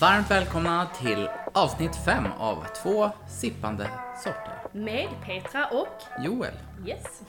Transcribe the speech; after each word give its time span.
Varmt 0.00 0.30
välkomna 0.30 0.86
till 0.86 1.28
avsnitt 1.54 1.96
5 2.04 2.24
av 2.38 2.64
två 2.82 3.10
sippande 3.28 3.90
sorter. 4.24 4.58
Med 4.72 5.08
Petra 5.24 5.66
och 5.66 6.24
Joel, 6.24 6.52
Yes. 6.86 7.22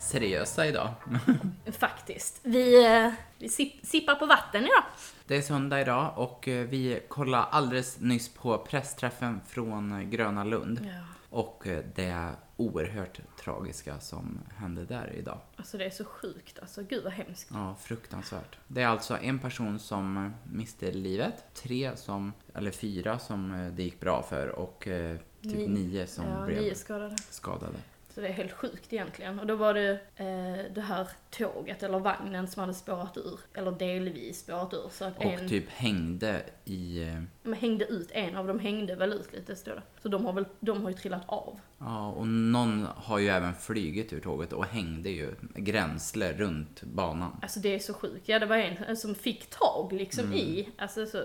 seriösa 0.00 0.66
idag. 0.66 0.88
Faktiskt. 1.78 2.40
Vi, 2.42 2.84
eh, 2.96 3.12
vi 3.38 3.48
sipp, 3.48 3.86
sippar 3.86 4.14
på 4.14 4.26
vatten 4.26 4.62
idag. 4.64 4.82
Det 5.26 5.36
är 5.36 5.42
söndag 5.42 5.80
idag 5.80 6.12
och 6.16 6.48
eh, 6.48 6.66
vi 6.66 7.00
kollade 7.08 7.44
alldeles 7.44 8.00
nyss 8.00 8.34
på 8.34 8.58
pressträffen 8.58 9.40
från 9.48 9.92
eh, 9.92 10.08
Gröna 10.08 10.44
Lund. 10.44 10.80
Ja. 10.84 11.00
Och 11.30 11.64
det 11.94 12.28
oerhört 12.56 13.20
tragiska 13.44 14.00
som 14.00 14.38
hände 14.56 14.84
där 14.84 15.12
idag. 15.16 15.38
Alltså 15.56 15.78
det 15.78 15.84
är 15.84 15.90
så 15.90 16.04
sjukt. 16.04 16.58
Alltså 16.58 16.82
gud 16.82 17.04
vad 17.04 17.12
hemskt. 17.12 17.48
Ja, 17.52 17.74
fruktansvärt. 17.80 18.58
Det 18.68 18.82
är 18.82 18.86
alltså 18.86 19.16
en 19.18 19.38
person 19.38 19.78
som 19.78 20.34
miste 20.52 20.92
livet, 20.92 21.44
tre 21.54 21.96
som, 21.96 22.32
eller 22.54 22.70
fyra 22.70 23.18
som 23.18 23.52
eh, 23.54 23.72
det 23.72 23.82
gick 23.82 24.00
bra 24.00 24.22
för 24.22 24.48
och 24.48 24.88
eh, 24.88 25.16
typ 25.42 25.52
Ni- 25.54 25.68
nio 25.68 26.06
som 26.06 26.26
ja, 26.26 26.46
blev 26.46 26.62
nio 26.62 26.74
skadade. 26.74 27.16
skadade. 27.30 27.76
Så 28.14 28.20
det 28.20 28.28
är 28.28 28.32
helt 28.32 28.52
sjukt 28.52 28.92
egentligen. 28.92 29.40
Och 29.40 29.46
då 29.46 29.56
var 29.56 29.74
det 29.74 29.90
eh, 30.16 30.72
det 30.74 30.80
här 30.80 31.08
tåget 31.30 31.82
eller 31.82 31.98
vagnen 31.98 32.48
som 32.48 32.60
hade 32.60 32.74
spårat 32.74 33.16
ur. 33.16 33.40
Eller 33.54 33.70
delvis 33.72 34.40
spårat 34.40 34.74
ur. 34.74 34.88
Så 34.90 35.04
att 35.04 35.18
Och 35.18 35.24
en 35.24 35.48
typ 35.48 35.68
hängde 35.70 36.42
i, 36.64 37.02
eh, 37.02 37.22
de 37.42 37.52
hängde 37.52 37.84
ut, 37.84 38.08
en 38.10 38.36
av 38.36 38.46
dem 38.46 38.58
hängde 38.58 38.94
väl 38.94 39.12
ut 39.12 39.32
lite 39.32 39.56
står 39.56 39.72
det. 39.74 39.82
Så 40.02 40.08
de 40.08 40.26
har 40.26 40.32
väl, 40.32 40.44
de 40.60 40.82
har 40.82 40.90
ju 40.90 40.96
trillat 40.96 41.22
av. 41.26 41.60
ja 41.78 42.08
och 42.10 42.26
någon 42.28 42.86
har 42.96 43.18
ju 43.18 43.28
även 43.28 43.54
flygit 43.54 44.12
ur 44.12 44.20
tåget 44.20 44.52
och 44.52 44.64
hängde 44.64 45.10
ju 45.10 45.34
gränsle 45.54 46.32
runt 46.32 46.82
banan. 46.82 47.36
Alltså 47.42 47.60
det 47.60 47.74
är 47.74 47.78
så 47.78 47.94
sjukt. 47.94 48.28
Ja 48.28 48.38
det 48.38 48.46
var 48.46 48.56
en 48.56 48.96
som 48.96 49.14
fick 49.14 49.50
tag 49.50 49.92
liksom 49.92 50.24
Mm. 50.24 50.38
i, 50.38 50.68
alltså 50.78 51.06
så 51.06 51.18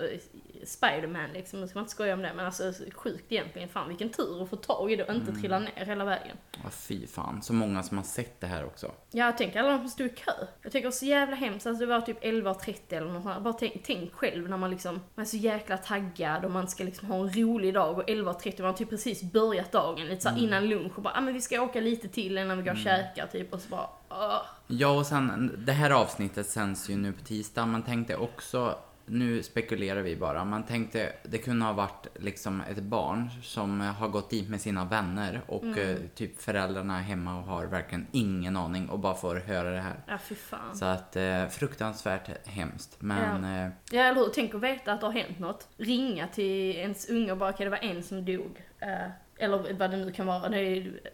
Spiderman 0.65 1.29
liksom, 1.33 1.61
nu 1.61 1.67
ska 1.67 1.79
man 1.79 1.83
inte 1.83 1.91
skoja 1.91 2.13
om 2.13 2.21
det 2.21 2.31
men 2.35 2.45
alltså 2.45 2.73
sjukt 2.95 3.31
egentligen. 3.31 3.69
Fan 3.69 3.87
vilken 3.87 4.09
tur 4.09 4.43
att 4.43 4.49
få 4.49 4.55
tag 4.55 4.91
i 4.91 4.95
det 4.95 5.03
och 5.03 5.13
inte 5.13 5.29
Mm. 5.29 5.41
trilla 5.41 5.59
ner 5.59 5.85
hela 5.85 6.05
vägen. 6.05 6.37
Ja, 6.63 6.69
fy 6.69 7.07
fan. 7.07 7.41
Så 7.41 7.53
många 7.53 7.83
som 7.83 7.97
har 7.97 8.03
sett 8.03 8.39
det 8.41 8.47
här 8.47 8.65
också. 8.65 8.91
Ja, 9.11 9.33
tänk 9.37 9.55
alla 9.55 9.69
de 9.69 9.77
som 9.79 9.89
stod 9.89 10.07
i 10.07 10.09
kö. 10.09 10.31
Jag 10.61 10.71
tycker 10.71 10.91
så 10.91 11.05
jävla 11.05 11.35
hemskt, 11.35 11.67
alltså 11.67 11.85
det 11.85 11.93
var 11.93 12.01
typ 12.01 12.23
11.30 12.23 12.73
eller 12.97 13.11
något 13.11 13.23
sånt. 13.23 13.43
Bara 13.43 13.53
tänk, 13.53 13.83
tänk 13.85 14.13
själv 14.13 14.49
när 14.49 14.57
man 14.57 14.71
liksom, 14.71 15.01
man 15.15 15.25
är 15.25 15.29
så 15.29 15.37
jäkla 15.37 15.77
taggad 15.77 16.45
och 16.45 16.51
man 16.51 16.67
ska 16.67 16.83
liksom 16.83 17.07
ha 17.07 17.15
en 17.17 17.33
rolig 17.33 17.73
dag 17.73 17.97
och 17.97 18.03
11.30 18.09 18.61
man 18.61 18.65
har 18.65 18.73
typ 18.73 18.89
precis 18.89 19.23
börjat 19.23 19.71
dagen 19.71 20.07
lite 20.07 20.21
såhär 20.21 20.37
innan 20.43 20.65
lunch 20.69 20.91
och 20.97 21.03
bara, 21.03 21.13
ah, 21.17 21.21
men 21.21 21.33
vi 21.33 21.41
ska 21.41 21.61
åka 21.61 21.81
lite 21.81 22.07
till 22.07 22.37
innan 22.37 22.57
vi 22.57 22.63
går 22.63 22.71
och 22.71 22.77
käkar 22.77 23.27
typ 23.27 23.53
och 23.53 23.61
så 23.61 23.69
bara, 23.69 23.89
åh. 24.09 24.41
Ja, 24.67 24.97
och 24.97 25.05
sen 25.05 25.55
det 25.65 25.71
här 25.71 25.89
avsnittet 25.91 26.47
sänds 26.49 26.89
ju 26.89 26.95
nu 26.97 27.13
på 27.13 27.23
tisdag. 27.25 27.65
Man 27.65 27.83
tänkte 27.83 28.15
också, 28.15 28.77
nu 29.09 29.43
spekulerar 29.43 30.01
vi 30.01 30.15
bara, 30.15 30.45
man 30.45 30.63
tänkte 30.63 31.13
det 31.23 31.37
kunde 31.37 31.65
ha 31.65 31.73
varit 31.73 32.07
liksom 32.15 32.61
ett 32.61 32.83
barn 32.83 33.29
som 33.43 33.79
har 33.81 34.07
gått 34.07 34.29
dit 34.29 34.49
med 34.49 34.61
sina 34.61 34.85
vänner 34.85 35.41
och 35.47 35.65
eh, 35.77 35.97
typ 36.15 36.41
föräldrarna 36.41 36.97
är 36.97 37.01
hemma 37.01 37.37
och 37.37 37.43
har 37.43 37.65
verkligen 37.65 38.07
ingen 38.11 38.57
aning 38.57 38.89
och 38.89 38.99
bara 38.99 39.15
får 39.15 39.35
höra 39.35 39.71
det 39.71 39.81
här. 39.81 39.95
Ja, 40.07 40.17
fy 40.17 40.35
fan. 40.35 40.75
Så 40.77 40.85
att 40.85 41.15
eh, 41.15 41.47
fruktansvärt 41.47 42.47
hemskt. 42.47 42.95
Men 42.99 43.43
eh, 43.43 43.71
Ja, 43.91 44.01
eller 44.01 44.21
hur? 44.21 44.29
Tänk 44.35 44.55
att 44.55 44.61
veta 44.61 44.93
att 44.93 44.99
det 44.99 45.05
har 45.05 45.13
hänt 45.13 45.39
något. 45.39 45.67
Ringa 45.77 46.27
till 46.27 46.75
ens 46.75 47.09
unge 47.09 47.31
och 47.31 47.37
bara, 47.37 47.49
okej 47.49 47.63
det 47.63 47.69
var 47.69 47.77
en 47.83 48.03
som 48.03 48.25
dog. 48.25 48.63
Eh, 48.79 49.09
eller 49.37 49.73
vad 49.73 49.91
det 49.91 49.97
nu 49.97 50.11
kan 50.11 50.27
vara. 50.27 50.51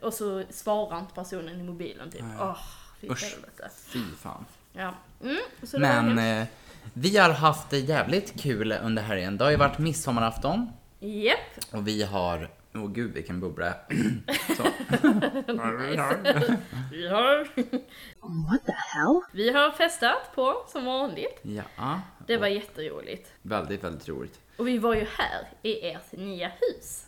Och 0.01 0.13
så 0.13 0.43
svarar 0.49 0.99
inte 0.99 1.13
personen 1.13 1.59
i 1.59 1.63
mobilen 1.63 2.11
typ. 2.11 2.23
Åh, 2.39 2.57
fy 3.01 3.09
Usch. 3.09 3.23
helvete. 3.23 3.69
fy 3.88 3.99
fan. 4.19 4.45
Ja. 4.73 4.93
Mm, 5.23 5.38
Men 5.73 6.19
eh, 6.41 6.47
vi 6.94 7.17
har 7.17 7.30
haft 7.30 7.69
det 7.69 7.80
jävligt 7.80 8.41
kul 8.41 8.72
under 8.83 9.03
helgen. 9.03 9.38
Det 9.38 9.44
har 9.44 9.52
ju 9.52 9.58
varit 9.58 9.78
midsommarafton 9.80 10.69
Japp. 11.00 11.39
och 11.72 11.88
vi 11.88 12.03
har 12.03 12.50
Åh 12.78 12.91
gud 12.91 13.13
vilken 13.13 13.40
bubbla. 13.40 13.73
Så. 14.57 14.63
Vi 16.91 17.07
har, 17.07 17.38
What 18.50 18.66
the 18.66 18.72
hell? 18.72 19.22
vi 19.31 19.50
har 19.51 19.72
festat 19.72 20.35
på 20.35 20.66
som 20.68 20.85
vanligt. 20.85 21.40
Ja, 21.41 22.01
Det 22.28 22.38
var 22.38 22.47
jätteroligt. 22.47 23.31
väldigt, 23.41 23.84
väldigt 23.84 24.09
roligt. 24.09 24.40
Och 24.57 24.67
vi 24.67 24.78
var 24.78 24.96
ju 24.96 25.06
här 25.17 25.47
i 25.62 25.88
ert 25.90 26.12
nya 26.12 26.47
hus. 26.47 27.06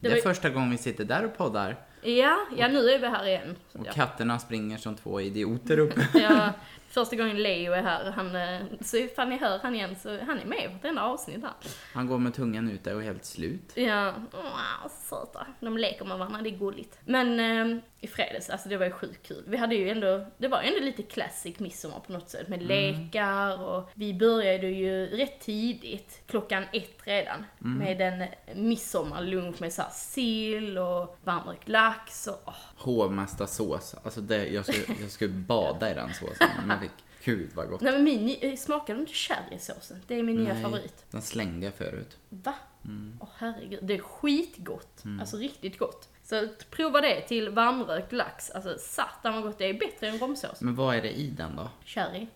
Det 0.00 0.06
är 0.06 0.10
var 0.10 0.16
ju- 0.16 0.22
första 0.22 0.50
gången 0.50 0.70
vi 0.70 0.78
sitter 0.78 1.04
där 1.04 1.24
och 1.24 1.36
poddar. 1.36 1.76
Ja, 2.02 2.38
ja 2.56 2.68
nu 2.68 2.90
är 2.90 2.98
vi 2.98 3.06
här 3.06 3.26
igen. 3.26 3.56
Och 3.72 3.86
Ja. 3.86 3.92
katterna 3.92 4.38
springer 4.38 4.78
som 4.78 4.96
två 4.96 5.20
idioter 5.20 5.78
uppe. 5.78 6.06
Ja, 6.20 6.52
första 6.90 7.16
gången 7.16 7.42
Leo 7.42 7.72
är 7.72 7.82
här, 7.82 8.10
han, 8.10 8.36
eh, 8.36 8.60
så 8.80 8.96
ifall 8.96 9.28
ni 9.28 9.36
hör 9.36 9.58
han 9.62 9.74
igen 9.74 9.96
så 10.02 10.08
han 10.08 10.38
är 10.38 10.44
med 10.44 10.64
på 10.66 10.72
vartenda 10.72 11.02
avsnitt 11.02 11.42
här. 11.42 11.52
Han 11.94 12.06
går 12.06 12.18
med 12.18 12.34
tungan 12.34 12.70
ute 12.70 12.94
och 12.94 13.00
är 13.00 13.04
helt 13.04 13.24
slut. 13.24 13.72
Ja, 13.74 14.12
wow, 14.32 14.90
söta. 14.90 15.46
De 15.60 15.78
leker 15.78 16.04
med 16.04 16.18
varandra, 16.18 16.42
det 16.42 16.48
är 16.48 16.58
gulligt. 16.58 16.98
Men 17.04 17.40
eh, 17.40 17.82
i 18.02 18.06
fredags, 18.06 18.50
alltså 18.50 18.68
det 18.68 18.76
var 18.76 18.86
ju 18.86 18.92
sjukt 18.92 19.26
kul. 19.26 19.44
Vi 19.46 19.56
hade 19.56 19.74
ju 19.74 19.90
ändå, 19.90 20.26
det 20.38 20.48
var 20.48 20.62
ju 20.62 20.68
ändå 20.68 20.80
lite 20.80 21.02
classic 21.02 21.58
midsommar 21.58 22.00
på 22.00 22.12
något 22.12 22.30
sätt 22.30 22.48
med 22.48 22.62
lekar 22.62 23.62
och 23.62 23.90
vi 23.94 24.14
började 24.14 24.66
ju 24.66 25.06
rätt 25.06 25.40
tidigt, 25.40 26.22
klockan 26.26 26.64
ett 26.72 26.98
redan, 27.04 27.44
med 27.58 28.00
en 28.00 28.24
midsommarlunch 28.68 29.60
med 29.60 29.72
så 29.72 29.82
här 29.82 29.90
sill 29.90 30.78
och 30.78 31.18
varmrökt 31.24 31.68
lax 31.68 32.26
och 32.26 32.42
åh, 32.46 32.54
Hovmästarsås. 32.76 33.94
Alltså 34.04 34.20
det, 34.20 34.48
jag, 34.48 34.64
skulle, 34.66 35.00
jag 35.00 35.10
skulle 35.10 35.32
bada 35.32 35.90
i 35.90 35.94
den 35.94 36.14
såsen. 36.14 36.48
Men 36.66 36.80
fick, 36.80 36.90
gud 37.24 37.50
vad 37.54 37.68
gott. 37.68 37.80
Nej 37.80 37.92
men 37.92 38.04
min, 38.04 38.26
ny- 38.26 38.56
smakade 38.56 38.98
du 38.98 39.00
inte 39.00 39.12
sherrysåsen? 39.12 40.02
Det 40.06 40.14
är 40.18 40.22
min 40.22 40.36
nya 40.36 40.54
Nej, 40.54 40.62
favorit. 40.62 41.04
Den 41.10 41.22
slängde 41.22 41.66
jag 41.66 41.74
förut. 41.74 42.18
Va? 42.28 42.54
Mm. 42.84 43.18
Åh 43.20 43.28
herregud, 43.36 43.78
det 43.82 43.94
är 43.94 43.98
skitgott. 43.98 45.02
Alltså 45.20 45.36
riktigt 45.36 45.78
gott. 45.78 46.08
Så 46.30 46.48
prova 46.70 47.00
det 47.00 47.20
till 47.20 47.48
varmrökt 47.48 48.12
lax. 48.12 48.50
Alltså 48.50 48.74
satan 48.78 49.34
vad 49.34 49.42
gott, 49.42 49.58
det 49.58 49.64
är 49.64 49.74
bättre 49.74 50.08
än 50.08 50.18
romsås. 50.18 50.60
Men 50.60 50.74
vad 50.74 50.96
är 50.96 51.02
det 51.02 51.10
i 51.10 51.30
den 51.30 51.56
då? 51.56 51.70
Sherry. 51.84 52.26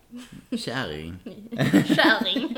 Kärring. 0.57 1.19
Kärring. 1.95 2.57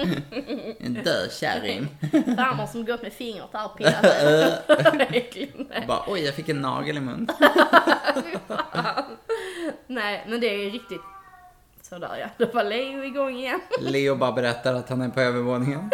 En 0.79 0.93
död 0.93 1.31
kärring. 1.31 1.87
Farmor 2.11 2.65
som 2.65 2.85
gått 2.85 3.01
med 3.01 3.13
fingret 3.13 3.49
här 3.53 3.65
och 3.65 3.77
pillat 3.77 4.05
sig. 4.05 4.61
Bara 5.87 6.03
oj, 6.07 6.19
jag 6.19 6.35
fick 6.35 6.49
en 6.49 6.61
nagel 6.61 6.97
i 6.97 6.99
mun. 6.99 7.27
Nej, 9.87 10.25
men 10.27 10.39
det 10.39 10.47
är 10.47 10.71
riktigt 10.71 11.01
sådär 11.81 12.17
ja. 12.19 12.27
Då 12.37 12.51
var 12.53 12.63
Leo 12.63 13.03
igång 13.03 13.35
igen. 13.35 13.61
Leo 13.79 14.15
bara 14.15 14.31
berättar 14.31 14.73
att 14.73 14.89
han 14.89 15.01
är 15.01 15.09
på 15.09 15.21
övervåningen. 15.21 15.89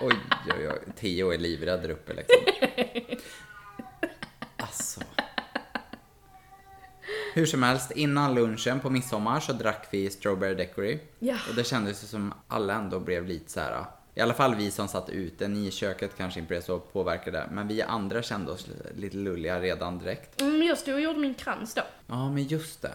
Oj, 0.00 0.14
oj, 0.58 0.68
oj. 0.68 0.92
Theo 0.96 1.32
är 1.32 1.38
livrädd 1.38 1.82
där 1.82 1.90
uppe 1.90 2.14
liksom. 2.14 2.38
Alltså. 4.56 5.00
Hur 7.34 7.46
som 7.46 7.62
helst, 7.62 7.90
innan 7.90 8.34
lunchen 8.34 8.80
på 8.80 8.90
midsommar 8.90 9.40
så 9.40 9.52
drack 9.52 9.88
vi 9.90 10.10
Strawberry 10.10 10.54
Daiquiri. 10.54 11.00
Ja. 11.18 11.36
Och 11.48 11.54
det 11.54 11.64
kändes 11.64 12.04
ju 12.04 12.06
som 12.06 12.34
alla 12.48 12.74
ändå 12.74 13.00
blev 13.00 13.26
lite 13.26 13.50
så 13.50 13.60
här. 13.60 13.84
I 14.14 14.20
alla 14.20 14.34
fall 14.34 14.54
vi 14.54 14.70
som 14.70 14.88
satt 14.88 15.10
ute, 15.10 15.48
ni 15.48 15.66
i 15.66 15.70
köket 15.70 16.16
kanske 16.16 16.40
inte 16.40 16.48
blev 16.48 16.60
så 16.60 16.78
påverkade. 16.78 17.48
Men 17.50 17.68
vi 17.68 17.82
andra 17.82 18.22
kände 18.22 18.52
oss 18.52 18.68
lite 18.96 19.16
lulliga 19.16 19.60
redan 19.60 19.98
direkt. 19.98 20.40
Mm, 20.40 20.62
jag 20.62 20.78
stod 20.78 20.94
och 20.94 21.00
gjorde 21.00 21.18
min 21.18 21.34
krans 21.34 21.74
då. 21.74 21.82
Ja, 22.06 22.30
men 22.30 22.44
just 22.44 22.82
det. 22.82 22.94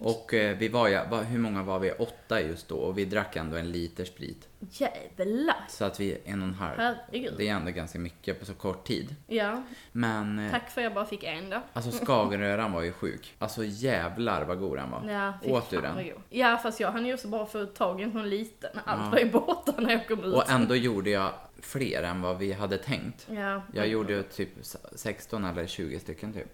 Och 0.00 0.34
eh, 0.34 0.56
vi 0.58 0.68
var 0.68 1.10
vad- 1.10 1.24
hur 1.24 1.38
många 1.38 1.62
var 1.62 1.78
vi? 1.78 1.92
Åtta 1.92 2.40
just 2.40 2.68
då 2.68 2.76
och 2.76 2.98
vi 2.98 3.04
drack 3.04 3.36
ändå 3.36 3.56
en 3.56 3.72
liter 3.72 4.04
sprit. 4.04 4.48
Jävlar. 4.70 5.56
Så 5.68 5.84
att 5.84 6.00
vi, 6.00 6.18
en 6.24 6.42
och 6.42 6.48
en 6.48 6.54
halv. 6.54 6.78
Herregud. 6.78 7.34
Det 7.38 7.48
är 7.48 7.52
ändå 7.54 7.70
ganska 7.70 7.98
mycket 7.98 8.40
på 8.40 8.46
så 8.46 8.54
kort 8.54 8.86
tid. 8.86 9.14
Ja, 9.26 9.62
Men, 9.92 10.38
eh, 10.38 10.50
tack 10.50 10.70
för 10.70 10.80
att 10.80 10.84
jag 10.84 10.94
bara 10.94 11.06
fick 11.06 11.24
en 11.24 11.50
då. 11.50 11.60
alltså 11.72 12.04
skagenröran 12.06 12.72
var 12.72 12.82
ju 12.82 12.92
sjuk. 12.92 13.34
Alltså 13.38 13.64
jävlar 13.64 14.44
vad 14.44 14.58
god 14.58 14.76
den 14.78 14.90
var. 14.90 15.10
Ja, 15.10 15.32
Åt 15.52 15.70
du 15.70 15.80
den? 15.80 16.10
Ja, 16.30 16.56
fast 16.62 16.80
jag 16.80 16.92
hann 16.92 17.06
ju 17.06 17.14
också 17.14 17.28
bara 17.28 17.46
få 17.46 17.66
tag 17.66 18.00
i 18.00 18.04
en 18.04 18.12
sån 18.12 18.28
liten. 18.28 18.70
Allt 18.84 19.12
var 19.12 19.18
ju 19.18 19.30
borta 19.30 19.74
när 19.78 19.90
jag 19.92 20.08
kom 20.08 20.24
ut. 20.24 20.34
Och 20.34 20.50
ändå 20.50 20.74
gjorde 20.76 21.10
jag 21.10 21.30
fler 21.60 22.02
än 22.02 22.22
vad 22.22 22.38
vi 22.38 22.52
hade 22.52 22.78
tänkt. 22.78 23.26
Ja, 23.30 23.62
Jag 23.72 23.88
gjorde 23.88 24.22
typ 24.22 24.48
16 24.94 25.44
eller 25.44 25.66
20 25.66 25.98
stycken 26.00 26.32
typ. 26.32 26.48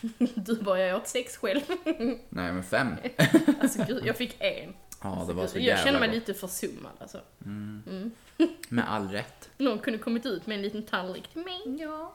Du 0.34 0.54
bara, 0.62 0.80
jag 0.80 0.96
åt 0.96 1.06
sex 1.08 1.36
själv. 1.36 1.60
Nej 2.28 2.52
men 2.52 2.62
fem. 2.62 2.94
Alltså 3.60 3.84
gud, 3.88 4.06
jag 4.06 4.16
fick 4.16 4.36
en. 4.38 4.74
Ja, 5.02 5.24
det 5.28 5.32
var 5.32 5.46
så 5.46 5.56
jag 5.58 5.64
jävla 5.64 5.84
känner 5.84 6.00
mig 6.00 6.08
gott. 6.08 6.14
lite 6.14 6.34
försummad 6.34 6.92
alltså. 7.00 7.20
Med 8.68 8.90
all 8.90 9.08
rätt. 9.08 9.50
Någon 9.58 9.78
kunde 9.78 9.98
kommit 9.98 10.26
ut 10.26 10.46
med 10.46 10.54
en 10.56 10.62
liten 10.62 10.82
tallrik 10.82 11.28
till 11.28 11.42
mig. 11.44 11.62
Ja. 11.80 12.14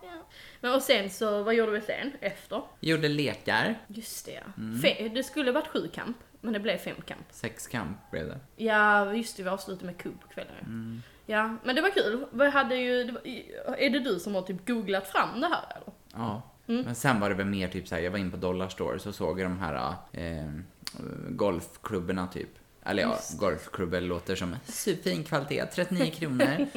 Men 0.62 0.74
och 0.74 0.82
sen 0.82 1.10
så, 1.10 1.44
vad 1.44 1.56
gjorde 1.56 1.72
vi 1.72 1.82
sen? 1.82 2.12
Efter? 2.22 2.62
Gjorde 2.80 3.08
lekar. 3.08 3.80
Just 3.88 4.26
det 4.26 4.32
ja. 4.32 4.42
Mm. 4.58 4.80
Fe- 4.82 5.14
det 5.16 5.24
skulle 5.24 5.52
varit 5.52 5.68
sju 5.68 5.88
kamp, 5.94 6.18
men 6.42 6.54
det 6.54 6.60
blev 6.60 6.78
fem 6.78 6.96
kamp. 7.06 7.26
Sexkamp 7.30 8.12
blev 8.12 8.28
det. 8.28 8.40
Ja, 8.56 9.14
just 9.14 9.38
det, 9.38 9.44
vi 9.44 9.50
avslutade 9.50 9.86
med 9.86 9.98
kubb 9.98 10.22
på 10.22 10.28
kvällen 10.28 10.54
ja. 10.60 10.66
Mm. 10.68 11.02
Ja, 11.26 11.58
men 11.64 11.76
det 11.76 11.82
var 11.82 11.90
kul. 11.90 12.26
Vi 12.32 12.50
hade 12.50 12.76
ju, 12.76 13.04
det 13.04 13.12
var, 13.12 13.22
är 13.78 13.90
det 13.90 14.00
du 14.00 14.20
som 14.20 14.36
har 14.36 14.42
typ 14.42 14.68
googlat 14.68 15.08
fram 15.08 15.42
det 15.42 15.48
här 15.48 15.64
eller? 15.76 15.94
Ja. 16.14 16.42
Mm. 16.72 16.86
Men 16.86 16.96
sen 16.96 17.20
var 17.20 17.30
det 17.30 17.36
väl 17.36 17.46
mer 17.46 17.68
typ 17.68 17.88
såhär, 17.88 18.02
jag 18.02 18.12
var 18.12 18.18
in 18.20 18.32
på 18.32 18.38
Dollar 18.38 18.70
Store 18.70 19.00
så 19.00 19.12
såg 19.14 19.40
jag 19.40 19.46
de 19.52 19.60
här 19.60 19.94
eh, 20.12 20.52
golfklubborna 21.30 22.28
typ. 22.28 22.50
Eller 22.84 23.04
ja, 23.04 23.20
golfklubbor 23.40 24.02
låter 24.02 24.36
som 24.36 24.56
superfin 24.66 25.24
kvalitet, 25.24 25.66
39 25.66 26.12
kronor. 26.16 26.68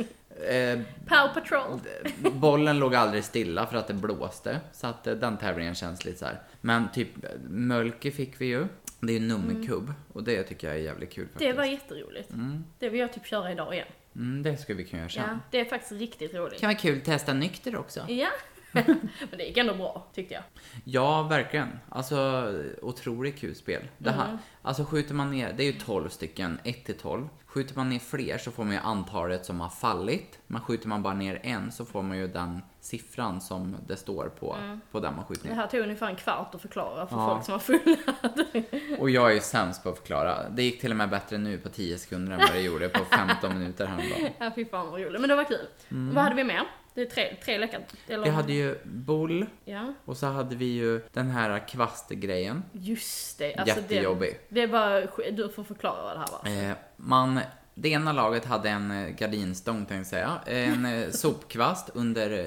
Eh, 0.50 0.78
Pow 1.06 1.28
Patrol. 1.34 1.80
bollen 2.32 2.78
låg 2.78 2.94
aldrig 2.94 3.24
stilla 3.24 3.66
för 3.66 3.76
att 3.76 3.86
det 3.86 3.94
blåste. 3.94 4.60
Så 4.72 4.86
att 4.86 5.06
eh, 5.06 5.14
den 5.14 5.36
tävlingen 5.36 5.74
känns 5.74 6.04
lite 6.04 6.18
så 6.18 6.24
här. 6.24 6.40
Men 6.60 6.92
typ 6.92 7.08
Mölke 7.48 8.10
fick 8.10 8.40
vi 8.40 8.46
ju. 8.46 8.66
Det 9.00 9.12
är 9.12 9.18
ju 9.18 9.26
nummerkubb 9.26 9.92
och 10.12 10.24
det 10.24 10.42
tycker 10.42 10.66
jag 10.66 10.76
är 10.76 10.80
jävligt 10.80 11.12
kul 11.12 11.24
faktiskt. 11.24 11.50
Det 11.50 11.52
var 11.52 11.64
jätteroligt. 11.64 12.30
Det 12.78 12.88
vill 12.88 13.00
jag 13.00 13.12
typ 13.12 13.26
köra 13.26 13.52
idag 13.52 13.74
igen. 13.74 13.86
Mm, 14.16 14.42
det 14.42 14.56
ska 14.56 14.74
vi 14.74 14.84
kunna 14.84 15.02
göra 15.02 15.10
sen. 15.10 15.22
Ja, 15.28 15.38
det 15.50 15.60
är 15.60 15.64
faktiskt 15.64 15.92
riktigt 15.92 16.34
roligt. 16.34 16.60
kan 16.60 16.68
vara 16.68 16.78
kul 16.78 16.98
att 16.98 17.04
testa 17.04 17.32
nykter 17.32 17.76
också. 17.76 18.06
Ja. 18.08 18.28
Men 19.30 19.38
det 19.38 19.44
gick 19.44 19.56
ändå 19.56 19.74
bra, 19.74 20.06
tyckte 20.14 20.34
jag. 20.34 20.42
Ja, 20.84 21.22
verkligen. 21.22 21.68
Alltså, 21.88 22.52
otroligt 22.82 23.38
kul 23.38 23.54
spel. 23.54 23.82
Det 23.98 24.10
här, 24.10 24.38
Alltså 24.62 24.84
skjuter 24.84 25.14
man 25.14 25.30
ner, 25.30 25.52
det 25.56 25.62
är 25.62 25.72
ju 25.72 25.78
12 25.80 26.08
stycken, 26.08 26.58
1 26.64 26.84
till 26.84 26.98
12. 26.98 27.28
Skjuter 27.46 27.76
man 27.76 27.88
ner 27.88 27.98
fler 27.98 28.38
så 28.38 28.50
får 28.50 28.64
man 28.64 28.72
ju 28.72 28.78
antalet 28.78 29.44
som 29.46 29.60
har 29.60 29.68
fallit. 29.68 30.38
Men 30.46 30.60
skjuter 30.60 30.88
man 30.88 31.02
bara 31.02 31.14
ner 31.14 31.40
en 31.42 31.72
så 31.72 31.84
får 31.84 32.02
man 32.02 32.16
ju 32.18 32.28
den 32.28 32.62
siffran 32.80 33.40
som 33.40 33.76
det 33.86 33.96
står 33.96 34.28
på, 34.40 34.56
på 34.90 35.00
den 35.00 35.16
man 35.16 35.24
skjuter 35.24 35.42
Det 35.42 35.48
ner. 35.48 35.56
här 35.56 35.66
tog 35.66 35.80
ungefär 35.80 36.06
en 36.08 36.16
kvart 36.16 36.54
att 36.54 36.62
förklara 36.62 37.06
för 37.06 37.16
Ja. 37.16 37.28
folk 37.30 37.44
som 37.44 37.52
har 37.52 37.58
fullat. 37.58 38.98
Och 39.00 39.10
jag 39.10 39.30
är 39.30 39.34
ju 39.34 39.40
sämst 39.40 39.82
på 39.82 39.88
att 39.88 39.98
förklara. 39.98 40.48
Det 40.48 40.62
gick 40.62 40.80
till 40.80 40.90
och 40.90 40.96
med 40.96 41.10
bättre 41.10 41.38
nu 41.38 41.58
på 41.58 41.68
10 41.68 41.98
sekunder 41.98 42.32
än 42.32 42.38
vad 42.40 42.52
det 42.52 42.60
gjorde 42.60 42.88
på 42.88 43.04
15 43.04 43.58
minuter 43.58 43.86
häromdagen. 43.86 44.32
ja, 44.38 44.50
fy 44.54 44.64
fan 44.64 44.90
vad 44.90 45.00
roligt. 45.00 45.20
Men 45.20 45.28
det 45.30 45.36
var 45.36 45.44
kul. 45.44 45.66
Vad 45.88 46.24
hade 46.24 46.34
vi 46.36 46.44
mer? 46.44 46.62
Det 46.94 47.00
är 47.02 47.06
tre, 47.06 47.36
tre 47.44 47.58
lekar. 47.58 47.80
Eller? 48.08 48.24
Vi 48.24 48.30
hade 48.30 48.52
ju 48.52 48.78
boll 48.84 49.46
Ja, 49.64 49.94
och 50.04 50.16
så 50.16 50.26
hade 50.26 50.56
vi 50.56 50.64
ju 50.64 51.00
den 51.12 51.30
här 51.30 51.68
kvastgrejen. 51.68 52.62
just 52.72 53.38
det. 53.38 53.54
Alltså 53.54 53.76
Jättejobbig. 53.76 54.38
Det, 54.48 54.60
det 54.60 54.66
var, 54.66 55.30
du 55.32 55.48
får 55.48 55.64
förklara 55.64 56.02
vad 56.02 56.12
det 56.16 56.18
här 56.18 56.62
var. 56.64 56.70
Eh, 56.70 56.76
man, 56.96 57.40
det 57.74 57.88
ena 57.88 58.12
laget 58.12 58.44
hade 58.44 58.68
en 58.68 58.90
eh, 58.90 59.08
gardinstång 59.08 59.86
tänkte 59.86 59.94
jag 59.94 60.06
säga. 60.06 60.40
En 60.72 60.84
eh, 60.86 61.10
sopkvast 61.10 61.90
under, 61.94 62.30
eh, 62.38 62.46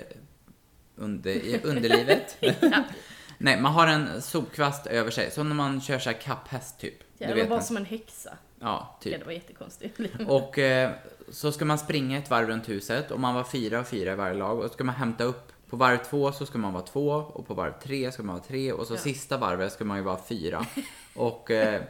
under 0.95 1.31
i 1.31 1.61
underlivet. 1.63 2.37
Nej, 3.37 3.61
man 3.61 3.73
har 3.73 3.87
en 3.87 4.21
sopkvast 4.21 4.87
över 4.87 5.11
sig. 5.11 5.31
Så 5.31 5.43
när 5.43 5.55
man 5.55 5.81
kör 5.81 5.99
så 5.99 6.09
här 6.09 6.17
kapphäst 6.17 6.79
typ. 6.79 6.93
Ja, 7.17 7.27
du 7.27 7.33
det 7.33 7.41
var 7.41 7.49
bara 7.49 7.61
som 7.61 7.77
en 7.77 7.85
häxa. 7.85 8.29
Ja, 8.59 8.65
Ja, 8.65 8.97
typ. 9.01 9.19
det 9.19 9.25
var 9.25 9.31
jättekonstigt. 9.33 9.99
Och 10.27 10.59
eh, 10.59 10.91
så 11.31 11.51
ska 11.51 11.65
man 11.65 11.77
springa 11.77 12.17
ett 12.17 12.29
varv 12.29 12.47
runt 12.47 12.69
huset 12.69 13.11
och 13.11 13.19
man 13.19 13.35
var 13.35 13.43
fyra 13.43 13.79
och 13.79 13.87
fyra 13.87 14.11
i 14.11 14.15
varje 14.15 14.33
lag. 14.33 14.57
Och 14.59 14.63
så 14.63 14.69
ska 14.73 14.83
man 14.83 14.95
hämta 14.95 15.23
upp, 15.23 15.51
på 15.69 15.75
varv 15.77 15.97
två 15.97 16.31
så 16.31 16.45
ska 16.45 16.57
man 16.57 16.73
vara 16.73 16.83
två 16.83 17.09
och 17.09 17.47
på 17.47 17.53
varv 17.53 17.73
tre 17.83 18.11
ska 18.11 18.23
man 18.23 18.35
vara 18.35 18.43
tre 18.43 18.71
och 18.71 18.87
så 18.87 18.93
Ja. 18.93 18.97
sista 18.97 19.37
varvet 19.37 19.73
ska 19.73 19.85
man 19.85 19.97
ju 19.97 20.03
vara 20.03 20.19
fyra. 20.29 20.65
Och 21.15 21.51
eh, 21.51 21.81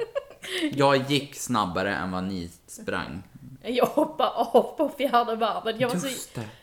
jag 0.74 0.98
gick 1.12 1.36
snabbare 1.36 1.96
än 1.96 2.12
vad 2.12 2.24
ni 2.24 2.52
sprang. 2.68 3.24
Jag 3.64 3.86
hoppade 3.86 4.30
av 4.30 4.78
på 4.78 4.92
fjärde 4.98 5.36
varvet. 5.36 5.76
Jag 5.80 5.90
var, 5.90 5.96
så, 5.96 6.08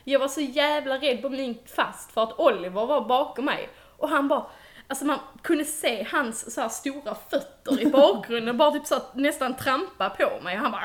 jag 0.04 0.20
var 0.20 0.28
så 0.28 0.40
jävla 0.40 0.98
rädd 0.98 1.22
på 1.22 1.28
min 1.28 1.58
fast 1.66 2.12
för 2.12 2.22
att 2.22 2.38
Oliver 2.38 2.86
var 2.86 3.04
bakom 3.08 3.44
mig. 3.44 3.68
Och 3.96 4.08
han 4.08 4.28
bara, 4.28 4.46
alltså 4.88 5.04
man 5.04 5.18
kunde 5.42 5.64
se 5.64 6.06
hans 6.12 6.54
så 6.54 6.60
här 6.60 6.68
stora 6.68 7.14
fötter 7.30 7.80
i 7.80 7.86
bakgrunden, 7.86 8.56
bara 8.58 8.70
typ 8.70 8.86
så 8.86 8.94
att 8.94 9.14
nästan 9.14 9.56
trampa 9.56 10.10
på 10.10 10.40
mig. 10.44 10.56
Han 10.56 10.72
bara... 10.72 10.80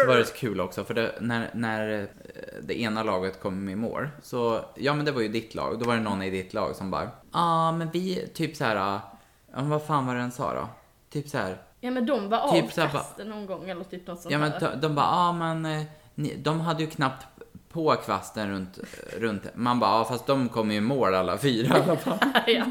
Så 0.00 0.06
var 0.06 0.16
det 0.16 0.24
så 0.24 0.34
kul 0.34 0.60
också, 0.60 0.84
för 0.84 0.94
det, 0.94 1.12
när, 1.20 1.50
när 1.54 2.00
eh, 2.00 2.08
det 2.62 2.80
ena 2.80 3.02
laget 3.02 3.40
kom 3.40 3.68
i 3.68 3.76
mål, 3.76 4.08
så, 4.22 4.64
ja 4.76 4.94
men 4.94 5.04
det 5.04 5.12
var 5.12 5.20
ju 5.20 5.28
ditt 5.28 5.54
lag, 5.54 5.78
då 5.78 5.86
var 5.86 5.94
det 5.94 6.02
någon 6.02 6.22
i 6.22 6.30
ditt 6.30 6.54
lag 6.54 6.76
som 6.76 6.90
bara, 6.90 7.02
ja 7.02 7.10
ah, 7.30 7.72
men 7.72 7.90
vi, 7.90 8.28
typ 8.34 8.56
så 8.56 8.64
här, 8.64 8.76
ja 8.76 9.00
vad 9.62 9.82
fan 9.86 10.06
var 10.06 10.14
det 10.14 10.20
den 10.20 10.32
sa 10.32 10.54
då? 10.54 10.68
Typ 11.10 11.28
så 11.28 11.38
här, 11.38 11.58
Ja 11.84 11.90
men 11.90 12.06
de 12.06 12.28
var 12.28 12.52
Typ 12.52 12.74
kasten 12.74 13.28
någon 13.28 13.46
gång 13.46 13.70
eller 13.70 13.84
typ 13.84 14.06
något 14.06 14.20
sånt 14.20 14.32
ja 14.32 14.38
men 14.38 14.52
de, 14.60 14.80
de 14.80 14.94
bara, 14.94 15.06
ja 15.06 15.28
ah, 15.28 15.32
men, 15.32 15.64
eh, 15.64 15.82
ni, 16.14 16.36
de 16.36 16.60
hade 16.60 16.82
ju 16.82 16.90
knappt 16.90 17.26
på 17.72 17.96
kvasten 18.04 18.50
runt, 18.50 18.78
runt, 19.18 19.42
man 19.54 19.80
bara, 19.80 19.90
ja 19.98 20.04
fast 20.04 20.26
de 20.26 20.48
kom 20.48 20.70
ju 20.70 20.76
i 20.76 20.80
mål 20.80 21.14
alla 21.14 21.38
fyra 21.38 21.78
i 21.78 21.80
alla 21.82 21.96
fall. 21.96 22.18
ja. 22.46 22.64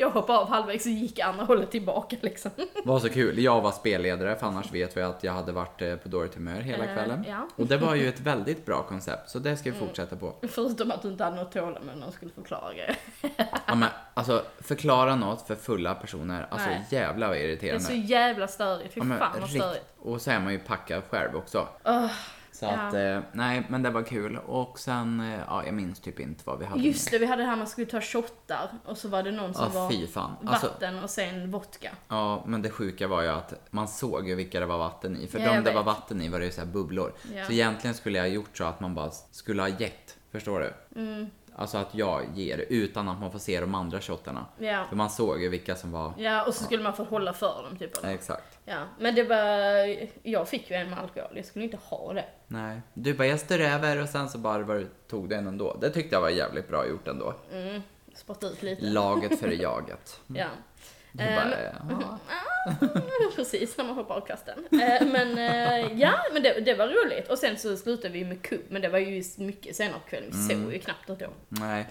Jag 0.00 0.10
hoppade 0.10 0.38
av 0.38 0.48
halvvägs 0.48 0.86
och 0.86 0.92
gick 0.92 1.18
andra 1.18 1.44
hållet 1.44 1.70
tillbaka 1.70 2.16
liksom. 2.20 2.50
var 2.84 2.98
så 2.98 3.08
kul. 3.08 3.38
Jag 3.38 3.60
var 3.60 3.72
spelledare, 3.72 4.36
för 4.36 4.46
annars 4.46 4.72
vet 4.72 4.96
vi 4.96 5.02
att 5.02 5.24
jag 5.24 5.32
hade 5.32 5.52
varit 5.52 5.82
eh, 5.82 5.96
på 5.96 6.08
dåligt 6.08 6.34
humör 6.34 6.60
hela 6.60 6.84
Eh, 6.84 6.94
kvällen. 6.94 7.24
ja. 7.28 7.48
Och 7.56 7.66
det 7.66 7.76
var 7.76 7.94
ju 7.94 8.08
ett 8.08 8.20
väldigt 8.20 8.66
bra 8.66 8.82
koncept, 8.82 9.30
så 9.30 9.38
det 9.38 9.56
ska 9.56 9.70
vi 9.70 9.76
Mm. 9.76 9.88
fortsätta 9.88 10.16
på. 10.16 10.34
Förutom 10.48 10.90
att 10.90 11.02
du 11.02 11.08
inte 11.08 11.24
hade 11.24 11.36
något 11.36 11.52
tålamod 11.52 11.80
när 11.96 12.06
de 12.06 12.12
skulle 12.12 12.30
förklara 12.32 12.72
grejer. 12.74 12.96
Ja, 13.66 13.74
men, 13.74 13.88
alltså, 14.14 14.42
förklara 14.60 15.16
något 15.16 15.46
för 15.46 15.54
fulla 15.54 15.94
personer, 15.94 16.46
alltså 16.50 16.68
Nej. 16.68 16.84
jävlar 16.90 17.28
vad 17.28 17.36
Det 17.36 17.40
är 17.40 17.48
irriterande. 17.48 17.84
så 17.84 17.92
jävla 17.94 18.48
störigt, 18.48 18.94
fy 18.94 19.00
Ja, 19.00 19.16
fan 19.18 19.40
vad 19.40 19.50
störigt. 19.50 19.84
Och 19.98 20.20
så 20.20 20.30
är 20.30 20.40
man 20.40 20.52
ju 20.52 20.58
packad 20.58 21.02
själv 21.10 21.36
också. 21.36 21.68
Åh, 21.84 22.06
Så 22.62 22.66
Ja. 22.68 22.72
att, 22.72 22.94
eh, 22.94 23.20
nej 23.32 23.66
men 23.68 23.82
det 23.82 23.90
var 23.90 24.02
kul. 24.02 24.36
Och 24.46 24.78
sen, 24.78 25.20
eh, 25.20 25.40
ja 25.48 25.64
jag 25.64 25.74
minns 25.74 26.00
typ 26.00 26.20
inte 26.20 26.42
vad 26.46 26.58
vi 26.58 26.64
hade 26.64 26.80
Just 26.82 27.10
det, 27.10 27.18
vi 27.18 27.26
hade 27.26 27.42
det 27.42 27.46
här 27.48 27.56
man 27.56 27.66
skulle 27.66 27.86
ta 27.86 28.00
shottar 28.00 28.68
och 28.84 28.98
så 28.98 29.08
var 29.08 29.22
det 29.22 29.30
någon 29.30 29.54
som 29.54 29.70
Ja, 29.74 29.80
var 29.80 29.90
fy 29.90 30.06
fan. 30.06 30.36
Alltså, 30.46 30.66
vatten 30.66 31.02
och 31.04 31.10
sen 31.10 31.50
vodka. 31.50 31.90
ja, 32.08 32.42
men 32.46 32.62
det 32.62 32.70
sjuka 32.70 33.08
var 33.08 33.22
ju 33.22 33.28
att 33.28 33.54
man 33.70 33.88
såg 33.88 34.28
ju 34.28 34.34
vilka 34.34 34.60
det 34.60 34.66
var 34.66 34.78
vatten 34.78 35.16
i. 35.16 35.26
För 35.26 35.38
Ja, 35.38 35.52
de 35.52 35.60
det 35.64 35.70
var 35.70 35.80
vet. 35.80 35.86
vatten 35.86 36.22
i 36.22 36.28
var 36.28 36.38
det 36.38 36.44
ju 36.44 36.52
så 36.52 36.60
här 36.60 36.68
bubblor. 36.68 37.12
Ja. 37.34 37.44
Så 37.44 37.52
egentligen 37.52 37.94
skulle 37.94 38.18
jag 38.18 38.24
ha 38.24 38.28
gjort 38.34 38.56
så 38.56 38.64
att 38.64 38.80
man 38.80 38.94
bara 38.94 39.10
skulle 39.10 39.62
ha 39.62 39.68
gett. 39.68 40.16
Förstår 40.32 40.60
du? 40.60 41.00
Mm. 41.00 41.30
Alltså 41.54 41.78
att 41.78 41.94
jag 41.94 42.22
ger 42.34 42.58
utan 42.68 43.08
att 43.08 43.20
man 43.20 43.32
får 43.32 43.38
se 43.38 43.60
de 43.60 43.74
andra 43.74 44.00
shottarna. 44.00 44.46
Ja. 44.58 44.84
För 44.88 44.96
man 44.96 45.10
såg 45.10 45.42
ju 45.42 45.48
vilka 45.48 45.76
som 45.76 45.92
var... 45.92 46.12
Ja, 46.16 46.44
och 46.46 46.54
så 46.54 46.64
skulle 46.64 46.82
man 46.82 46.94
få 46.94 47.04
hålla 47.04 47.32
för 47.32 47.62
dem 47.68 47.76
typ. 47.78 47.98
Eller? 47.98 48.14
Exakt. 48.14 48.51
Ja, 48.64 48.88
men 48.98 49.14
det 49.14 49.22
var, 49.22 49.96
jag 50.22 50.48
fick 50.48 50.70
ju 50.70 50.76
en 50.76 50.90
med 50.90 50.98
alkohol, 50.98 51.30
jag 51.34 51.44
skulle 51.44 51.64
inte 51.64 51.76
ha 51.76 52.12
det. 52.12 52.24
Nej. 52.46 52.80
Du 52.94 53.14
bara, 53.14 53.26
jag 53.26 53.40
står 53.40 53.58
över 53.60 54.02
och 54.02 54.08
sen 54.08 54.28
så 54.28 54.38
bara 54.38 54.62
var, 54.62 54.86
tog 55.08 55.28
du 55.28 55.36
en 55.36 55.46
ändå. 55.46 55.76
Det 55.80 55.90
tyckte 55.90 56.16
jag 56.16 56.20
var 56.20 56.30
jävligt 56.30 56.68
bra 56.68 56.86
gjort 56.88 57.08
ändå. 57.08 57.34
Mm, 57.52 57.82
spotta 58.14 58.46
ut 58.46 58.62
lite. 58.62 58.84
Laget 58.84 59.40
före 59.40 59.54
jaget. 59.62 60.20
Ja. 60.26 60.46
Du 61.12 61.24
bara, 61.24 61.54
ja. 61.88 62.18
Precis, 63.36 63.76
när 63.78 63.84
man 63.84 63.94
hoppar 63.94 64.14
av 64.14 64.26
kasten. 64.26 64.58
Eh, 64.72 65.06
men 65.06 65.38
eh, 65.38 66.00
ja, 66.00 66.12
men 66.32 66.42
det, 66.42 66.60
det 66.60 66.74
var 66.74 66.86
roligt. 66.88 67.28
Och 67.28 67.38
sen 67.38 67.58
så 67.58 67.76
slutade 67.76 68.08
vi 68.14 68.24
med 68.24 68.42
kubb, 68.42 68.60
men 68.68 68.82
det 68.82 68.88
var 68.88 68.98
ju 68.98 69.22
mycket 69.38 69.76
senare 69.76 69.98
på 70.04 70.08
kvällen. 70.10 70.30
Vi 70.32 70.54
Mm. 70.54 70.64
såg 70.64 70.72
ju 70.72 70.78
knappt 70.78 71.06
det 71.06 71.14
då. 71.14 71.26
Nej. 71.48 71.86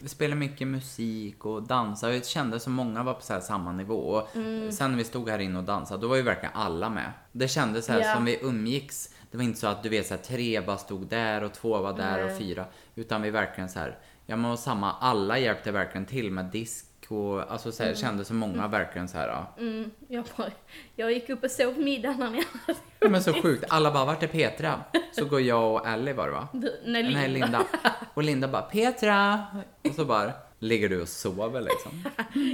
Vi, 0.00 0.08
spelade 0.08 0.36
mycket 0.40 0.68
musik 0.68 1.44
och 1.44 1.62
dansade. 1.62 2.14
Jag 2.14 2.26
kände 2.26 2.60
som 2.60 2.72
många 2.72 3.02
var 3.02 3.14
på 3.14 3.22
så 3.22 3.40
samma 3.40 3.72
nivå. 3.72 3.94
Och 3.98 4.36
Mm. 4.36 4.72
Sen 4.72 4.90
när 4.90 4.98
vi 4.98 5.04
stod 5.04 5.28
här 5.28 5.38
inne 5.38 5.58
och 5.58 5.64
dansade, 5.64 6.00
då 6.00 6.08
var 6.08 6.16
ju 6.16 6.22
verkligen 6.22 6.54
alla 6.54 6.90
med. 6.90 7.12
Det 7.32 7.48
kändes 7.48 7.86
så 7.86 7.92
Ja. 7.92 8.14
som 8.14 8.24
vi 8.24 8.38
umgicks. 8.42 9.14
Det 9.30 9.36
var 9.36 9.44
inte 9.44 9.58
så 9.60 9.66
att 9.66 9.82
du 9.82 9.88
vet 9.88 10.06
så 10.06 10.14
här, 10.14 10.22
tre 10.22 10.60
bara 10.60 10.78
stod 10.78 11.06
där 11.06 11.44
och 11.44 11.52
två 11.54 11.78
var 11.78 11.92
där 11.92 12.22
och 12.24 12.30
Nej. 12.30 12.38
fyra. 12.38 12.64
Utan 12.94 13.22
vi 13.22 13.30
verkligen 13.30 13.68
så 13.68 13.78
här, 13.78 13.98
ja 14.26 14.36
men 14.36 14.50
och 14.50 14.58
samma, 14.58 14.92
alla 14.92 15.38
hjälpte 15.38 15.72
verkligen 15.72 16.06
till 16.06 16.30
med 16.30 16.44
disk 16.44 16.86
och 17.10 17.52
alltså 17.52 17.72
så 17.72 17.82
här, 17.82 17.94
kändes 17.94 18.28
som 18.28 18.36
många 18.36 18.68
verkligen 18.68 19.08
så 19.08 19.18
här. 19.18 19.28
Ja. 19.28 19.54
Mm, 19.58 19.90
jag, 20.08 20.24
bara, 20.36 20.50
jag 20.96 21.12
gick 21.12 21.28
upp 21.28 21.44
och 21.44 21.50
sov 21.50 21.78
middag 21.78 22.12
när 22.18 22.30
ni 22.30 22.36
hade... 22.36 22.78
Ja, 23.00 23.08
Men 23.08 23.22
så 23.22 23.32
sjukt. 23.42 23.64
Alla 23.68 23.92
bara, 23.92 24.04
vart 24.04 24.22
är 24.22 24.26
Petra? 24.26 24.80
Så 25.12 25.24
går 25.24 25.40
jag 25.40 25.72
och 25.74 25.88
Ellie 25.88 26.12
var 26.12 26.26
det 26.26 26.32
va? 26.32 26.48
Du, 26.52 26.80
nej, 26.84 27.02
Linda. 27.02 27.18
Nej, 27.20 27.28
Linda. 27.28 27.66
Och 28.14 28.22
Linda 28.22 28.48
bara, 28.48 28.62
Petra! 28.62 29.46
Och 29.88 29.94
så 29.94 30.04
bara, 30.04 30.32
ligger 30.58 30.88
du 30.88 31.02
och 31.02 31.08
sover 31.08 31.60
liksom. 31.60 32.04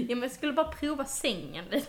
Ja, 0.08 0.16
men 0.16 0.22
jag 0.22 0.32
skulle 0.32 0.52
bara 0.52 0.72
prova 0.72 1.04
sängen 1.04 1.64
lite. 1.70 1.88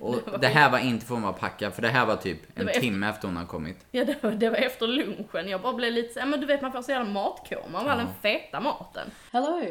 Och 0.00 0.40
det 0.40 0.46
här 0.46 0.70
var 0.70 0.78
inte 0.78 1.06
för 1.06 1.16
att 1.16 1.22
vara 1.22 1.32
packad, 1.32 1.74
för 1.74 1.82
det 1.82 1.88
här 1.88 2.06
var 2.06 2.16
typ 2.16 2.38
en 2.54 2.66
var 2.66 2.72
timme 2.72 3.08
efter 3.08 3.28
hon 3.28 3.36
har 3.36 3.46
kommit. 3.46 3.86
Ja, 3.90 4.04
det 4.04 4.22
var, 4.22 4.30
det 4.30 4.50
var 4.50 4.56
efter 4.56 4.86
lunchen. 4.86 5.48
Jag 5.48 5.60
bara 5.62 5.72
blev 5.72 5.92
lite 5.92 6.20
så, 6.20 6.26
men 6.26 6.40
du 6.40 6.46
vet 6.46 6.62
man 6.62 6.72
får 6.72 6.82
så 6.82 6.90
jävla 6.90 7.12
matkoma 7.12 7.80
av 7.80 7.88
all 7.88 7.98
den 7.98 8.08
feta 8.22 8.60
maten. 8.60 9.10
Hello, 9.32 9.62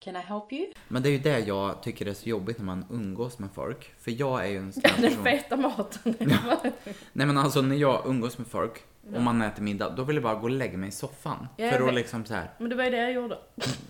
can 0.00 0.16
I 0.16 0.18
help 0.18 0.52
you? 0.52 0.66
Men 0.88 1.02
det 1.02 1.08
är 1.08 1.10
ju 1.10 1.18
det 1.18 1.38
jag 1.38 1.82
tycker 1.82 2.06
är 2.06 2.14
så 2.14 2.28
jobbigt 2.28 2.58
när 2.58 2.64
man 2.64 2.84
umgås 2.90 3.38
med 3.38 3.48
folk. 3.54 3.92
För 4.00 4.10
jag 4.10 4.44
är 4.44 4.48
ju 4.48 4.56
en 4.56 4.72
sån 4.72 4.82
här 4.84 5.02
Den 5.02 5.10
person. 5.10 5.24
feta 5.24 5.56
maten. 5.56 6.14
Nej 7.12 7.26
men 7.26 7.38
alltså 7.38 7.62
när 7.62 7.76
jag 7.76 8.02
umgås 8.06 8.38
med 8.38 8.46
folk 8.46 8.82
och 9.14 9.22
man 9.22 9.42
äter 9.42 9.62
middag, 9.62 9.90
då 9.90 10.02
vill 10.04 10.16
jag 10.16 10.22
bara 10.22 10.34
gå 10.34 10.42
och 10.42 10.50
lägga 10.50 10.78
mig 10.78 10.88
i 10.88 10.92
soffan. 10.92 11.48
Ja, 11.56 11.64
jag 11.64 11.74
för 11.74 11.88
att 11.88 11.94
liksom 11.94 12.24
så 12.24 12.34
här, 12.34 12.50
Men 12.58 12.70
det 12.70 12.76
var 12.76 12.84
ju 12.84 12.90
det 12.90 12.96
jag 12.96 13.12
gjorde. 13.12 13.38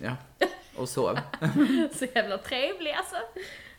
ja. 0.01 0.15
Och 0.77 0.89
sov. 0.89 1.19
Så 1.95 2.05
jävla 2.15 2.37
trevlig 2.37 2.91
alltså. 2.91 3.15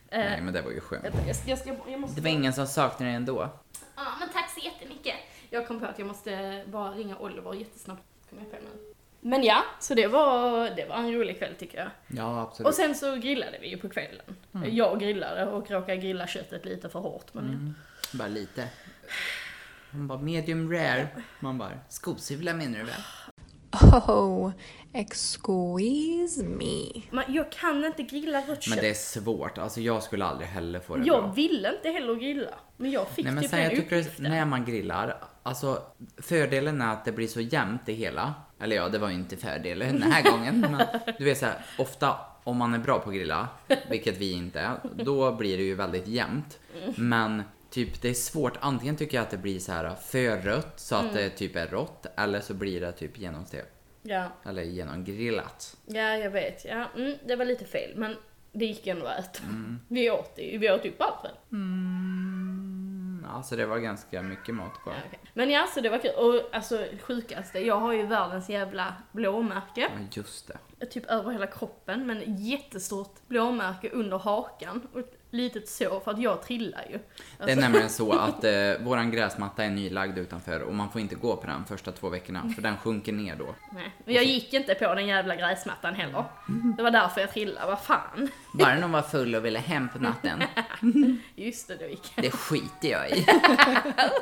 Eh, 0.09 0.19
Nej 0.19 0.41
men 0.43 0.55
det 0.55 0.63
var 0.63 0.71
ju 0.71 0.81
skönt. 0.81 1.05
jag, 1.05 1.15
jag, 1.27 1.37
jag, 1.47 1.59
ska, 1.59 1.77
jag 1.89 2.01
måste... 2.01 2.17
Det 2.17 2.21
var 2.23 2.31
ingen 2.31 2.53
som 2.53 2.67
saknade 2.67 3.11
dig 3.11 3.17
ändå. 3.17 3.49
Ja, 3.97 4.03
men 4.21 4.29
tack 4.29 4.51
så 4.51 4.61
jättemycket. 4.65 5.15
Jag 5.51 5.69
kom 5.69 5.81
på 5.81 5.87
att 5.87 5.99
jag 5.99 6.09
måste 6.09 6.65
bara 6.67 6.91
ringa 6.93 7.17
Oliver 7.19 7.55
jättesnabbt. 7.55 8.03
Kom 8.31 8.39
jag 8.39 8.51
på 8.51 8.57
nu. 8.57 8.92
Men 9.25 9.43
ja, 9.43 9.65
så 9.81 9.95
det 9.95 10.07
var, 10.07 10.71
det 10.77 10.85
var 10.89 10.97
en 10.97 11.13
rolig 11.13 11.39
kväll 11.39 11.55
tycker 11.59 11.79
jag. 11.79 11.91
Ja 12.19 12.41
absolut. 12.43 12.69
Och 12.69 12.75
sen 12.75 12.95
så 12.95 13.17
grillade 13.17 13.59
vi 13.61 13.69
ju 13.69 13.77
på 13.79 13.89
kvällen. 13.89 14.37
Jag 14.71 15.01
grillade 15.01 15.47
och 15.47 15.71
råkade 15.71 15.97
grilla 15.97 16.27
köttet 16.27 16.65
lite 16.65 16.89
för 16.89 16.99
hårt. 16.99 17.35
Men 17.35 17.75
Bara 18.13 18.29
lite. 18.29 18.69
Hon 19.93 20.07
bara 20.07 20.19
medium 20.19 20.73
rare. 20.73 21.09
Man 21.41 21.59
bara, 21.59 21.71
skosula 21.89 22.55
menar 22.55 22.79
du 22.79 22.85
väl? 22.85 22.95
Oh, 24.09 24.53
excuse 24.93 26.43
me. 26.45 27.03
Men 27.11 27.25
jag 27.35 27.53
kan 27.53 27.85
inte 27.85 28.03
grilla 28.03 28.41
rött 28.41 28.67
Men 28.69 28.79
det 28.79 28.91
är 28.91 28.95
svårt. 28.95 29.59
Alltså 29.59 29.81
jag 29.81 30.03
skulle 30.03 30.25
aldrig 30.25 30.49
heller 30.49 30.81
få 30.81 30.97
det 30.97 31.07
Jag 31.07 31.23
bra. 31.23 31.33
ville 31.33 31.75
inte 31.77 31.89
heller 31.89 32.15
grilla. 32.15 32.55
Men 32.77 32.91
jag 32.91 33.09
fick 33.09 33.25
Nej 33.25 33.35
men 33.35 33.43
typ 33.43 33.51
sen 33.51 33.59
den 33.61 33.69
jag 33.71 33.81
tycker 33.81 33.99
uppgiften. 33.99 34.31
när 34.31 34.45
man 34.45 34.65
grillar, 34.65 35.25
alltså 35.43 35.83
fördelen 36.17 36.81
är 36.81 36.93
att 36.93 37.05
det 37.05 37.13
blir 37.13 37.29
så 37.29 37.41
jämnt 37.41 37.83
det 37.87 37.93
hela. 37.93 38.35
Eller 38.63 38.77
ja, 38.77 38.89
det 38.89 38.99
var 38.99 39.09
ju 39.09 39.15
inte 39.15 39.37
fördelen 39.37 40.01
den 40.01 40.13
här 40.13 40.31
gången. 40.31 40.61
Men 40.61 40.87
du 41.19 41.25
vet 41.25 41.39
så 41.39 41.47
här, 41.47 41.55
ofta 41.79 42.17
om 42.45 42.57
man 42.57 42.75
är 42.75 42.79
bra 42.79 42.99
på 42.99 43.11
att 43.11 43.17
grilla, 43.17 43.49
vilket 43.91 44.19
vi 44.19 44.33
inte 44.33 44.61
är, 44.61 44.77
då 45.05 45.33
blir 45.33 45.57
det 45.57 45.63
ju 45.65 45.75
väldigt 45.75 46.07
jämnt. 46.07 46.59
Mm. 46.83 46.95
Men 47.09 47.43
typ 47.71 48.03
det 48.03 48.09
är 48.09 48.15
svårt, 48.15 48.57
antingen 48.61 48.97
tycker 48.97 49.17
jag 49.17 49.23
att 49.23 49.31
det 49.31 49.37
blir 49.37 49.59
så 49.59 49.73
här 49.73 49.95
för 49.95 50.37
rött 50.37 50.73
så 50.81 50.95
Mm. 50.95 51.07
att 51.07 51.15
det 51.15 51.31
typ 51.31 51.57
är 51.57 51.67
rått, 51.67 52.07
eller 52.17 52.41
så 52.41 52.55
blir 52.55 52.81
det 52.81 52.93
typ 52.93 53.19
genomstekt. 53.19 53.69
Ja, 54.03 54.27
Eller 54.47 54.63
genomgrillat. 54.63 55.77
ja 55.87 56.17
jag 56.17 56.31
vet. 56.31 56.65
Ja, 56.65 56.85
mm, 56.97 57.15
det 57.27 57.37
var 57.37 57.45
lite 57.45 57.65
fel. 57.65 57.91
Men 57.97 58.17
det 58.53 58.65
gick 58.67 58.87
ändå 58.87 59.07
att 59.07 59.19
äta. 59.19 59.43
Mm. 59.45 59.79
Vi 59.89 60.11
åt 60.11 60.37
det 60.37 60.59
Vi 60.59 60.71
åt 60.71 60.87
upp 60.87 61.01
allt 61.03 61.25
väl? 61.25 61.33
Mm, 61.53 62.72
alltså 63.31 63.57
det 63.57 63.67
var 63.67 63.79
ganska 63.79 64.23
mycket 64.23 64.55
mat 64.55 64.83
kvar. 64.83 64.95
Ja, 64.95 65.01
okej. 65.07 65.19
Men 65.35 65.51
ja, 65.51 65.67
så 65.75 65.81
det 65.81 65.89
var 65.91 65.99
kul. 65.99 66.11
Och 66.17 66.55
alltså 66.55 66.87
sjukaste, 67.03 67.59
jag 67.59 67.77
har 67.77 67.93
ju 67.93 68.07
världens 68.07 68.49
jävla 68.49 68.95
blåmärke. 69.13 69.81
Ja, 69.81 70.07
just 70.11 70.51
det. 70.79 70.87
Typ 70.87 71.07
över 71.07 71.31
hela 71.31 71.47
kroppen, 71.47 72.07
men 72.07 72.37
jättestort 72.37 73.29
blåmärke 73.29 73.91
under 73.91 74.19
hakan. 74.19 74.89
Och 74.93 75.01
litet 75.33 75.69
sår, 75.69 76.01
för 76.01 76.11
att 76.11 76.19
jag 76.23 76.43
trillar 76.43 76.85
ju. 76.91 76.99
Det 76.99 77.03
är 77.39 77.43
Alltså, 77.43 77.61
nämligen 77.61 77.91
så 77.91 78.13
att 78.13 78.45
eh, 78.45 78.53
våran 78.81 79.11
gräsmatta 79.11 79.65
är 79.65 79.71
nylagd 79.71 80.19
utanför 80.19 80.61
och 80.63 80.75
man 80.75 80.91
får 80.91 81.01
inte 81.01 81.15
gå 81.15 81.37
på 81.37 81.47
den 81.47 81.65
första 81.65 81.93
två 81.93 82.09
veckorna 82.09 82.53
för 82.55 82.63
den 82.63 82.77
sjunker 82.77 83.13
ner 83.13 83.37
då. 83.37 83.55
nej. 83.73 83.93
Men 84.05 84.15
jag 84.15 84.25
gick 84.25 84.53
inte 84.55 84.75
på 84.75 84.95
den 84.95 85.07
jävla 85.07 85.37
gräsmattan 85.37 85.95
heller. 85.95 86.25
Det 86.77 86.83
var 86.83 86.91
därför 86.91 87.21
jag 87.21 87.33
trillade, 87.33 87.67
vad 87.67 87.81
fan. 87.81 88.29
Bara 88.55 88.75
någon 88.75 88.93
var 88.93 89.03
full 89.03 89.35
och 89.35 89.45
ville 89.45 89.59
hem 89.59 89.89
på 89.89 89.99
natten. 89.99 90.43
Just 91.37 91.69
det, 91.69 91.77
då 91.77 91.85
gick 91.87 92.13
jag. 92.15 92.25
Det 92.25 92.31
skiter 92.31 92.89
jag 92.89 93.11
i. 93.11 93.27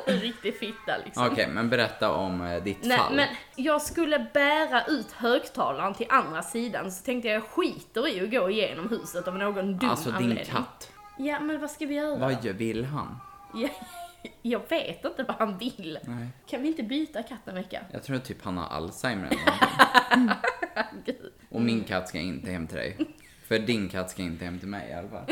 Riktig 0.21 0.55
fitta 0.59 0.97
liksom. 1.05 1.27
Okej, 1.31 1.47
men 1.47 1.69
berätta 1.69 2.11
om 2.11 2.41
eh, 2.41 2.63
ditt 2.63 2.83
Nej, 2.83 2.97
fall. 2.97 3.15
men 3.15 3.27
jag 3.55 3.81
skulle 3.81 4.27
bära 4.33 4.85
ut 4.85 5.11
högtalaren 5.11 5.93
till 5.93 6.07
andra 6.09 6.43
sidan 6.43 6.91
så 6.91 7.03
tänkte 7.05 7.27
jag 7.27 7.35
jag 7.35 7.43
skiter 7.43 8.07
i 8.07 8.21
att 8.21 8.31
gå 8.31 8.49
igenom 8.49 8.89
huset 8.89 9.27
av 9.27 9.37
någon 9.37 9.77
dum 9.77 9.89
alltså 9.89 10.09
din 10.09 10.15
anledning. 10.17 10.45
katt, 10.45 10.91
Ja, 11.17 11.39
men 11.39 11.61
vad 11.61 11.71
ska 11.71 11.85
vi 11.85 11.95
göra? 11.95 12.15
vad 12.19 12.43
vill 12.43 12.85
han? 12.85 13.17
Ja, 13.53 13.69
jag 14.41 14.69
vet 14.69 15.05
inte 15.05 15.23
vad 15.23 15.35
han 15.35 15.57
vill. 15.57 15.99
Nej. 16.03 16.27
Kan 16.47 16.61
vi 16.61 16.67
inte 16.67 16.83
byta 16.83 17.23
katt 17.23 17.47
en 17.47 17.55
vecka? 17.55 17.81
Jag 17.91 18.03
tror 18.03 18.17
typ 18.19 18.43
han 18.43 18.57
har 18.57 18.65
Alzheimer 18.65 19.25
eller 19.27 20.17
någonting. 20.17 20.37
Gud, 21.05 21.31
Och 21.49 21.61
min 21.61 21.83
katt 21.83 22.09
ska 22.09 22.17
inte 22.19 22.51
hem 22.51 22.67
till 22.67 22.77
dig. 22.77 22.97
För 23.47 23.59
din 23.59 23.89
katt 23.89 24.09
ska 24.11 24.21
inte 24.21 24.45
hem 24.45 24.59
till 24.59 24.67
mig 24.67 24.89
i 24.89 24.93
alla 24.93 25.09
fall. 25.09 25.25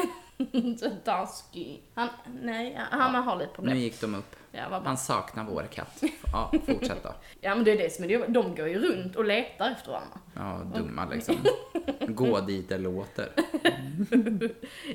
så 0.80 0.90
taskig. 1.04 1.82
Han, 1.94 2.10
nej, 2.42 2.80
han 2.92 3.16
har 3.16 3.36
lite 3.36 3.50
Nu 3.52 3.56
problem. 3.56 3.78
gick 3.78 4.02
de 4.02 4.16
upp. 4.16 4.36
Ja, 4.51 4.70
vad 4.70 4.82
bra. 4.82 4.88
Han 4.89 4.98
saknar 4.98 5.44
vår 5.44 5.68
katt. 5.72 6.03
Ja, 6.32 6.51
fortsätt 6.65 7.03
då. 7.03 7.13
ja, 7.41 7.56
men 7.56 7.63
det 7.63 7.72
är 7.72 7.77
det 7.77 7.94
som 7.94 8.03
är 8.03 8.08
det. 8.08 8.27
De 8.27 8.56
går 8.56 8.68
ju 8.68 8.79
runt 8.79 9.15
och 9.15 9.25
letar 9.25 9.72
efter 9.72 9.91
varandra. 9.91 10.20
Ja, 10.36 10.62
dumma 10.79 11.06
liksom. 11.06 11.36
Gå 12.08 12.39
dit 12.39 12.70
det 12.70 12.77
låter. 12.77 13.29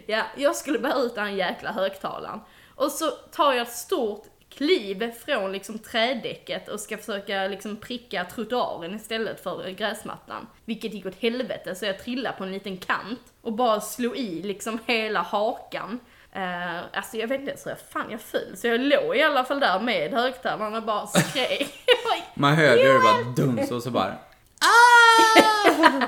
Ja, 0.07 0.23
jag 0.37 0.57
skulle 0.57 0.79
bära 0.79 0.99
ut 0.99 1.15
den 1.15 1.37
jäkla 1.37 1.73
högtalaren. 1.73 2.41
Och 2.75 2.91
så 2.91 3.11
tar 3.11 3.53
jag 3.53 3.63
ett 3.63 3.73
stort 3.73 4.25
kliv 4.51 5.13
från 5.13 5.53
liksom 5.53 5.79
trädäcket 5.79 6.69
och 6.69 6.81
ska 6.81 6.99
försöka 6.99 7.49
liksom 7.49 7.77
pricka 7.77 8.25
trottoaren 8.25 8.95
istället 8.95 9.43
för 9.43 9.71
gräsmattan. 9.71 10.47
Vilket 10.65 10.95
gick 10.95 11.07
åt 11.07 11.19
helvete 11.21 11.75
så 11.75 11.85
jag 11.85 11.99
trillade 11.99 12.37
på 12.37 12.45
en 12.45 12.53
liten 12.53 12.77
kant 12.77 13.21
och 13.41 13.53
bara 13.53 13.81
slog 13.81 14.17
i 14.17 14.43
liksom 14.43 14.79
hela 14.87 15.23
hakan. 15.23 16.01
Uh, 16.37 16.81
alltså 16.93 17.17
jag 17.17 17.29
vet 17.29 17.39
inte 17.41 17.51
ens 17.51 17.67
hur 17.67 17.71
jag 17.71 17.81
fan 17.81 18.11
jag 18.11 18.21
föll, 18.21 18.57
så 18.57 18.67
jag 18.67 18.81
låg 18.81 19.17
i 19.17 19.23
alla 19.23 19.45
fall 19.45 19.61
där 19.61 19.81
med 19.81 20.13
högtalaren 20.13 20.75
och 20.75 20.83
bara 20.83 21.07
skrek. 21.07 21.75
Man 22.35 22.55
hörde 22.55 22.83
hur 22.83 22.93
det 22.93 23.01
bara 23.01 23.23
duns 23.47 23.71
och 23.71 23.83
så 23.83 23.91
bara 23.91 24.15
ah! 24.61 26.03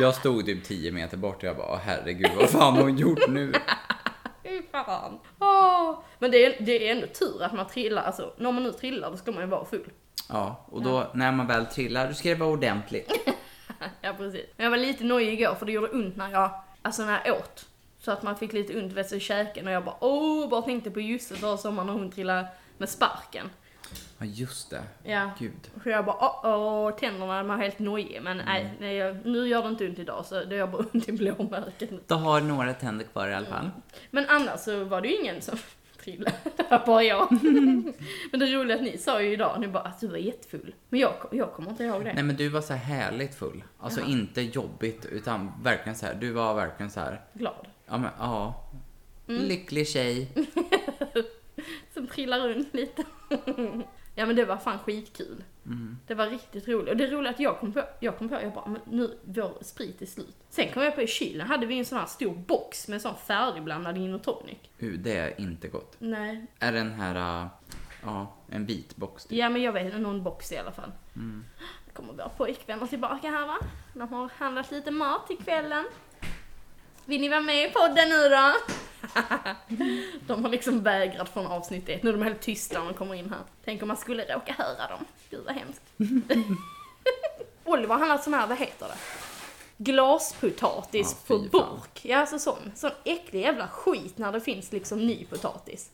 Jag 0.00 0.14
stod 0.14 0.46
typ 0.46 0.64
10 0.64 0.92
meter 0.92 1.16
bort 1.16 1.36
och 1.36 1.44
jag 1.44 1.56
bara 1.56 1.72
"Åh, 1.72 1.78
herregud 1.84 2.30
vad 2.36 2.50
fan 2.50 2.74
har 2.74 2.82
hon 2.82 2.96
gjort 2.96 3.28
nu? 3.28 3.52
Fan. 4.72 5.18
Åh. 5.38 5.98
Men 6.18 6.30
det 6.30 6.44
är, 6.46 6.56
det 6.60 6.88
är 6.88 6.92
ändå 6.94 7.06
tur 7.06 7.42
att 7.42 7.52
man 7.52 7.66
trillar, 7.66 8.02
alltså 8.02 8.34
när 8.36 8.52
man 8.52 8.62
nu 8.62 8.72
trillar 8.72 9.10
då 9.10 9.16
ska 9.16 9.32
man 9.32 9.40
ju 9.42 9.48
vara 9.48 9.64
full. 9.64 9.90
Ja, 10.28 10.64
och 10.70 10.82
då 10.82 11.10
när 11.14 11.32
man 11.32 11.46
väl 11.46 11.66
trillar, 11.66 12.08
då 12.08 12.14
ska 12.14 12.28
det 12.28 12.34
vara 12.34 12.50
ordentligt. 12.50 13.12
Ja 14.00 14.12
precis. 14.18 14.46
Men 14.56 14.64
jag 14.64 14.70
var 14.70 14.78
lite 14.78 15.04
nojig 15.04 15.40
igår 15.40 15.54
för 15.54 15.66
det 15.66 15.72
gjorde 15.72 15.88
ont 15.88 16.16
när 16.16 16.30
jag, 16.32 16.50
alltså 16.82 17.02
när 17.04 17.20
jag 17.24 17.36
åt. 17.36 17.66
Så 18.06 18.12
att 18.12 18.22
man 18.22 18.36
fick 18.36 18.52
lite 18.52 18.78
ont 18.78 19.12
i 19.12 19.20
käken 19.20 19.66
och 19.66 19.72
jag 19.72 19.84
bara 19.84 19.96
åh, 20.00 20.48
bara 20.48 20.62
tänkte 20.62 20.90
på 20.90 21.00
just 21.00 21.28
det 21.28 21.34
förra 21.36 21.56
sommaren 21.56 21.86
när 21.86 21.94
hon 21.94 22.10
trillade 22.10 22.48
med 22.78 22.88
sparken. 22.88 23.50
Ja 24.18 24.26
just 24.26 24.70
det. 24.70 24.82
Ja. 25.04 25.30
Gud. 25.38 25.70
Så 25.82 25.88
jag 25.88 26.04
bara 26.04 26.16
åh, 26.20 26.40
åh 26.44 26.90
tänderna 26.98 27.42
var 27.42 27.56
helt 27.56 27.78
nojig 27.78 28.20
men 28.22 28.36
nej, 28.36 28.60
Mm. 28.62 28.76
nej 28.80 28.96
jag, 28.96 29.26
nu 29.26 29.48
gör 29.48 29.62
det 29.62 29.68
inte 29.68 29.86
ont 29.86 29.98
idag 29.98 30.26
så 30.26 30.44
det 30.44 30.56
gör 30.56 30.66
bara 30.66 30.84
ont 30.92 31.08
i 31.08 31.12
blåmärken. 31.12 32.00
Du 32.06 32.14
har 32.14 32.40
några 32.40 32.74
tänder 32.74 33.04
kvar 33.04 33.28
i 33.28 33.34
alla 33.34 33.46
fall. 33.46 33.70
Men 34.10 34.24
annars 34.28 34.60
så 34.60 34.84
var 34.84 35.00
det 35.00 35.08
ju 35.08 35.16
ingen 35.20 35.42
som 35.42 35.58
trillade, 36.04 36.36
det 36.56 36.66
var 36.70 36.86
bara 36.86 37.02
jag. 37.02 37.28
men 38.30 38.40
det 38.40 38.46
roliga 38.46 38.76
är 38.76 38.80
att 38.80 38.92
ni 38.92 38.98
sa 38.98 39.22
ju 39.22 39.32
idag, 39.32 39.60
ni 39.60 39.68
bara 39.68 39.82
att 39.82 40.00
du 40.00 40.08
var 40.08 40.16
jättefull. 40.18 40.74
Men 40.88 41.00
jag, 41.00 41.14
jag 41.32 41.52
kommer 41.52 41.70
inte 41.70 41.84
ihåg 41.84 42.04
det. 42.04 42.12
Nej 42.14 42.22
men 42.22 42.36
du 42.36 42.48
var 42.48 42.60
så 42.60 42.72
här 42.72 42.96
härligt 42.96 43.34
full. 43.34 43.64
Alltså 43.78 44.00
Jaha. 44.00 44.08
inte 44.10 44.42
jobbigt 44.42 45.04
utan 45.04 45.52
verkligen 45.62 45.96
så 45.96 46.06
här. 46.06 46.14
du 46.14 46.32
var 46.32 46.54
verkligen 46.54 46.90
så 46.90 47.00
här. 47.00 47.20
Glad. 47.32 47.66
Ja 47.86 47.98
men 47.98 48.10
ja. 48.18 48.64
Mm. 49.28 49.42
Lycklig 49.42 49.88
tjej. 49.88 50.28
som 51.94 52.06
trillar 52.06 52.48
runt 52.48 52.74
lite. 52.74 53.04
ja 54.14 54.26
men 54.26 54.36
det 54.36 54.44
var 54.44 54.56
fan 54.56 54.78
skitkul. 54.78 55.44
Mm. 55.66 55.98
Det 56.06 56.14
var 56.14 56.26
riktigt 56.26 56.68
roligt. 56.68 56.88
Och 56.88 56.96
det 56.96 57.06
roliga 57.06 57.30
är 57.30 57.34
att 57.34 57.40
jag 57.40 57.60
kom 57.60 57.72
på, 57.72 57.84
jag 58.00 58.18
kom 58.18 58.28
på, 58.28 58.34
jag 58.34 58.52
bara, 58.52 58.68
men 58.68 58.80
nu, 58.84 59.18
vår 59.24 59.64
sprit 59.64 60.02
är 60.02 60.06
slut. 60.06 60.36
Sen 60.48 60.72
kom 60.72 60.82
jag 60.82 60.94
på 60.94 61.02
i 61.02 61.06
kylen 61.06 61.46
hade 61.46 61.66
vi 61.66 61.78
en 61.78 61.84
sån 61.84 61.98
här 61.98 62.06
stor 62.06 62.34
box 62.34 62.88
med 62.88 63.02
sån 63.02 63.16
färdigblandad 63.16 63.96
gin 63.96 64.14
och 64.14 64.22
tonic. 64.22 64.58
Uh, 64.82 64.98
det 64.98 65.16
är 65.16 65.40
inte 65.40 65.68
gott. 65.68 65.96
Nej. 65.98 66.46
Är 66.58 66.72
den 66.72 66.92
här, 66.92 67.42
uh, 67.42 67.48
ja, 68.02 68.34
en 68.48 68.66
vit 68.66 68.96
box 68.96 69.24
typ. 69.26 69.38
Ja 69.38 69.48
men 69.48 69.62
jag 69.62 69.72
vet, 69.72 70.00
någon 70.00 70.22
box 70.22 70.52
i 70.52 70.56
alla 70.56 70.72
fall. 70.72 70.92
Mm. 71.16 71.44
Kommer 71.92 72.12
våra 72.12 72.28
pojkvänner 72.28 72.86
tillbaka 72.86 73.30
här 73.30 73.46
va? 73.46 73.56
De 73.94 74.12
har 74.12 74.30
handlat 74.36 74.70
lite 74.70 74.90
mat 74.90 75.26
till 75.26 75.38
kvällen. 75.38 75.84
Vill 77.06 77.20
ni 77.20 77.28
vara 77.28 77.40
med 77.40 77.68
i 77.68 77.72
podden 77.72 78.08
nu 78.08 78.28
då? 78.28 78.54
de 80.26 80.44
har 80.44 80.50
liksom 80.50 80.82
vägrat 80.82 81.28
från 81.28 81.46
avsnitt 81.46 81.88
ett. 81.88 82.02
Nu 82.02 82.10
är 82.10 82.14
de 82.14 82.22
helt 82.22 82.40
tysta 82.40 82.78
när 82.78 82.86
de 82.86 82.94
kommer 82.94 83.14
in 83.14 83.30
här. 83.30 83.38
Tänk 83.64 83.82
om 83.82 83.88
man 83.88 83.96
skulle 83.96 84.34
råka 84.34 84.52
höra 84.52 84.90
dem. 84.90 85.04
Gud 85.30 85.44
vad 85.46 85.54
hemskt. 85.54 85.82
Oliver 87.64 87.94
har 87.94 87.98
handlat 87.98 88.24
sån 88.24 88.34
här, 88.34 88.46
vad 88.46 88.58
heter 88.58 88.86
det? 88.86 89.25
Glaspotatis 89.78 91.16
Ja, 91.28 91.36
på 91.36 91.38
burk. 91.38 92.00
Ja 92.04 92.18
alltså 92.18 92.38
sån. 92.38 92.72
Sån 92.74 92.90
äcklig 93.04 93.40
jävla 93.40 93.68
skit 93.68 94.18
när 94.18 94.32
det 94.32 94.40
finns 94.40 94.72
liksom 94.72 95.06
ny 95.06 95.24
potatis. 95.24 95.90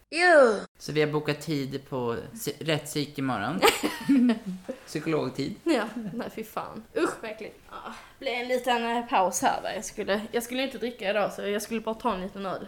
Så 0.79 0.93
vi 0.93 1.01
har 1.01 1.09
bokat 1.13 1.41
tid 1.41 1.89
på 1.89 2.17
psy- 2.35 2.55
rättspsyk 2.65 3.19
imorgon. 3.19 3.61
Psykologtid. 4.87 5.55
Ja, 5.65 5.89
nej 6.15 6.31
fy 6.35 6.45
fan. 6.45 6.83
Usch 6.97 7.11
vad 7.23 7.31
äckligt. 7.31 7.59
Ja, 7.71 7.95
blev 8.19 8.33
en 8.35 8.49
liten 8.49 8.97
eh, 8.97 9.07
paus 9.07 9.43
här 9.43 9.63
va. 9.63 9.75
Jag 9.75 9.85
skulle, 9.85 10.21
jag 10.33 10.43
skulle 10.43 10.63
inte 10.63 10.79
dricka 10.79 11.11
idag 11.11 11.33
så 11.33 11.43
jag 11.43 11.63
skulle 11.63 11.81
bara 11.81 11.95
ta 11.95 12.15
en 12.15 12.21
liten 12.21 12.47
öl. 12.47 12.67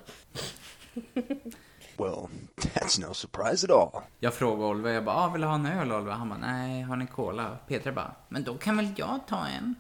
Well, 1.99 2.29
that's 2.75 2.99
no 3.09 3.15
surprise 3.15 3.65
at 3.65 3.71
all. 3.71 4.03
Jag 4.21 4.35
frågade 4.35 4.71
Oliver, 4.71 4.91
jag 4.93 5.05
bara, 5.05 5.17
ah, 5.17 5.29
vill 5.29 5.41
du 5.41 5.47
ha 5.47 5.55
en 5.55 5.67
öl 5.67 5.93
Oliver? 5.93 6.13
Han 6.13 6.29
bara, 6.29 6.39
nej, 6.39 6.83
har 6.83 6.97
ni 6.97 7.07
cola? 7.07 7.59
Petra 7.69 7.93
bara, 7.93 8.15
men 8.29 8.45
då 8.45 8.55
kan 8.55 8.77
väl 8.77 8.89
jag 8.97 9.21
ta 9.29 9.47
en? 9.47 9.75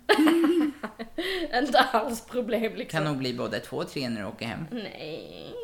Inte 1.62 1.78
alls 1.78 2.21
problem 2.26 2.75
liksom. 2.75 2.99
Kan 2.99 3.04
nog 3.04 3.18
bli 3.18 3.35
både 3.35 3.61
två 3.61 3.76
och 3.76 3.88
tre 3.88 4.09
när 4.09 4.21
du 4.21 4.26
åker 4.26 4.47
hem. 4.47 4.66
Nej, 4.71 5.54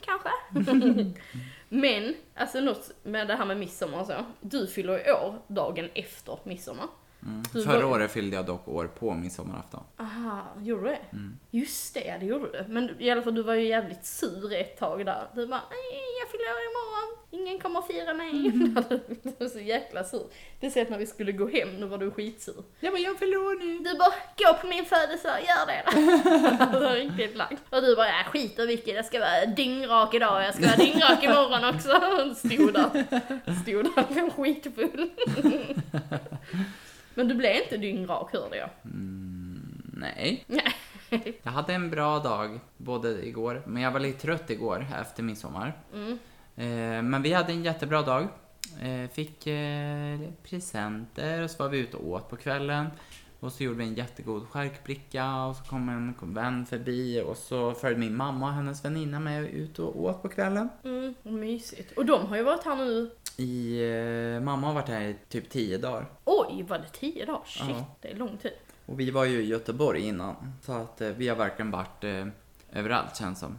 kanske. 0.00 0.30
Men, 1.68 2.14
alltså 2.34 2.60
något 2.60 2.90
med 3.02 3.28
det 3.28 3.34
här 3.34 3.44
med 3.44 3.56
midsommar 3.56 4.00
och 4.00 4.06
så. 4.06 4.24
Du 4.40 4.66
fyller 4.66 5.08
i 5.08 5.12
år 5.12 5.38
dagen 5.48 5.88
efter 5.94 6.38
midsommar. 6.44 6.86
Du 7.52 7.62
Förra 7.62 7.86
året 7.86 8.10
fyllde 8.10 8.36
jag 8.36 8.46
dock 8.46 8.68
år 8.68 8.86
på 8.86 9.14
midsommarafton. 9.14 9.80
Aha, 9.96 10.40
gjorde 10.60 10.82
du 10.82 10.88
det? 10.88 10.98
Mm. 11.12 11.38
Just 11.50 11.94
det, 11.94 12.16
det 12.20 12.26
gjorde 12.26 12.46
du. 12.52 12.72
Men 12.72 12.90
i 12.98 13.10
alla 13.10 13.22
fall 13.22 13.34
du 13.34 13.42
var 13.42 13.54
ju 13.54 13.68
jävligt 13.68 14.04
sur 14.04 14.52
ett 14.52 14.78
tag 14.78 15.06
där. 15.06 15.28
Du 15.34 15.46
bara, 15.46 15.62
nej 15.70 16.02
jag 16.20 16.30
fyller 16.30 16.44
år 16.44 16.62
imorgon, 16.70 17.16
ingen 17.30 17.58
kommer 17.58 17.78
att 17.78 17.86
fira 17.86 18.14
mig. 18.14 18.32
du 19.22 19.44
var 19.44 19.48
så 19.48 19.60
jäkla 19.60 20.04
sur. 20.04 20.26
Speciellt 20.58 20.90
när 20.90 20.98
vi 20.98 21.06
skulle 21.06 21.32
gå 21.32 21.48
hem, 21.48 21.80
då 21.80 21.86
var 21.86 21.98
du 21.98 22.10
skitsur. 22.10 22.64
Jag 22.80 22.92
bara, 22.92 23.00
jag 23.00 23.18
fyller 23.18 23.36
år 23.36 23.58
nu. 23.58 23.78
Du 23.78 23.98
bara, 23.98 24.12
gå 24.36 24.58
på 24.60 24.66
min 24.66 24.84
födelsedag, 24.84 25.40
gör 25.40 25.66
det 25.66 25.82
då. 25.86 26.78
det 26.78 26.94
riktigt 26.94 27.36
lagd. 27.36 27.58
Och 27.70 27.82
du 27.82 27.96
bara, 27.96 28.08
ja 28.08 28.24
skit 28.30 28.58
och 28.58 28.68
vilket, 28.68 28.94
jag 28.94 29.04
ska 29.04 29.20
vara 29.20 29.46
dyngrak 29.46 30.14
idag, 30.14 30.44
jag 30.44 30.54
ska 30.54 30.66
vara 30.66 30.76
dyngrak 30.76 31.22
imorgon 31.22 31.74
också. 31.74 31.88
Stod 32.48 32.74
där, 32.74 33.04
stod 33.62 33.84
där 33.84 34.30
skitfull. 34.30 35.10
Men 37.16 37.28
du 37.28 37.34
blev 37.34 37.56
inte 37.62 37.76
dyngrak 37.76 38.32
hörde 38.32 38.56
jag. 38.56 38.70
Nej. 39.92 40.44
Nej. 40.46 40.74
Jag 41.42 41.52
hade 41.52 41.74
en 41.74 41.90
bra 41.90 42.18
dag 42.18 42.60
både 42.76 43.26
igår, 43.26 43.62
men 43.66 43.82
jag 43.82 43.90
var 43.90 44.00
lite 44.00 44.20
trött 44.20 44.50
igår 44.50 44.86
efter 45.00 45.22
midsommar. 45.22 45.72
Eh, 46.56 47.02
men 47.02 47.22
vi 47.22 47.32
hade 47.32 47.52
en 47.52 47.64
jättebra 47.64 48.02
dag. 48.02 48.28
Eh, 48.80 49.10
fick 49.10 49.46
eh, 49.46 50.18
presenter 50.42 51.42
och 51.42 51.50
så 51.50 51.62
var 51.62 51.70
vi 51.70 51.78
ute 51.78 51.96
och 51.96 52.08
åt 52.08 52.30
på 52.30 52.36
kvällen. 52.36 52.86
Och 53.40 53.52
så 53.52 53.64
gjorde 53.64 53.78
vi 53.78 53.84
en 53.84 53.94
jättegod 53.94 54.48
charkbricka 54.48 55.44
och 55.44 55.56
så 55.56 55.64
kom 55.64 55.88
en 55.88 56.34
vän 56.34 56.66
förbi 56.66 57.22
och 57.26 57.36
så 57.36 57.72
följde 57.72 58.00
min 58.00 58.16
mamma 58.16 58.46
och 58.46 58.52
hennes 58.52 58.84
väninna 58.84 59.20
med 59.20 59.50
ut 59.50 59.78
och 59.78 60.04
åt 60.04 60.22
på 60.22 60.28
kvällen. 60.28 60.68
Mm, 60.84 61.14
mysigt. 61.22 61.92
Och 61.92 62.06
de 62.06 62.26
har 62.26 62.36
ju 62.36 62.42
varit 62.42 62.64
här 62.64 62.76
nu, 62.76 63.10
I, 63.36 63.80
eh, 64.36 64.40
mamma 64.40 64.66
har 64.66 64.74
varit 64.74 64.88
här 64.88 65.00
i 65.00 65.16
typ 65.28 65.50
10 65.50 65.78
dagar. 65.78 66.06
oj 66.24 66.62
var 66.68 66.78
det 66.78 66.88
tio 66.88 67.26
dagar? 67.26 67.42
Shit, 67.46 67.68
Ja. 67.68 67.84
det 68.00 68.08
är 68.10 68.14
lång 68.16 68.36
tid. 68.36 68.52
Och 68.86 69.00
vi 69.00 69.10
var 69.10 69.24
ju 69.24 69.42
i 69.42 69.46
Göteborg 69.46 70.00
innan. 70.06 70.52
Så 70.62 70.72
att 70.72 71.00
eh, 71.00 71.08
vi 71.08 71.28
har 71.28 71.36
verkligen 71.36 71.70
varit 71.70 72.04
eh, 72.04 72.26
överallt 72.72 73.16
känns 73.16 73.38
som. 73.40 73.58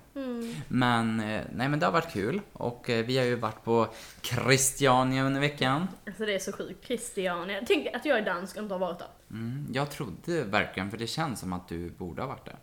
Men, 0.68 1.20
eh, 1.20 1.42
nej 1.54 1.70
men 1.70 1.80
det 1.80 1.86
har 1.86 1.94
varit 1.94 2.12
kul. 2.14 2.42
Och 2.54 2.90
eh, 2.90 3.06
vi 3.06 3.18
har 3.18 3.26
ju 3.26 3.36
varit 3.36 3.64
på 3.64 3.88
Christiania 4.22 5.24
under 5.24 5.42
veckan. 5.42 5.88
Alltså 6.08 6.26
det 6.26 6.36
är 6.36 6.40
så 6.40 6.52
sjukt. 6.52 6.86
Christiania. 6.86 7.62
Tänk 7.68 7.88
att 7.96 8.06
jag 8.06 8.18
är 8.18 8.26
dansk 8.26 8.58
och 8.58 8.62
inte 8.64 8.74
har 8.74 8.80
varit 8.80 9.00
där. 9.00 9.08
Mm, 9.32 9.68
jag 9.74 9.92
trodde 9.92 10.44
verkligen, 10.44 10.92
för 10.92 10.98
det 10.98 11.08
känns 11.08 11.40
som 11.40 11.54
att 11.54 11.68
du 11.68 11.90
borde 11.90 12.22
ha 12.22 12.28
varit 12.28 12.46
där. 12.46 12.56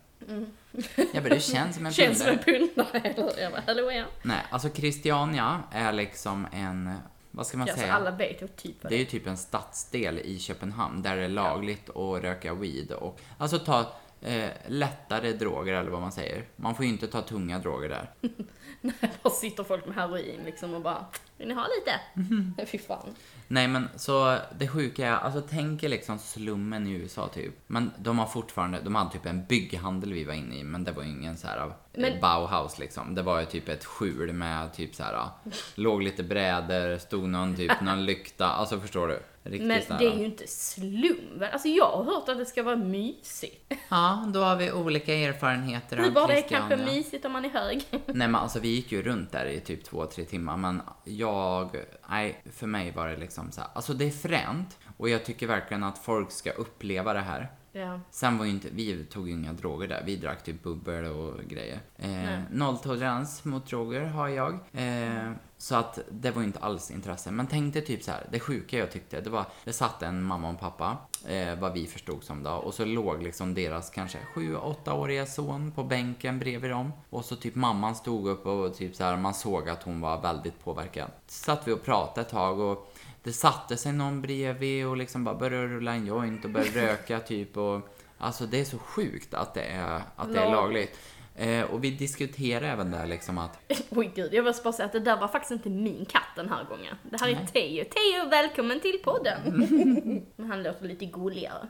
Ja 0.95 1.21
men 1.21 1.23
du 1.23 1.39
känns 1.39 1.75
som 1.75 1.85
en 1.85 1.93
Känns 1.93 2.19
som 2.19 2.27
en 2.27 2.37
pundare. 2.39 2.67
pundare, 2.75 2.99
eller? 3.03 3.41
Jag 3.41 3.51
bara, 3.51 3.63
hallå 3.67 3.91
ja. 3.91 4.05
Nej, 4.23 4.45
alltså 4.49 4.69
Christiania 4.69 5.63
är 5.71 5.93
liksom 5.93 6.47
en, 6.51 6.93
vad 7.31 7.47
ska 7.47 7.57
man 7.57 7.67
Alltså 7.67 7.79
säga? 7.81 7.93
alla 7.93 8.11
vet 8.11 8.41
ju 8.41 8.47
typ 8.47 8.81
Det 8.81 8.87
är 8.87 8.89
det 8.89 8.95
ju 8.97 9.05
typ 9.05 9.27
en 9.27 9.37
stadsdel 9.37 10.19
i 10.19 10.39
Köpenhamn 10.39 11.01
där 11.01 11.15
det 11.17 11.23
är 11.23 11.29
lagligt 11.29 11.89
att 11.89 12.23
röka 12.23 12.53
weed 12.53 12.91
och 12.91 13.19
alltså 13.37 13.59
ta 13.59 13.79
eh, 14.21 14.49
lättare 14.67 15.33
droger 15.33 15.73
eller 15.73 15.91
vad 15.91 16.01
man 16.01 16.11
säger. 16.11 16.43
Man 16.55 16.75
får 16.75 16.85
ju 16.85 16.91
inte 16.91 17.07
ta 17.07 17.21
tunga 17.21 17.59
droger 17.59 17.89
där. 17.89 18.09
är. 18.21 18.93
Där 19.23 19.29
sitter 19.29 19.63
folk 19.63 19.85
med 19.85 19.95
heroin 19.95 20.41
liksom 20.45 20.73
och 20.73 20.81
bara, 20.81 21.05
vill 21.37 21.47
ni 21.47 21.53
ha 21.53 21.67
lite? 21.79 21.99
Mhm. 22.13 22.55
Fy 22.67 22.77
fan. 22.77 23.15
Nej 23.47 23.67
men 23.67 23.89
så 23.95 24.37
det 24.57 24.67
sjuka 24.67 25.07
är, 25.07 25.11
alltså 25.11 25.41
tänk 25.49 25.83
er 25.83 25.89
liksom 25.89 26.19
slummen 26.19 26.87
i 26.87 26.91
USA 26.91 27.27
typ. 27.27 27.53
Men 27.67 27.91
de 27.99 28.19
har 28.19 28.25
fortfarande, 28.27 28.81
de 28.81 28.95
hade 28.95 29.11
typ 29.11 29.25
en 29.25 29.45
bygghandel 29.45 30.13
vi 30.13 30.23
var 30.23 30.33
inne 30.33 30.55
i 30.55 30.63
men 30.63 30.83
det 30.83 30.91
var 30.91 31.03
ju 31.03 31.09
ingen 31.09 31.37
så 31.37 31.47
här 31.47 31.57
eh, 31.57 31.71
Men- 31.93 32.21
Bauhaus 32.21 32.79
liksom. 32.79 33.15
Det 33.15 33.21
var 33.21 33.39
ju 33.39 33.45
typ 33.45 33.69
ett 33.69 33.85
skjul 33.85 34.33
med 34.33 34.73
typ 34.73 34.95
så 34.95 35.03
här 35.03 35.29
låg 35.75 36.01
lite 36.03 36.23
brädor, 36.23 36.97
stod 36.97 37.29
någon 37.29 37.55
typ, 37.55 37.71
någon 37.81 38.05
lykta, 38.05 38.47
alltså 38.47 38.79
förstår 38.79 39.07
du? 39.07 39.19
Riktigt 39.45 39.67
Men 39.67 39.97
det 39.99 40.05
är 40.05 40.17
ju 40.19 40.25
inte 40.25 40.47
slum 40.47 41.39
väl? 41.39 41.51
Alltså 41.53 41.67
jag 41.67 41.91
har 41.91 42.03
hört 42.03 42.29
att 42.29 42.37
det 42.37 42.45
ska 42.45 42.63
vara 42.63 42.75
mysigt. 42.75 43.73
Ja, 43.89 44.25
då 44.33 44.39
har 44.39 44.55
vi 44.55 44.71
olika 44.71 45.13
erfarenheter 45.13 45.97
av 46.07 46.13
var 46.13 46.27
det 46.27 46.33
Christiania. 46.33 46.67
kanske 46.69 46.91
mysigt 46.95 47.25
om 47.25 47.31
man 47.31 47.45
är 47.45 47.49
hög? 47.49 47.83
Nej 47.91 48.01
men 48.27 48.35
alltså 48.35 48.59
vi 48.59 48.67
gick 48.67 48.91
ju 48.91 49.01
runt 49.01 49.31
där 49.31 49.45
i 49.45 49.59
typ 49.59 49.83
två, 49.83 50.05
tre 50.05 50.25
timmar 50.25 50.57
men 50.57 50.81
jag, 51.03 51.75
nej 52.09 52.41
för 52.51 52.67
mig 52.67 52.91
var 52.91 53.07
det 53.07 53.17
liksom 53.17 53.51
så 53.51 53.61
här, 53.61 53.69
alltså 53.73 53.93
det 53.93 54.05
är 54.05 54.11
fränt 54.11 54.77
och 54.97 55.09
jag 55.09 55.25
tycker 55.25 55.47
verkligen 55.47 55.83
att 55.83 55.97
folk 55.97 56.31
ska 56.31 56.51
uppleva 56.51 57.13
det 57.13 57.19
här. 57.19 57.51
Ja. 57.79 57.99
Sen 58.11 58.37
var 58.37 58.45
ju 58.45 58.51
inte, 58.51 58.69
vi 58.71 59.05
tog 59.05 59.27
ju 59.27 59.33
inga 59.33 59.53
droger 59.53 59.87
där, 59.87 60.03
vi 60.05 60.15
drack 60.15 60.43
typ 60.43 60.63
bubbel 60.63 61.05
och 61.05 61.43
grejer. 61.43 61.79
Eh, 61.97 62.39
nolltolerans 62.51 63.45
mot 63.45 63.67
droger 63.67 64.05
har 64.05 64.27
jag. 64.27 64.59
Eh, 64.73 65.31
så 65.57 65.75
att 65.75 65.99
det 66.11 66.31
var 66.31 66.43
inte 66.43 66.59
alls 66.59 66.91
intresse. 66.91 67.31
Men 67.31 67.47
tänk 67.47 67.73
dig 67.73 67.85
typ 67.85 68.03
så 68.03 68.11
här, 68.11 68.27
det 68.31 68.39
sjuka 68.39 68.77
jag 68.77 68.91
tyckte, 68.91 69.21
det 69.21 69.29
var, 69.29 69.45
det 69.63 69.73
satt 69.73 70.03
en 70.03 70.23
mamma 70.23 70.49
och 70.49 70.59
pappa, 70.59 70.97
eh, 71.27 71.59
vad 71.59 71.73
vi 71.73 71.87
förstod 71.87 72.23
som 72.23 72.43
då, 72.43 72.51
och 72.51 72.73
så 72.73 72.85
låg 72.85 73.23
liksom 73.23 73.53
deras 73.53 73.89
kanske 73.89 74.17
7-8-åriga 74.35 75.25
son 75.25 75.71
på 75.71 75.83
bänken 75.83 76.39
bredvid 76.39 76.71
dem. 76.71 76.91
Och 77.09 77.25
så 77.25 77.35
typ 77.35 77.55
mamman 77.55 77.95
stod 77.95 78.27
upp 78.27 78.45
och 78.45 78.75
typ 78.75 78.95
så 78.95 79.03
här, 79.03 79.17
man 79.17 79.33
såg 79.33 79.69
att 79.69 79.83
hon 79.83 80.01
var 80.01 80.21
väldigt 80.21 80.63
påverkad. 80.63 81.11
Så 81.27 81.43
satt 81.43 81.67
vi 81.67 81.71
och 81.71 81.83
pratade 81.83 82.21
ett 82.21 82.31
tag 82.31 82.59
och 82.59 82.93
det 83.25 83.33
satte 83.33 83.77
sig 83.77 83.93
någon 83.93 84.21
bredvid 84.21 84.87
och 84.87 84.97
liksom 84.97 85.23
bara 85.23 85.35
började 85.35 85.67
rulla 85.67 85.93
en 85.93 86.05
joint 86.05 86.45
och 86.45 86.51
började 86.51 86.87
röka 86.91 87.19
typ 87.19 87.57
och 87.57 87.81
Alltså 88.17 88.45
det 88.45 88.59
är 88.59 88.65
så 88.65 88.77
sjukt 88.77 89.33
att 89.33 89.53
det 89.53 89.63
är, 89.63 90.01
att 90.15 90.33
det 90.33 90.39
är 90.39 90.51
Lagligt. 90.51 90.99
Eh, 91.35 91.61
och 91.61 91.83
vi 91.83 91.91
diskuterade 91.91 92.67
även 92.67 92.91
där 92.91 93.07
liksom 93.07 93.37
att 93.37 93.59
Oj 93.89 94.11
gud, 94.15 94.33
jag 94.33 94.43
vill 94.43 94.53
bara 94.63 94.73
säga 94.73 94.85
att 94.85 94.91
det 94.91 94.99
där 94.99 95.17
var 95.17 95.27
faktiskt 95.27 95.51
inte 95.51 95.69
min 95.69 96.05
katt 96.05 96.35
den 96.35 96.49
här 96.49 96.63
gången. 96.63 96.95
Det 97.03 97.21
här 97.21 97.29
är 97.29 97.35
Nej. 97.35 97.47
Teo. 97.53 97.83
Teo, 97.83 98.29
välkommen 98.29 98.79
till 98.79 98.99
podden! 99.03 99.39
Men 100.35 100.49
han 100.49 100.63
låter 100.63 100.85
lite 100.85 101.05
gulligare. 101.05 101.67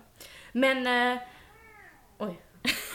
Men, 0.51 0.88
eh. 0.88 1.21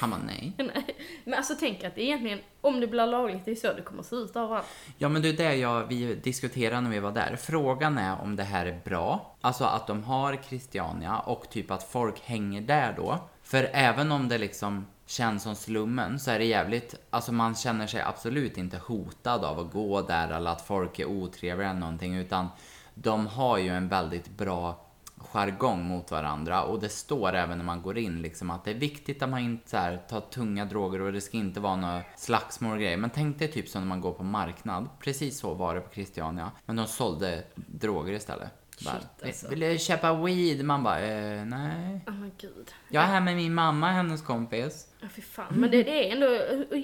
Han 0.00 0.10
bara 0.10 0.20
nej. 0.26 0.52
Nej. 0.58 0.96
Men 1.24 1.34
alltså 1.34 1.54
tänk 1.60 1.84
att 1.84 1.98
egentligen, 1.98 2.38
om 2.60 2.80
det 2.80 2.86
blir 2.86 3.06
lagligt, 3.06 3.44
det 3.44 3.50
är 3.50 3.54
så 3.54 3.72
det 3.72 3.82
kommer 3.82 4.02
se 4.02 4.16
ut 4.16 4.36
överallt. 4.36 4.66
Ja 4.98 5.08
men 5.08 5.22
det 5.22 5.28
är 5.28 5.32
det 5.32 5.54
jag, 5.54 5.86
vi 5.86 6.14
diskuterade 6.14 6.80
när 6.80 6.90
vi 6.90 6.98
var 6.98 7.12
där. 7.12 7.36
Frågan 7.36 7.98
är 7.98 8.20
om 8.20 8.36
det 8.36 8.42
här 8.42 8.66
är 8.66 8.80
bra. 8.84 9.36
Alltså 9.40 9.64
att 9.64 9.86
de 9.86 10.04
har 10.04 10.38
Christiania 10.48 11.18
och 11.18 11.50
typ 11.50 11.70
att 11.70 11.82
folk 11.82 12.20
hänger 12.20 12.60
där 12.60 12.94
då. 12.96 13.18
För 13.42 13.70
även 13.72 14.12
om 14.12 14.28
det 14.28 14.38
liksom 14.38 14.86
känns 15.06 15.42
som 15.42 15.54
slummen 15.54 16.18
så 16.20 16.30
är 16.30 16.38
det 16.38 16.44
jävligt, 16.44 16.94
alltså 17.10 17.32
man 17.32 17.54
känner 17.54 17.86
sig 17.86 18.00
absolut 18.00 18.58
inte 18.58 18.78
hotad 18.78 19.44
av 19.44 19.58
att 19.58 19.72
gå 19.72 20.02
där 20.02 20.30
eller 20.30 20.50
att 20.50 20.66
folk 20.66 20.98
är 20.98 21.06
otrevliga 21.06 21.70
eller 21.70 21.80
någonting 21.80 22.16
utan 22.16 22.48
de 22.94 23.26
har 23.26 23.58
ju 23.58 23.68
en 23.68 23.88
väldigt 23.88 24.28
bra 24.28 24.89
jargong 25.32 25.82
mot 25.82 26.10
varandra 26.10 26.62
och 26.62 26.80
det 26.80 26.88
står 26.88 27.32
även 27.32 27.58
när 27.58 27.64
man 27.64 27.82
går 27.82 27.98
in 27.98 28.22
liksom 28.22 28.50
att 28.50 28.64
det 28.64 28.70
är 28.70 28.74
viktigt 28.74 29.22
att 29.22 29.28
man 29.28 29.40
inte 29.40 29.70
så 29.70 29.76
här, 29.76 29.96
tar 30.08 30.20
tunga 30.20 30.64
droger 30.64 31.00
och 31.00 31.12
det 31.12 31.20
ska 31.20 31.36
inte 31.36 31.60
vara 31.60 31.76
några 31.76 32.02
slagsmål 32.16 32.72
och 32.72 32.78
grejer. 32.78 32.96
Men 32.96 33.10
tänk 33.10 33.38
dig 33.38 33.48
typ 33.48 33.68
som 33.68 33.82
när 33.82 33.88
man 33.88 34.00
går 34.00 34.12
på 34.12 34.24
marknad. 34.24 34.88
Precis 35.00 35.38
så 35.38 35.54
var 35.54 35.74
det 35.74 35.80
på 35.80 35.94
Christiania. 35.94 36.50
Men 36.66 36.76
de 36.76 36.86
sålde 36.86 37.44
droger 37.54 38.12
istället. 38.12 38.50
Bara, 38.84 38.94
Shit, 38.94 39.24
alltså. 39.24 39.48
Vill 39.48 39.60
du 39.60 39.78
köpa 39.78 40.14
weed? 40.14 40.64
Man 40.64 40.82
bara, 40.82 41.00
eh, 41.00 41.44
nej. 41.44 42.00
Åh 42.08 42.14
men 42.14 42.32
gud. 42.38 42.72
Jag 42.88 43.02
är 43.02 43.06
här 43.06 43.20
med 43.20 43.36
min 43.36 43.54
mamma 43.54 43.86
och 43.88 43.92
hennes 43.92 44.22
kompis. 44.22 44.86
Ja, 45.00 45.08
fy 45.14 45.22
fan. 45.22 45.46
Men 45.50 45.70
det, 45.70 45.82
det 45.82 46.08
är 46.08 46.12
ändå, 46.12 46.26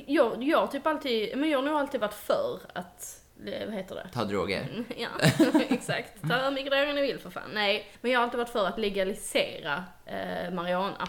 jag, 0.07 0.43
jag 0.43 0.71
typ 0.71 0.87
alltid, 0.87 1.39
men 1.39 1.51
jag 1.51 1.59
har 1.59 1.65
nog 1.65 1.77
alltid 1.77 2.01
varit 2.01 2.15
för 2.15 2.61
att, 2.75 3.23
eh, 3.25 3.26
vad 3.67 3.75
heter 3.75 3.95
det? 3.95 4.09
Ta 4.13 4.25
droger. 4.25 4.63
Mm, 4.71 4.85
Ja, 4.97 5.09
exakt. 5.69 6.29
Ta 6.29 6.35
hur 6.37 6.51
mycket 6.51 6.71
droger 6.73 6.93
ni 6.95 7.03
vill 7.03 7.19
för 7.19 7.31
fan. 7.31 7.51
Nej, 7.55 7.87
men 8.01 8.11
jag 8.11 8.19
har 8.19 8.25
alltid 8.25 8.39
varit 8.39 8.49
för 8.49 8.67
att 8.67 8.79
legalisera 8.79 9.85
eh, 10.07 10.53
marijuana. 10.53 11.09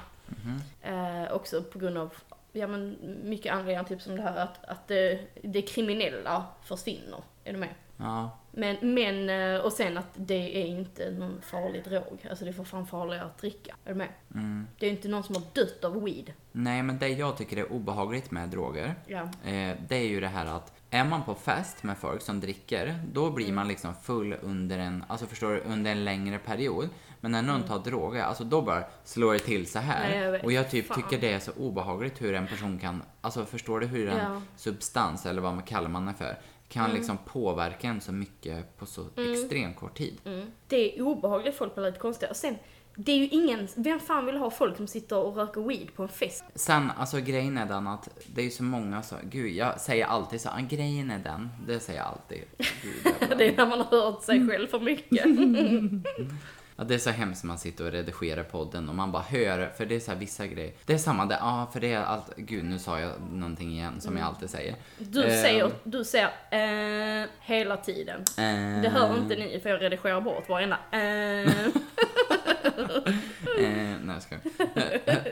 Eh, 0.82 1.32
också 1.32 1.63
på 1.63 1.80
grund 1.80 1.98
av, 1.98 2.13
ja 2.52 2.68
men 2.68 2.98
mycket 3.24 3.52
anledningar, 3.54 3.84
typ 3.84 4.02
som 4.02 4.16
det 4.16 4.22
här 4.22 4.38
att, 4.38 4.66
att 4.66 4.88
det, 4.88 5.20
det 5.42 5.62
kriminella 5.62 6.46
försvinner. 6.63 7.20
Är 7.44 7.54
du 7.54 7.60
med? 7.60 7.70
Ja. 7.98 8.38
Men, 8.52 8.78
men, 8.94 9.30
eh, 9.30 9.62
och 9.62 9.74
sen 9.74 9.98
att 9.98 10.10
det 10.16 10.58
är 10.62 10.66
inte 10.66 11.12
någon 11.12 11.42
farlig 11.42 11.84
drog. 11.84 12.26
Alltså 12.30 12.46
det 12.46 12.52
är 12.52 12.54
för 12.54 12.63
fan 12.63 12.88
farligare 12.88 13.26
att 13.26 13.38
dricka. 13.38 13.76
Är 13.86 13.90
du 13.90 13.96
med? 13.96 14.08
Mm. 14.34 14.68
Det 14.80 14.86
är 14.88 14.90
inte 14.90 15.08
någon 15.08 15.24
som 15.24 15.36
har 15.36 15.44
dött 15.54 15.84
av 15.84 16.04
weed. 16.04 16.34
Nej, 16.52 16.84
men 16.84 17.00
det 17.00 17.08
jag 17.08 17.38
tycker 17.38 17.58
är 17.58 17.72
obehagligt 17.72 18.32
med 18.32 18.50
droger 18.50 18.96
Ja. 19.08 19.22
Eh, 19.22 19.78
det 19.88 19.96
är 19.96 20.08
ju 20.08 20.20
det 20.20 20.28
här 20.28 20.46
att 20.46 20.74
är 20.89 21.04
man 21.06 21.23
på 21.23 21.36
fest 21.36 21.84
med 21.84 21.97
folk 21.97 22.21
som 22.21 22.39
dricker, 22.39 23.00
då 23.13 23.30
blir 23.30 23.52
man 23.52 23.67
liksom 23.67 23.93
full 24.04 24.36
under 24.41 24.80
en, 24.80 25.04
alltså 25.08 25.26
förstår 25.26 25.52
du, 25.52 25.60
under 25.60 25.91
en 25.91 26.06
längre 26.06 26.38
period. 26.39 26.89
Men 27.21 27.32
när 27.32 27.41
någon 27.41 27.63
tar 27.63 27.80
droger, 27.80 28.23
alltså 28.23 28.43
då 28.43 28.62
bara 28.62 28.84
slår 29.04 29.34
det 29.34 29.39
till 29.39 29.67
så 29.67 29.80
här. 29.80 30.10
Nej, 30.10 30.19
jag 30.19 30.43
och 30.45 30.52
jag 30.52 30.71
typ 30.71 30.86
Fan. 30.88 30.97
tycker 31.02 31.21
det 31.21 31.34
är 31.34 31.39
så 31.39 31.52
obehagligt 31.52 32.21
hur 32.21 32.34
en 32.34 32.47
person 32.47 32.80
kan, 32.80 33.04
alltså 33.21 33.45
förstår 33.45 33.80
du 33.80 33.88
hur 33.88 34.10
en 34.10 34.17
Ja. 34.17 34.41
substans, 34.58 35.26
eller 35.26 35.41
vad 35.41 35.54
man 35.54 35.63
kallar 35.63 35.89
man 35.89 36.06
det 36.06 36.13
för, 36.13 36.38
kan 36.69 36.91
liksom 36.91 37.17
påverka 37.17 37.88
en 37.88 38.02
så 38.02 38.12
mycket 38.12 38.78
på 38.78 38.86
så 38.86 39.06
extremt 39.17 39.76
kort 39.76 39.97
tid. 39.97 40.17
Mm. 40.26 40.52
Det 40.67 40.97
är 40.97 41.02
obehagligt, 41.02 41.56
folk 41.56 41.76
blir 41.76 41.86
lite 41.86 42.00
konstiga. 42.00 42.30
Och 42.30 42.36
sen, 42.38 42.56
det 43.00 43.12
är 43.12 43.18
ju 43.18 43.28
ingen, 43.28 43.68
vem 43.76 44.00
fan 44.00 44.26
vill 44.26 44.38
ha 44.38 44.50
folk 44.52 44.78
som 44.78 44.88
sitter 44.88 45.18
och 45.18 45.36
röker 45.36 45.62
weed 45.62 45.96
på 45.96 46.04
en 46.04 46.10
fest? 46.10 46.44
Sen, 46.56 46.92
alltså 46.98 47.20
grejen 47.22 47.58
är 47.58 47.66
den 47.66 47.88
att 47.88 48.10
det 48.28 48.42
är 48.42 48.46
ju 48.46 48.52
så 48.52 48.64
många 48.64 49.02
så, 49.04 49.16
gud 49.24 49.52
jag 49.52 49.80
säger 49.82 50.06
alltid 50.06 50.42
så, 50.42 50.50
ah, 50.50 50.60
grejen 50.70 51.12
är 51.12 51.20
den, 51.20 51.50
det 51.68 51.80
säger 51.80 52.00
jag 52.00 52.08
alltid. 52.08 52.42
Gud. 52.84 53.14
Det 53.38 53.48
är 53.48 53.58
när 53.58 53.66
man 53.66 53.80
har 53.82 54.02
hört 54.02 54.24
sig 54.24 54.48
själv 54.48 54.68
för 54.68 54.80
mycket. 54.80 55.26
Ja, 56.80 56.84
det 56.84 56.94
är 56.94 56.98
så 57.00 57.10
hemskt 57.10 57.44
när 57.44 57.48
man 57.48 57.58
sitter 57.58 57.86
och 57.86 57.92
redigerar 57.92 58.44
podden 58.44 58.90
och 58.90 58.96
man 58.96 59.12
bara 59.12 59.22
hör, 59.24 59.72
för 59.78 59.86
det 59.86 59.96
är 59.96 60.00
så 60.00 60.16
vissa 60.16 60.48
grejer. 60.48 60.74
Det 60.86 60.94
är 60.94 60.98
samma 60.98 61.26
där, 61.26 61.38
ja 61.40 61.70
för 61.74 61.80
det 61.80 61.94
är 61.94 62.04
allt, 62.04 62.36
gud 62.38 62.66
nu 62.66 62.80
sa 62.80 63.00
jag 63.00 63.12
någonting 63.32 63.72
igen 63.72 64.02
som 64.02 64.18
jag 64.18 64.26
alltid 64.28 64.50
säger. 64.50 64.76
Du 64.98 65.24
Eh, 65.24 65.42
säger, 65.42 65.72
du 65.84 66.04
säger 66.04 66.30
eh, 67.24 67.28
hela 67.42 67.78
tiden. 67.78 68.20
eh, 68.20 68.82
Det 68.82 68.90
hör 68.94 69.18
inte 69.18 69.36
ni 69.36 69.60
för 69.64 69.70
jag 69.70 69.82
redigerar 69.82 70.22
bort 70.22 70.50
varenda 70.50 70.78
eh. 70.92 71.54
eh, 73.58 73.96
nej, 74.04 74.16
jag 74.16 74.22
skojar. 74.22 74.42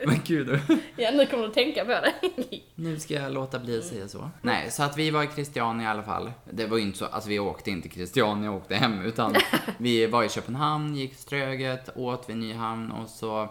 Men 0.06 0.20
gud, 0.24 0.60
Ja, 0.96 1.10
nu 1.10 1.26
kommer 1.26 1.46
du 1.46 1.52
tänka 1.52 1.84
på 1.84 1.90
det. 1.90 2.14
nu 2.74 3.00
ska 3.00 3.14
jag 3.14 3.32
låta 3.32 3.58
bli 3.58 3.78
att 3.78 3.84
säga 3.84 4.08
så. 4.08 4.30
Nej, 4.42 4.70
så 4.70 4.82
att 4.82 4.96
vi 4.96 5.10
var 5.10 5.22
i 5.22 5.28
Christiania 5.34 5.86
i 5.86 5.90
alla 5.90 6.02
fall. 6.02 6.32
Det 6.50 6.66
var 6.66 6.76
ju 6.76 6.82
inte 6.82 6.98
så, 6.98 7.04
alltså 7.04 7.28
vi 7.28 7.38
åkte 7.38 7.70
inte 7.70 7.88
Christiania 7.88 8.50
och 8.50 8.56
åkte 8.56 8.74
hem, 8.74 9.00
utan 9.00 9.34
vi 9.78 10.06
var 10.06 10.24
i 10.24 10.28
Köpenhamn, 10.28 10.96
gick 10.96 11.14
Ströget, 11.14 11.96
åt 11.96 12.30
vid 12.30 12.36
Nyhamn 12.36 12.90
och 12.90 13.08
så 13.08 13.42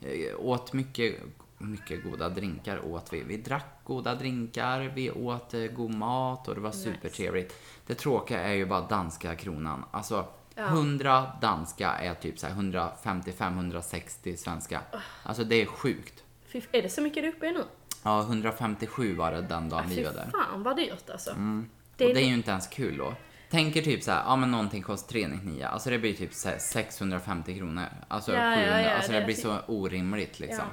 eh, 0.00 0.38
åt 0.38 0.72
mycket, 0.72 1.14
mycket 1.58 2.04
goda 2.04 2.28
drinkar 2.28 2.92
åt 2.92 3.12
vi. 3.12 3.22
Vi 3.22 3.36
drack 3.36 3.80
goda 3.84 4.14
drinkar, 4.14 4.92
vi 4.94 5.10
åt 5.10 5.54
eh, 5.54 5.60
god 5.60 5.94
mat 5.94 6.48
och 6.48 6.54
det 6.54 6.60
var 6.60 6.72
supertrevligt. 6.72 7.54
Det 7.86 7.94
tråkiga 7.94 8.40
är 8.40 8.52
ju 8.52 8.66
bara 8.66 8.80
danska 8.80 9.34
kronan. 9.34 9.84
Alltså, 9.90 10.26
100 10.56 11.32
danska 11.40 11.90
är 11.90 12.14
typ 12.14 12.38
så 12.38 12.46
här 12.46 12.54
155-160 12.54 14.36
svenska. 14.36 14.80
Alltså 15.22 15.44
det 15.44 15.62
är 15.62 15.66
sjukt. 15.66 16.24
Fy, 16.46 16.60
är 16.72 16.82
det 16.82 16.88
så 16.88 17.00
mycket 17.00 17.22
du 17.22 17.28
är 17.28 17.32
uppe 17.32 17.46
i 17.46 17.52
nu? 17.52 17.64
Ja, 18.02 18.20
157 18.20 19.14
var 19.14 19.32
det 19.32 19.42
den 19.42 19.68
dagen 19.68 19.84
vi 19.88 20.04
var 20.04 20.12
där. 20.12 20.28
fan 20.32 20.62
vad 20.62 20.76
dyrt 20.76 21.10
alltså. 21.10 21.30
Mm. 21.30 21.68
Det 21.96 22.04
och 22.04 22.10
är 22.10 22.14
det 22.14 22.20
är 22.20 22.26
ju 22.26 22.34
inte 22.34 22.50
ens 22.50 22.66
kul 22.66 22.96
då. 22.96 23.14
Tänker 23.50 23.82
typ 23.82 24.02
så 24.02 24.10
här, 24.10 24.22
ja 24.26 24.36
men 24.36 24.50
någonting 24.50 24.82
kostar 24.82 25.12
399, 25.12 25.66
alltså 25.66 25.90
det 25.90 25.98
blir 25.98 26.14
typ 26.14 26.34
så 26.34 26.48
här 26.48 26.58
650 26.58 27.58
kronor. 27.58 27.84
Alltså 28.08 28.32
Ja, 28.34 28.50
ja, 28.50 28.56
700, 28.56 28.82
ja, 28.82 28.90
alltså 28.90 29.12
det 29.12 29.18
det, 29.18 29.24
blir 29.24 29.34
typ- 29.34 29.44
så 29.44 29.58
orimligt 29.66 30.40
liksom. 30.40 30.64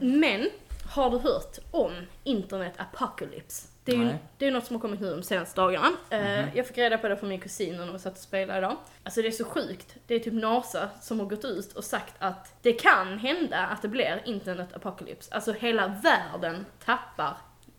Men, 0.00 0.48
har 0.88 1.10
du 1.10 1.18
hört 1.18 1.58
om 1.70 1.92
internet 2.24 2.72
apocalypse? 2.76 3.68
Det 3.84 3.92
är 3.92 3.96
ju 3.96 4.08
det 4.38 4.46
är 4.46 4.50
något 4.50 4.66
som 4.66 4.76
har 4.76 4.80
kommit 4.80 5.00
nu 5.00 5.10
de 5.10 5.22
senaste 5.22 5.60
dagarna. 5.60 5.90
Eh, 6.10 6.56
Jag 6.56 6.66
fick 6.66 6.78
reda 6.78 6.98
på 6.98 7.08
det 7.08 7.16
från 7.16 7.28
min 7.28 7.40
kusin 7.40 7.76
när 7.76 7.92
vi 7.92 7.98
satt 7.98 8.12
och 8.12 8.18
spelade 8.18 8.58
idag. 8.58 8.76
Alltså 9.04 9.22
det 9.22 9.28
är 9.28 9.32
så 9.32 9.44
sjukt. 9.44 9.94
Det 10.06 10.14
är 10.14 10.18
typ 10.18 10.32
NASA 10.34 10.88
som 11.00 11.20
har 11.20 11.26
gått 11.26 11.44
ut 11.44 11.72
och 11.72 11.84
sagt 11.84 12.14
att 12.18 12.54
det 12.62 12.72
kan 12.72 13.18
hända 13.18 13.58
att 13.66 13.82
det 13.82 13.88
blir 13.88 14.22
internet 14.24 14.68
apocalypse. 14.76 15.34
Alltså 15.34 15.52
hela 15.52 15.88
världen 15.88 16.66
tappar 16.84 17.36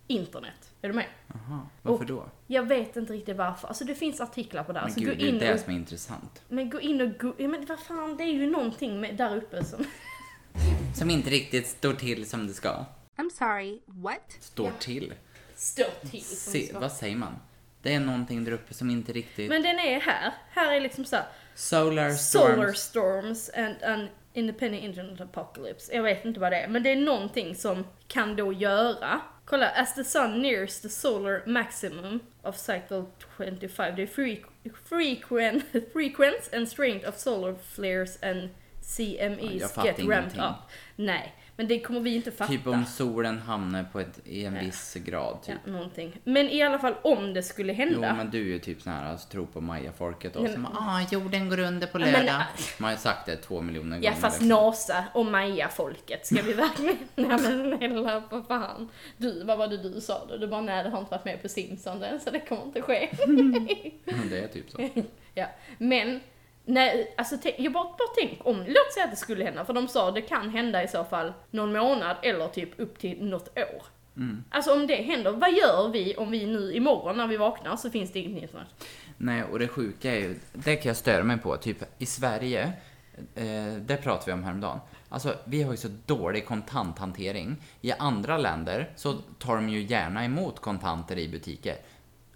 internet. 0.07 0.71
Är 0.81 0.87
du 0.87 0.93
med? 0.93 1.05
Aha, 1.35 1.69
varför 1.81 2.03
Och- 2.03 2.07
då? 2.09 2.25
Jag 2.47 2.63
vet 2.63 2.95
inte 2.95 3.13
riktigt 3.13 3.37
varför. 3.37 3.67
Alltså 3.67 3.83
det 3.85 3.95
finns 3.95 4.21
artiklar 4.21 4.63
på 4.63 4.71
det. 4.73 4.81
Men 4.81 4.91
så 4.93 4.99
gud, 4.99 5.09
gå 5.09 5.15
det 5.15 5.23
är 5.23 5.29
in 5.29 5.39
det 5.39 5.53
och, 5.53 5.59
som 5.59 5.73
är 5.73 5.77
intressant. 5.77 6.41
men 6.47 6.69
gå 6.69 6.79
in 6.79 7.01
och 7.01 7.19
go, 7.19 7.33
ja, 7.37 7.47
men 7.47 7.65
vad 7.65 7.79
fan, 7.79 8.17
det 8.17 8.23
är 8.23 8.33
ju 8.33 8.49
någonting 8.49 9.01
med, 9.01 9.15
där 9.17 9.35
uppe 9.37 9.63
som... 9.63 9.85
Som 10.95 11.09
inte 11.09 11.29
riktigt 11.29 11.67
står 11.67 11.93
till 11.93 12.29
som 12.29 12.47
det 12.47 12.53
ska. 12.53 12.85
I'm 13.19 13.29
sorry, 13.29 13.79
what? 13.85 14.37
Står 14.39 14.71
till? 14.79 15.13
står 15.55 16.09
till. 16.09 16.21
Se, 16.23 16.69
vad 16.73 16.91
säger 16.91 17.15
man? 17.15 17.35
Det 17.81 17.93
är 17.93 17.99
någonting 17.99 18.43
där 18.43 18.51
uppe 18.51 18.73
som 18.73 18.89
inte 18.89 19.11
riktigt... 19.13 19.49
Men 19.49 19.61
den 19.61 19.79
är 19.79 19.99
här. 19.99 20.33
Här 20.49 20.71
är 20.75 20.79
liksom 20.81 21.05
så 21.05 21.15
här, 21.15 21.25
Solar 21.55 22.09
storms. 22.11 22.55
Solar 22.55 22.73
storms 22.73 23.49
and 23.49 23.83
an 23.83 24.07
independent 24.33 24.83
internet 24.83 25.21
apocalypse. 25.21 25.93
Jag 25.95 26.03
vet 26.03 26.25
inte 26.25 26.39
vad 26.39 26.51
det 26.51 26.57
är, 26.61 26.67
men 26.67 26.83
det 26.83 26.89
är 26.91 26.95
någonting 26.95 27.55
som 27.55 27.85
kan 28.07 28.35
då 28.35 28.53
göra. 28.53 29.21
Kolla, 29.45 29.69
as 29.69 29.95
the 29.95 30.03
sun 30.03 30.41
nears 30.41 30.81
the 30.81 30.89
solar 30.89 31.43
maximum 31.45 32.19
of 32.41 32.57
cycle 32.57 33.05
25, 33.37 33.95
the 33.95 34.05
fre- 34.05 34.43
frequent, 34.89 35.63
frequency 35.93 36.55
and 36.57 36.67
strength 36.69 37.09
of 37.09 37.17
solar 37.17 37.55
flares 37.75 38.23
and 38.23 38.49
Ja, 38.81 38.95
CMEs 38.95 39.73
fattar 39.73 39.85
get 39.85 39.99
ramped 39.99 40.09
ingenting. 40.09 40.41
up. 40.41 40.55
Nej, 40.95 41.35
men 41.59 41.67
det 41.67 41.79
kommer 41.79 41.99
vi 41.99 42.15
inte 42.15 42.31
fatta. 42.31 42.51
Typ 42.51 42.67
om 42.67 42.85
solen 42.85 43.39
hamnar 43.39 43.83
på 43.83 43.99
ett, 43.99 44.19
i 44.25 44.45
en 44.45 44.59
viss 44.59 44.93
grad 44.93 45.41
typ. 45.43 45.55
Ja, 45.65 45.71
någonting. 45.71 46.19
Men 46.23 46.49
i 46.49 46.61
alla 46.61 46.79
fall 46.79 46.95
om 47.01 47.33
det 47.33 47.43
skulle 47.43 47.73
Jo, 47.73 47.77
hända. 47.77 48.13
men 48.13 48.29
du 48.29 48.39
är 48.39 48.43
ju 48.45 48.59
typ 48.59 48.81
sån 48.81 48.93
här, 48.93 49.11
alltså, 49.11 49.29
tror 49.29 49.45
på 49.45 49.61
mayafolket 49.61 50.35
och 50.35 50.49
som 50.49 50.65
ah, 50.65 51.01
jorden 51.11 51.49
går 51.49 51.59
under 51.59 51.87
på 51.87 51.99
men- 51.99 52.11
lördag. 52.11 52.43
Man 52.77 52.85
har 52.85 52.91
ju 52.91 52.97
sagt 52.97 53.25
det 53.25 53.35
två 53.35 53.61
miljoner 53.61 53.97
Ja 53.97 54.09
gånger. 54.09 54.21
fast 54.21 54.41
liksom. 54.41 54.57
NASA 54.57 55.03
och 55.13 55.25
Maya-folket, 55.25 56.25
ska 56.25 56.41
vi 56.41 56.53
verkligen... 56.53 56.97
nej 57.15 57.27
men 57.27 57.39
snälla 57.77 58.23
för 58.29 58.41
fan. 58.41 58.89
Du, 59.17 59.43
vad 59.43 59.57
var 59.57 59.67
det 59.67 59.77
du 59.77 60.01
sa 60.01 60.25
då? 60.29 60.37
Du 60.37 60.47
bara 60.47 60.61
nej 60.61 60.83
det 60.83 60.89
har 60.89 60.99
inte 60.99 61.11
varit 61.11 61.25
med 61.25 61.41
på 61.41 61.49
Simpsons 61.49 62.03
än 62.03 62.19
så 62.19 62.29
det 62.31 62.39
kommer 62.39 62.63
inte 62.63 62.81
ske. 62.81 63.09
Det 64.29 64.39
är 64.43 64.47
typ 64.47 64.71
så. 64.71 64.89
ja. 65.33 65.45
Men, 65.77 66.19
nej, 66.69 67.13
alltså 67.17 67.35
jag 67.57 67.73
bara, 67.73 67.83
bara 67.83 68.09
tänk 68.19 68.39
om, 68.43 68.57
låt 68.67 68.93
säga 68.93 69.05
att 69.05 69.11
det 69.11 69.17
skulle 69.17 69.43
hända, 69.43 69.65
för 69.65 69.73
de 69.73 69.87
sa 69.87 70.11
det 70.11 70.21
kan 70.21 70.49
hända 70.49 70.83
i 70.83 70.87
så 70.87 71.03
fall 71.03 71.33
någon 71.51 71.71
månad 71.73 72.17
eller 72.21 72.47
typ 72.47 72.79
upp 72.79 72.99
till 72.99 73.23
något 73.23 73.57
år. 73.57 73.83
Alltså 74.49 74.73
om 74.73 74.87
det 74.87 74.95
händer, 74.95 75.31
vad 75.31 75.51
gör 75.53 75.89
vi 75.89 76.15
om 76.15 76.31
vi 76.31 76.45
nu 76.45 76.73
imorgon 76.73 77.17
när 77.17 77.27
vi 77.27 77.37
vaknar 77.37 77.75
så 77.75 77.89
finns 77.89 78.11
det 78.11 78.19
inget 78.19 78.41
internet? 78.43 78.67
Nej, 79.17 79.43
och 79.43 79.59
det 79.59 79.67
sjuka 79.67 80.11
är 80.11 80.19
ju, 80.19 80.39
det 80.53 80.75
kan 80.75 80.89
jag 80.89 80.97
störa 80.97 81.23
mig 81.23 81.37
på, 81.37 81.57
typ 81.57 81.83
i 81.97 82.05
Sverige, 82.05 82.71
eh, 83.35 83.73
det 83.79 83.97
pratade 84.03 84.25
vi 84.25 84.31
om 84.31 84.43
häromdagen. 84.43 84.79
Alltså, 85.09 85.35
vi 85.45 85.63
har 85.63 85.71
ju 85.71 85.77
så 85.77 85.87
dålig 86.05 86.45
kontanthantering. 86.45 87.55
I 87.81 87.91
andra 87.91 88.37
länder 88.37 88.89
så 88.95 89.13
tar 89.13 89.55
de 89.55 89.69
ju 89.69 89.81
gärna 89.81 90.25
emot 90.25 90.59
kontanter 90.59 91.17
i 91.17 91.27
butiker. 91.27 91.75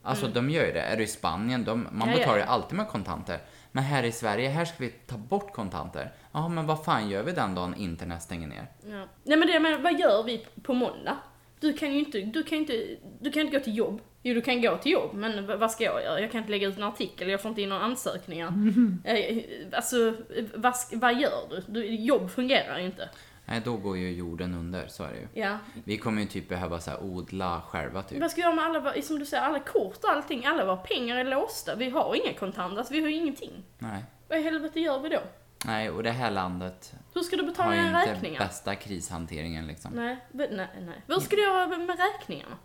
Alltså, 0.01 0.27
de 0.27 0.49
gör 0.49 0.65
ju 0.65 0.71
det. 0.73 0.81
Är 0.81 0.97
du 0.97 1.03
i 1.03 1.07
Spanien, 1.07 1.63
de, 1.63 1.87
man 1.91 2.01
Mm. 2.01 2.09
Ja, 2.09 2.17
betalar 2.17 2.37
ju 2.37 2.43
ja. 2.43 2.47
alltid 2.47 2.77
med 2.77 2.87
kontanter. 2.87 3.39
Men 3.75 3.83
här 3.83 4.03
i 4.03 4.11
Sverige, 4.11 4.49
här 4.49 4.65
ska 4.65 4.75
vi 4.79 4.89
ta 4.89 5.17
bort 5.17 5.53
kontanter. 5.53 6.11
Ja, 6.31 6.47
men 6.49 6.65
vad 6.67 6.85
fan 6.85 7.09
gör 7.09 7.23
vi 7.23 7.31
den 7.31 7.55
dagen 7.55 7.75
internet 7.75 8.21
stänger 8.23 8.47
ner? 8.47 8.67
Ja. 8.89 9.05
Nej 9.23 9.37
men 9.37 9.47
det, 9.47 9.59
men 9.59 9.83
vad 9.83 9.99
gör 9.99 10.23
vi 10.23 10.45
på 10.63 10.73
måndag? 10.73 11.17
Du 11.59 11.73
kan 11.73 11.93
ju 11.93 11.99
inte, 11.99 12.19
du 12.21 12.43
kan 12.43 12.57
inte, 12.57 12.87
du 13.19 13.31
kan 13.31 13.41
inte 13.41 13.57
gå 13.57 13.63
till 13.63 13.77
jobb. 13.77 14.01
Jo, 14.25 14.33
du 14.33 14.41
kan 14.41 14.61
gå 14.61 14.77
till 14.77 14.91
jobb, 14.91 15.13
men 15.13 15.59
vad 15.59 15.71
ska 15.71 15.83
jag 15.83 16.03
göra? 16.03 16.19
Jag 16.21 16.31
kan 16.31 16.39
inte 16.39 16.51
lägga 16.51 16.67
ut 16.67 16.77
en 16.77 16.83
artikel, 16.83 17.29
jag 17.29 17.41
får 17.41 17.49
inte 17.49 17.61
in 17.61 17.69
några 17.69 17.83
ansökningar. 17.83 18.53
Eh, 19.03 19.37
Alltså, 19.71 20.13
vad, 20.55 20.73
sk- 20.73 20.99
vad 20.99 21.19
gör 21.21 21.41
du? 21.49 21.63
du? 21.67 21.85
Jobb 21.95 22.29
fungerar 22.31 22.79
ju 22.79 22.85
inte. 22.85 23.09
Nej, 23.45 23.61
då 23.65 23.77
går 23.77 23.97
ju 23.97 24.11
jorden 24.11 24.53
under, 24.55 24.87
så 24.87 25.03
är 25.03 25.11
det 25.11 25.19
ju. 25.19 25.41
Ja. 25.41 25.57
Vi 25.83 25.97
kommer 25.97 26.21
ju 26.21 26.27
typ 26.27 26.49
behöva 26.49 26.79
så 26.79 26.91
här, 26.91 27.03
odla 27.03 27.61
själva 27.61 28.03
typ. 28.03 28.21
Vad 28.21 28.31
ska 28.31 28.41
jag 28.41 28.55
göra 28.55 28.71
med 28.71 28.81
alla, 28.81 29.01
som 29.01 29.19
du 29.19 29.25
säger, 29.25 29.43
alla 29.43 29.59
kort 29.59 30.03
och 30.03 30.09
allting? 30.09 30.45
Alla 30.45 30.65
våra 30.65 30.77
pengar 30.77 31.17
är 31.17 31.23
låsta. 31.23 31.75
Vi 31.75 31.89
har 31.89 32.15
inga 32.15 32.33
kontanter, 32.33 32.77
alltså 32.77 32.93
vi 32.93 33.01
har 33.01 33.09
ju 33.09 33.15
ingenting. 33.15 33.63
Nej. 33.79 34.03
Vad 34.27 34.39
i 34.39 34.41
helvete 34.41 34.79
gör 34.79 34.99
vi 34.99 35.09
då? 35.09 35.19
Nej, 35.65 35.89
och 35.89 36.03
det 36.03 36.11
här 36.11 36.31
landet 36.31 36.93
Hur 37.13 37.21
ska 37.21 37.35
du 37.35 37.41
har 37.43 37.49
betala 37.49 37.75
ju 37.75 37.81
dina 37.81 38.01
inte 38.01 38.13
räkningar? 38.13 38.39
bästa 38.39 38.75
krishanteringen 38.75 39.67
liksom. 39.67 39.91
Nej, 39.95 40.17
nej, 40.31 40.49
nej. 40.79 41.01
Vad 41.07 41.23
ska 41.23 41.35
du 41.35 41.41
göra 41.41 41.67
med 41.67 41.97
räkningarna? 41.99 42.57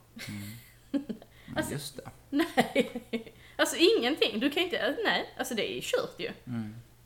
Men 1.55 1.65
just 1.71 1.97
det. 1.97 2.11
Nej. 2.31 3.33
Alltså 3.57 3.77
ingenting. 3.77 4.41
Du 4.41 4.51
kan 4.51 4.63
inte, 4.63 4.97
nej. 5.05 5.35
Alltså 5.39 5.55
det 5.55 5.71
är 5.71 5.75
ju 5.75 5.81
kört 5.83 6.15
ju. 6.19 6.31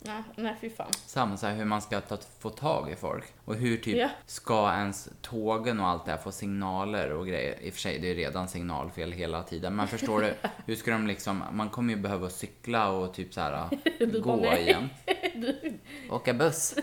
Nej, 0.04 0.22
nej 0.36 0.56
fy 0.60 0.70
fan. 0.70 0.90
Samma 1.06 1.36
så 1.36 1.46
här 1.46 1.54
hur 1.54 1.64
man 1.64 1.82
ska 1.82 2.00
ta, 2.00 2.18
få 2.38 2.50
tag 2.50 2.90
i 2.90 2.96
folk. 2.96 3.24
Och 3.44 3.54
hur 3.54 3.76
typ 3.76 3.96
Ja. 3.96 4.08
ska 4.26 4.72
ens 4.72 5.08
tågen 5.20 5.80
och 5.80 5.86
allt 5.88 6.04
det 6.04 6.10
här 6.10 6.18
få 6.18 6.32
signaler 6.32 7.12
och 7.12 7.26
grejer. 7.26 7.60
I 7.60 7.68
och 7.70 7.74
för 7.74 7.80
sig, 7.80 7.98
det 7.98 8.10
är 8.10 8.14
redan 8.14 8.48
signalfel 8.48 9.12
hela 9.12 9.42
tiden. 9.42 9.76
Men 9.76 9.88
förstår 9.88 10.20
du, 10.20 10.34
hur 10.66 10.76
ska 10.76 10.90
de 10.90 11.06
liksom, 11.06 11.42
man 11.52 11.70
kommer 11.70 11.94
ju 11.94 12.00
behöva 12.00 12.30
cykla 12.30 12.88
och 12.90 13.14
typ 13.14 13.34
så 13.34 13.40
här 13.40 13.68
Du 13.98 14.20
gå 14.20 14.36
bara, 14.36 14.58
igen. 14.58 14.88
Åka 16.10 16.34
buss. 16.34 16.74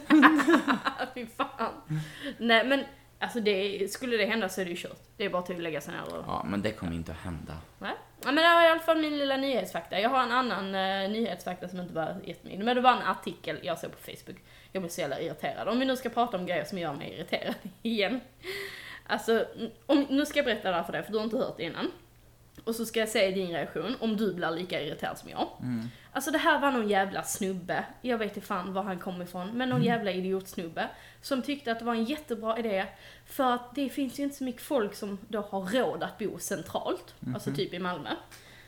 fy 1.14 1.26
fan. 1.26 2.02
Nej 2.38 2.66
men, 2.68 2.84
alltså 3.20 3.40
det, 3.40 3.92
skulle 3.92 4.18
det 4.18 4.26
hända 4.26 4.50
så 4.50 4.62
är 4.62 4.66
det 4.66 4.72
ju 4.72 4.78
kört. 4.78 5.00
Det 5.18 5.26
är 5.26 5.30
bara 5.30 5.42
att 5.44 5.60
lägga 5.62 5.82
sig 5.82 5.94
ner 5.94 6.16
och... 6.18 6.24
Ja, 6.28 6.46
men 6.48 6.62
det 6.62 6.72
kommer 6.72 6.94
inte 6.94 7.12
att 7.12 7.18
hända. 7.18 7.58
Nej. 7.80 7.96
Ja, 8.24 8.32
men 8.32 8.36
det 8.36 8.54
var 8.56 8.64
i 8.64 8.68
alla 8.68 8.80
fall 8.80 9.02
min 9.02 9.18
lilla 9.18 9.38
nyhetsfakta. 9.38 10.00
Jag 10.00 10.10
har 10.10 10.24
en 10.24 10.32
annan 10.32 10.66
uh, 10.66 11.12
nyhetsfakta 11.12 11.68
som 11.68 11.80
inte 11.80 11.94
var 11.94 12.16
jättemycket. 12.24 12.66
Men 12.66 12.76
det 12.76 12.82
var 12.82 12.92
en 12.92 13.08
artikel 13.08 13.60
jag 13.64 13.80
såg 13.80 13.92
på 13.92 13.98
Facebook. 13.98 14.38
Jag 14.72 14.82
blev 14.82 14.90
så 14.90 15.02
jävla 15.02 15.20
irriterad. 15.20 15.68
Om 15.68 15.80
vi 15.80 15.86
nu 15.86 15.96
ska 15.96 16.10
prata 16.10 16.38
om 16.38 16.46
grejer 16.46 16.64
som 16.64 16.78
gör 16.78 16.94
mig 16.94 17.14
irriterad 17.14 17.56
igen. 17.82 18.22
Alltså, 19.08 19.46
om, 19.86 20.06
nu 20.10 20.26
ska 20.26 20.40
jag 20.40 20.46
berätta 20.46 20.70
det 20.70 20.76
här 20.76 20.84
för 20.84 20.92
dig, 20.92 21.04
för 21.04 21.12
du 21.12 21.18
har 21.18 21.26
inte 21.26 21.38
hört 21.38 21.58
det 21.58 21.64
innan. 21.64 21.92
Och 22.63 22.76
så 22.76 22.86
ska 22.86 23.00
jag 23.00 23.10
se 23.10 23.32
din 23.32 23.52
reaktion, 23.52 23.95
om 24.00 24.17
du 24.17 24.34
blir 24.34 24.52
lika 24.52 24.82
irriterad 24.82 25.17
som 25.17 25.30
jag. 25.30 25.48
Alltså 26.12 26.32
det 26.32 26.38
här 26.38 26.60
var 26.60 26.72
någon 26.72 26.89
jävla 26.89 27.24
snubbe, 27.24 27.86
jag 28.02 28.17
vet 28.17 28.36
inte 28.36 28.48
fan 28.48 28.74
var 28.74 28.84
han 28.84 29.00
kom 29.00 29.22
ifrån, 29.22 29.50
men 29.54 29.69
någon 29.69 29.84
jävla 29.84 30.12
idiotsnubbe. 30.12 30.89
Som 31.22 31.41
tyckte 31.41 31.72
att 31.72 31.80
det 31.80 31.86
var 31.86 31.95
en 31.95 32.04
jättebra 32.04 32.58
idé, 32.60 32.86
för 33.26 33.52
att 33.52 33.76
det 33.76 33.89
finns 33.89 34.19
ju 34.19 34.24
inte 34.24 34.36
så 34.36 34.43
mycket 34.43 34.62
folk 34.62 34.95
som 34.95 35.17
då 35.28 35.41
har 35.41 35.62
råd 35.62 36.04
att 36.04 36.17
bo 36.17 36.39
centralt, 36.39 37.15
alltså 37.34 37.52
typ 37.52 37.74
i 37.74 37.80
Malmö. 37.80 38.10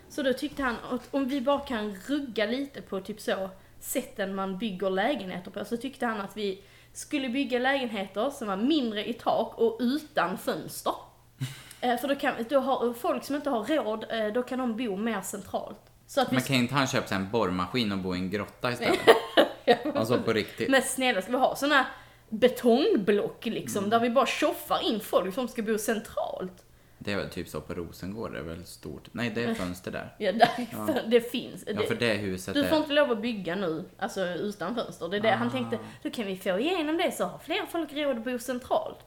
Så 0.10 0.23
då 0.23 0.34
tyckte 0.34 0.63
han 0.63 0.75
att 0.89 1.08
om 1.12 1.27
vi 1.27 1.41
bara 1.41 1.60
kan 1.60 1.95
rugga 2.08 2.45
lite 2.45 2.82
på 2.82 3.01
typ 3.01 3.21
så 3.21 3.49
sätten 3.80 4.36
man 4.36 4.58
bygger 4.58 4.89
lägenheter 4.89 5.51
på, 5.51 5.65
så 5.65 5.77
tyckte 5.77 6.06
han 6.06 6.21
att 6.21 6.38
vi 6.38 6.63
skulle 6.93 7.30
bygga 7.30 7.60
lägenheter 7.60 8.30
som 8.30 8.47
var 8.47 8.58
mindre 8.58 9.10
i 9.10 9.13
tak 9.13 9.54
och 9.58 9.77
utan 9.80 10.38
fönster. 10.38 10.93
Eh, 11.82 11.98
För 11.98 12.08
då 12.08 12.15
kan, 12.15 12.34
då 12.50 12.60
har, 12.60 12.94
folk 12.94 13.24
som 13.24 13.36
inte 13.36 13.50
har 13.50 13.63
råd, 13.65 14.06
eh, 14.10 14.28
då 14.34 14.44
kan 14.44 14.60
de 14.60 14.76
bo 14.78 14.96
mer 14.96 15.22
centralt. 15.22 15.80
Så 16.08 16.22
att 16.22 16.32
vi 16.32 16.36
Men 16.36 16.44
kan 16.44 16.56
inte 16.56 16.74
han 16.76 16.88
köpa 16.88 17.08
sig 17.08 17.17
en 17.17 17.30
borrmaskin 17.32 17.91
och 17.91 17.98
bo 17.98 18.15
i 18.15 18.17
en 18.17 18.30
grotta 18.30 18.72
istället? 18.72 19.00
alltså 19.96 20.17
på 20.22 20.34
riktigt. 20.34 20.70
Men 20.70 20.82
snälla, 20.82 21.22
ska 21.22 21.32
vi 21.32 21.38
ha 21.38 21.56
såna 21.56 21.86
betongblock 22.30 23.46
liksom, 23.46 23.80
Mm. 23.80 23.89
där 23.89 24.00
vi 24.00 24.10
bara 24.10 24.26
tjoffar 24.26 24.84
in 24.84 25.00
folk 25.00 25.34
som 25.36 25.48
ska 25.48 25.62
bo 25.62 25.78
centralt? 25.78 26.63
Det 26.98 27.12
är 27.13 27.17
väl 27.17 27.30
typ 27.30 27.48
så 27.50 27.62
på 27.62 27.74
Rosengård, 27.74 28.32
det 28.34 28.39
är 28.39 28.44
väl 28.44 28.65
stort. 28.65 29.08
Nej, 29.12 29.32
det 29.36 29.44
är 29.44 29.54
fönster 29.54 29.91
där. 29.91 30.15
Ja, 30.17 30.32
där, 30.32 31.04
det 31.08 31.22
finns. 31.32 31.63
Ja, 31.67 31.82
för 31.82 31.96
det 31.96 32.13
huset 32.13 32.54
Du 32.54 32.63
får 32.63 32.76
är... 32.76 32.80
inte 32.80 32.94
lov 32.94 33.12
att 33.12 33.22
bygga 33.22 33.56
nu, 33.56 33.84
alltså 34.00 34.26
utan 34.26 34.76
fönster. 34.76 35.08
Det 35.10 35.17
är 35.17 35.22
det 35.22 35.34
Ah. 35.34 35.36
han 35.38 35.52
tänkte, 35.52 35.80
då 36.04 36.10
kan 36.10 36.26
vi 36.26 36.38
få 36.38 36.60
igenom 36.60 36.98
det 36.98 37.12
så 37.12 37.24
har 37.26 37.38
fler 37.39 37.65
folk 37.72 37.94
råd 37.94 38.17
att 38.17 38.24
bo 38.24 38.39
centralt. 38.39 38.98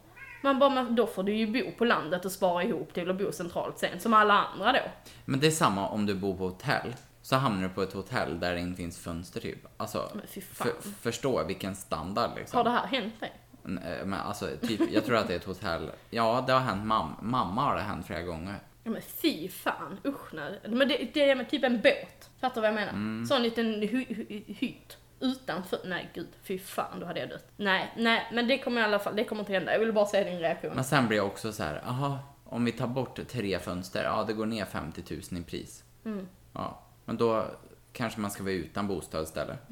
Man 0.45 0.59
bara, 0.59 0.71
men 0.71 0.95
då 0.97 1.07
får 1.07 1.23
du 1.23 1.35
ju 1.35 1.47
bo 1.47 1.73
på 1.79 1.85
landet 1.85 2.25
och 2.25 2.33
spara 2.33 2.63
ihop 2.65 2.95
till 2.95 3.11
att 3.11 3.19
bo 3.19 3.33
centralt 3.33 3.79
sen, 3.79 4.01
som 4.01 4.15
alla 4.15 4.35
andra 4.35 4.73
då. 4.73 4.79
Men 5.25 5.41
det 5.41 5.47
är 5.47 5.51
samma 5.51 5.89
om 5.89 6.07
du 6.07 6.15
bor 6.15 6.37
på 6.37 6.45
hotell. 6.45 6.95
Så 7.23 7.37
hamnar 7.37 7.69
du 7.69 7.75
på 7.75 7.83
ett 7.83 7.93
hotell 7.93 8.41
där 8.41 8.55
det 8.55 8.61
inte 8.61 8.77
finns 8.77 8.99
fönster 8.99 9.41
typ. 9.41 9.59
Alltså, 9.77 10.11
för, 10.53 10.73
förstå 11.01 11.45
vilken 11.45 11.75
standard 11.77 12.31
liksom. 12.37 12.57
Har 12.57 12.65
det 12.65 12.71
här 12.71 12.87
hänt 12.87 13.21
dig? 13.21 13.33
Eh, 13.65 14.07
Men 14.07 14.15
alltså, 14.15 14.49
typ, 14.63 14.81
jag 14.93 15.05
tror 15.05 15.17
att 15.17 15.29
det 15.29 15.35
är 15.35 15.39
ett 15.39 15.45
hotell. 15.45 15.91
Ja, 16.11 16.45
det 16.47 16.53
har 16.53 16.61
hänt 16.61 16.85
mam- 16.87 17.23
mamma 17.23 17.63
har 17.63 17.77
det 17.77 17.83
hänt 17.83 18.07
flera 18.07 18.23
gånger. 18.23 18.55
Ja 18.85 18.91
men 18.91 19.03
fy 19.03 19.49
fan, 19.49 19.99
usch 20.07 20.33
nej. 20.35 20.61
Men 20.69 20.89
det, 20.89 21.09
det 21.15 21.31
är 21.31 21.45
typ 21.45 21.65
en 21.65 21.81
båt. 21.81 22.31
Fattar 22.41 22.55
du 22.55 22.61
vad 22.61 22.69
jag 22.69 22.75
menar? 22.75 22.93
Mm. 22.93 23.27
Sån 23.27 23.43
liten 23.43 23.67
hy, 23.67 24.05
hy, 24.29 24.43
hytt. 24.47 24.97
Utanför, 25.25 25.79
nej 25.85 26.11
gud, 26.15 26.29
fy 26.43 26.59
fan 26.59 27.01
då 27.01 27.07
hade 27.07 27.21
jag 27.21 27.29
dött. 27.29 27.47
Nej, 27.57 27.93
nej, 27.97 28.29
men 28.33 28.49
det 28.49 28.59
kommer 28.59 28.81
i 28.81 28.85
alla 28.85 28.99
fall, 28.99 29.17
det 29.17 29.25
kommer 29.25 29.43
inte 29.43 29.53
hända. 29.53 29.73
Jag 29.73 29.79
vill 29.79 29.93
bara 29.93 30.07
se 30.07 30.25
din 30.25 30.39
reaktion. 30.39 30.73
Men 30.75 30.85
sen 30.85 31.09
blir 31.09 31.19
jag 31.19 31.27
också 31.27 31.53
så 31.53 31.63
här, 31.63 31.83
aha, 31.87 32.19
om 32.45 32.65
vi 32.65 32.73
tar 32.73 32.87
bort 32.87 33.29
tre 33.29 33.59
fönster, 33.59 34.05
ja 34.05 34.25
det 34.27 34.33
går 34.33 34.47
ner 34.47 34.65
50 34.65 35.03
000 35.31 35.41
i 35.41 35.45
pris. 35.45 35.85
Mm. 36.05 36.29
Ja, 36.53 36.83
men 37.05 37.17
då 37.17 37.47
kanske 37.93 38.21
man 38.21 38.31
ska 38.31 38.43
vara 38.43 38.53
utan 38.53 38.87
bostad 38.87 39.25
istället. 39.25 39.59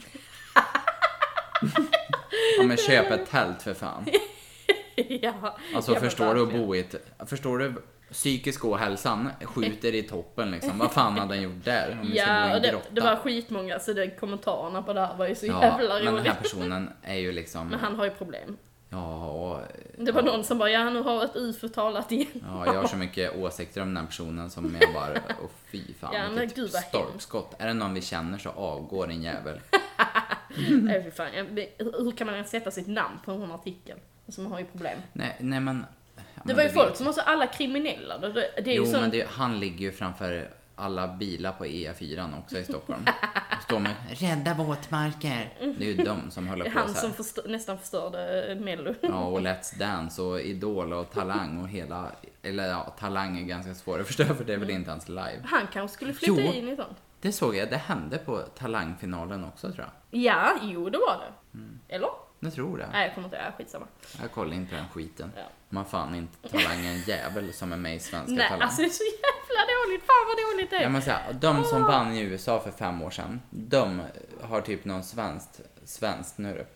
ja 2.58 2.64
men 2.64 2.76
köp 2.76 3.10
ett 3.10 3.30
tält 3.30 3.62
för 3.62 3.74
fan. 3.74 4.06
ja. 4.96 5.58
Alltså 5.74 5.94
förstår 5.94 6.34
du 6.34 6.42
att 6.42 6.52
bo 6.52 6.74
i 6.74 6.80
ett, 6.80 6.94
förstår 7.26 7.58
du 7.58 7.82
psykisk 8.12 8.64
ohälsan 8.64 9.28
skjuter 9.44 9.94
i 9.94 10.02
toppen 10.02 10.50
liksom. 10.50 10.78
Vad 10.78 10.92
fan 10.92 11.18
hade 11.18 11.34
han 11.34 11.42
gjort 11.42 11.64
där? 11.64 11.98
Om 12.02 12.06
vi 12.10 12.18
ska 12.18 12.26
i 12.26 12.28
Ja, 12.28 12.50
och 12.50 12.56
en 12.56 12.62
det, 12.62 12.68
grotta. 12.70 12.86
det 12.90 13.00
var 13.00 13.16
skitmånga, 13.16 13.78
så 13.78 13.92
det, 13.92 14.10
kommentarerna 14.10 14.82
på 14.82 14.92
det 14.92 15.00
här 15.06 15.16
var 15.16 15.26
ju 15.28 15.34
så 15.34 15.46
ja, 15.46 15.62
jävla 15.62 15.94
men 15.94 16.04
den 16.04 16.14
roligt. 16.14 16.26
här 16.26 16.34
personen 16.42 16.90
är 17.02 17.14
ju 17.16 17.32
liksom, 17.32 17.68
Men 17.68 17.78
han 17.80 17.96
har 17.96 18.04
ju 18.04 18.10
problem. 18.10 18.56
ja, 18.90 19.26
och, 19.26 19.60
Det 19.98 20.12
var 20.12 20.22
någon 20.22 20.44
som 20.44 20.58
bara, 20.58 20.70
ja 20.70 20.90
nu 20.90 21.02
har 21.02 21.24
ett 21.24 21.36
ufo 21.36 21.68
talat 21.68 22.12
igen. 22.12 22.26
ja, 22.46 22.66
jag 22.66 22.80
har 22.80 22.88
så 22.88 22.96
mycket 22.96 23.36
åsikter 23.36 23.80
om 23.82 23.88
den 23.88 23.96
här 23.96 24.06
personen 24.06 24.50
som 24.50 24.76
jag 24.80 24.94
bara, 24.94 25.12
åh 25.42 25.48
fy 25.72 25.80
fan 26.00 26.14
Ja, 26.14 26.28
vilket 26.40 26.56
gud, 26.56 26.70
vad 26.72 26.82
storkskott. 26.82 27.54
Är 27.58 27.66
det 27.66 27.74
någon 27.74 27.94
vi 27.94 28.00
känner 28.02 28.38
så 28.38 28.50
avgår 28.50 29.10
en 29.10 29.22
jävel. 29.22 29.60
Nej 30.82 31.02
fy 31.04 31.10
fan, 31.10 31.28
hur 31.78 32.16
kan 32.16 32.26
man 32.26 32.34
ens 32.34 32.50
sätta 32.50 32.70
sitt 32.70 32.86
namn 32.86 33.18
på 33.24 33.30
en 33.32 33.40
sån 33.40 33.52
artikel? 33.52 33.98
Alltså 34.26 34.40
man 34.40 34.52
har 34.52 34.58
ju 34.58 34.64
problem. 34.64 34.98
Nej, 35.12 35.36
nej 35.40 35.60
men. 35.60 35.84
Det 36.44 36.54
var 36.54 36.62
ju 36.62 36.68
folk 36.68 36.96
som 36.96 37.06
var 37.06 37.12
så 37.12 37.20
alla 37.20 37.46
kriminella. 37.46 38.18
Det, 38.18 38.30
det 38.32 38.70
är 38.72 38.76
Jo, 38.76 38.84
ju 38.84 38.90
sån, 38.90 39.00
men 39.00 39.10
det, 39.10 39.26
han 39.30 39.60
ligger 39.60 39.78
ju 39.80 39.92
framför 39.92 40.50
alla 40.76 41.08
bilar 41.08 41.52
på 41.52 41.64
E4 41.64 42.38
också 42.38 42.58
i 42.58 42.64
Stockholm. 42.64 43.00
Och 43.56 43.62
står 43.62 43.78
med 43.78 43.92
rädda 44.10 44.54
våtmarker. 44.54 45.54
Det 45.78 45.84
är 45.84 45.88
ju 45.92 46.04
de 46.04 46.30
som 46.30 46.48
håller 46.48 46.64
på 46.64 46.70
han 46.78 46.88
så 46.88 46.94
här. 46.94 47.00
som 47.00 47.12
förstö- 47.12 47.48
nästan 47.48 47.78
förstörde 47.78 48.56
Mello. 48.60 48.94
Ja, 49.00 49.24
och 49.24 49.40
Let's 49.40 49.78
Dance 49.78 50.22
och 50.22 50.40
Idol 50.40 50.92
och 50.92 51.10
Talang 51.10 51.58
och 51.58 51.68
hela... 51.68 52.06
Eller 52.42 52.68
ja, 52.68 52.94
Talang 52.98 53.38
är 53.38 53.42
ganska 53.42 53.74
svår 53.74 54.00
att 54.00 54.06
förstå 54.06 54.24
för 54.24 54.44
det 54.44 54.52
är 54.54 54.58
väl 54.58 54.70
inte 54.70 54.90
ens 54.90 55.08
live. 55.08 55.40
Han 55.44 55.66
kanske 55.72 55.94
skulle 55.94 56.12
flytta 56.12 56.40
Jo. 56.42 56.52
in 56.52 56.68
i 56.68 56.76
sånt. 56.76 56.96
Det 57.20 57.32
såg 57.32 57.56
jag, 57.56 57.70
det 57.70 57.76
hände 57.76 58.18
på 58.18 58.38
Talangfinalen 58.38 59.44
också 59.44 59.72
tror 59.72 59.86
jag. 60.10 60.20
Ja, 60.22 60.52
jo 60.62 60.90
det 60.90 60.98
var 60.98 61.16
det. 61.26 61.58
Mm. 61.58 61.78
Eller? 61.88 62.08
Jag 62.44 62.54
tror 62.54 62.78
det. 62.78 62.88
Nej 62.92 63.06
jag 63.06 63.14
kommer 63.14 63.26
inte 63.26 63.36
ihåg, 63.36 63.54
skitsamma. 63.58 63.86
Jag 64.20 64.32
kollar 64.32 64.54
inte 64.56 64.74
den 64.76 64.88
skiten. 64.88 65.32
Ja. 65.36 65.42
Man 65.68 65.84
fan 65.84 66.14
inte 66.14 66.48
Talang 66.48 66.86
är 66.86 66.90
en 66.92 67.00
jävel 67.02 67.52
som 67.52 67.72
är 67.72 67.76
med 67.76 67.96
i 67.96 67.98
Svenska 68.00 68.32
Nej, 68.34 68.48
Talang. 68.48 68.62
alltså 68.62 68.80
det 68.82 68.86
är 68.86 68.90
så 68.90 69.04
jävla 69.04 69.62
dåligt. 69.86 70.02
Fan 70.06 70.26
vad 70.28 70.52
dåligt 70.54 70.70
det 70.70 70.76
är. 70.76 70.82
Jag 70.82 70.92
måste 70.92 71.04
säga, 71.10 71.32
de 71.32 71.64
som 71.64 71.82
vann 71.82 72.12
i 72.12 72.20
USA 72.20 72.60
för 72.60 72.70
fem 72.70 73.02
år 73.02 73.10
sedan, 73.10 73.40
de 73.50 74.02
har 74.42 74.60
typ 74.60 74.84
någon 74.84 75.02
svenskt, 75.04 75.60
svenskt 75.84 76.38
nu 76.38 76.66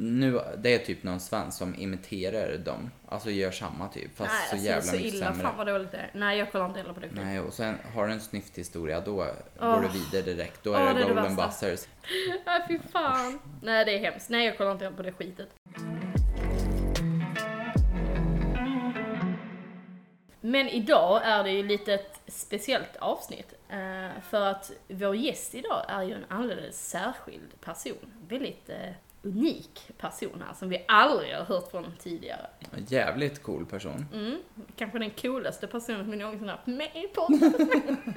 nu, 0.00 0.40
det 0.58 0.74
är 0.74 0.78
typ 0.78 1.02
någon 1.02 1.20
svensk 1.20 1.58
som 1.58 1.74
imiterar 1.74 2.58
dem. 2.58 2.90
Alltså 3.08 3.30
gör 3.30 3.50
samma 3.50 3.88
typ, 3.88 4.16
fast 4.16 4.30
Nej, 4.32 4.48
så 4.48 4.54
alltså, 4.54 4.66
jävla 4.68 4.82
så 4.82 4.96
mycket 4.96 5.14
illa. 5.14 5.26
sämre. 5.26 5.42
Fan 5.42 5.56
vad 5.56 5.66
dåligt 5.66 5.90
det 5.90 5.96
är. 5.98 6.10
Nej 6.14 6.38
jag 6.38 6.52
kollar 6.52 6.66
inte 6.66 6.78
heller 6.80 6.92
på 6.94 7.00
det. 7.00 7.08
Nej, 7.12 7.40
och 7.40 7.52
sen 7.52 7.74
har 7.94 8.06
du 8.06 8.12
en 8.12 8.20
snyfthistoria, 8.20 9.00
då 9.00 9.14
går 9.14 9.26
Åh. 9.60 9.82
du 9.82 9.88
vidare 9.98 10.34
direkt. 10.34 10.64
Då 10.64 10.70
Åh, 10.70 10.80
är 10.80 10.94
det 10.94 11.00
det 11.00 11.06
Golden. 11.14 11.36
Buzzers. 11.36 11.80
Nej 12.46 12.64
fy 12.68 12.78
fan. 12.92 13.38
Nej 13.62 13.84
det 13.84 13.94
är 13.94 13.98
hemskt. 13.98 14.28
Nej 14.30 14.46
jag 14.46 14.58
kollar 14.58 14.72
inte 14.72 14.90
på 14.96 15.02
det 15.02 15.12
skitet. 15.12 15.48
Men 20.40 20.68
idag 20.68 21.20
är 21.24 21.44
det 21.44 21.50
ju 21.50 21.62
lite 21.62 21.94
ett 21.94 22.20
speciellt 22.26 22.96
avsnitt. 22.96 23.54
eh, 23.68 24.22
För 24.22 24.40
att 24.46 24.72
vår 24.88 25.16
gäst 25.16 25.54
idag 25.54 25.84
är 25.88 26.02
ju 26.02 26.14
en 26.14 26.24
alldeles 26.28 26.88
särskild 26.88 27.60
person. 27.60 28.12
Väldigt 28.28 28.68
eh, 28.70 28.90
unik 29.22 29.90
person 29.98 30.42
här 30.46 30.54
som 30.54 30.68
vi 30.68 30.84
aldrig 30.88 31.34
har 31.34 31.44
hört 31.44 31.70
från 31.70 31.96
tidigare. 31.98 32.46
En 32.60 32.84
jävligt 32.84 33.42
cool 33.42 33.66
person. 33.66 34.06
Mm, 34.12 34.38
kanske 34.76 34.98
den 34.98 35.10
coolaste 35.10 35.66
personen 35.66 36.10
vi 36.10 36.16
någonsin 36.16 36.48
haft 36.48 36.66
med 36.66 36.90
i 36.94 37.08
podden. 37.14 37.96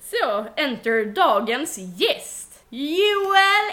Så, 0.00 0.46
enter 0.56 1.04
dagens 1.04 1.78
gäst, 1.78 2.64
Joel 2.68 3.70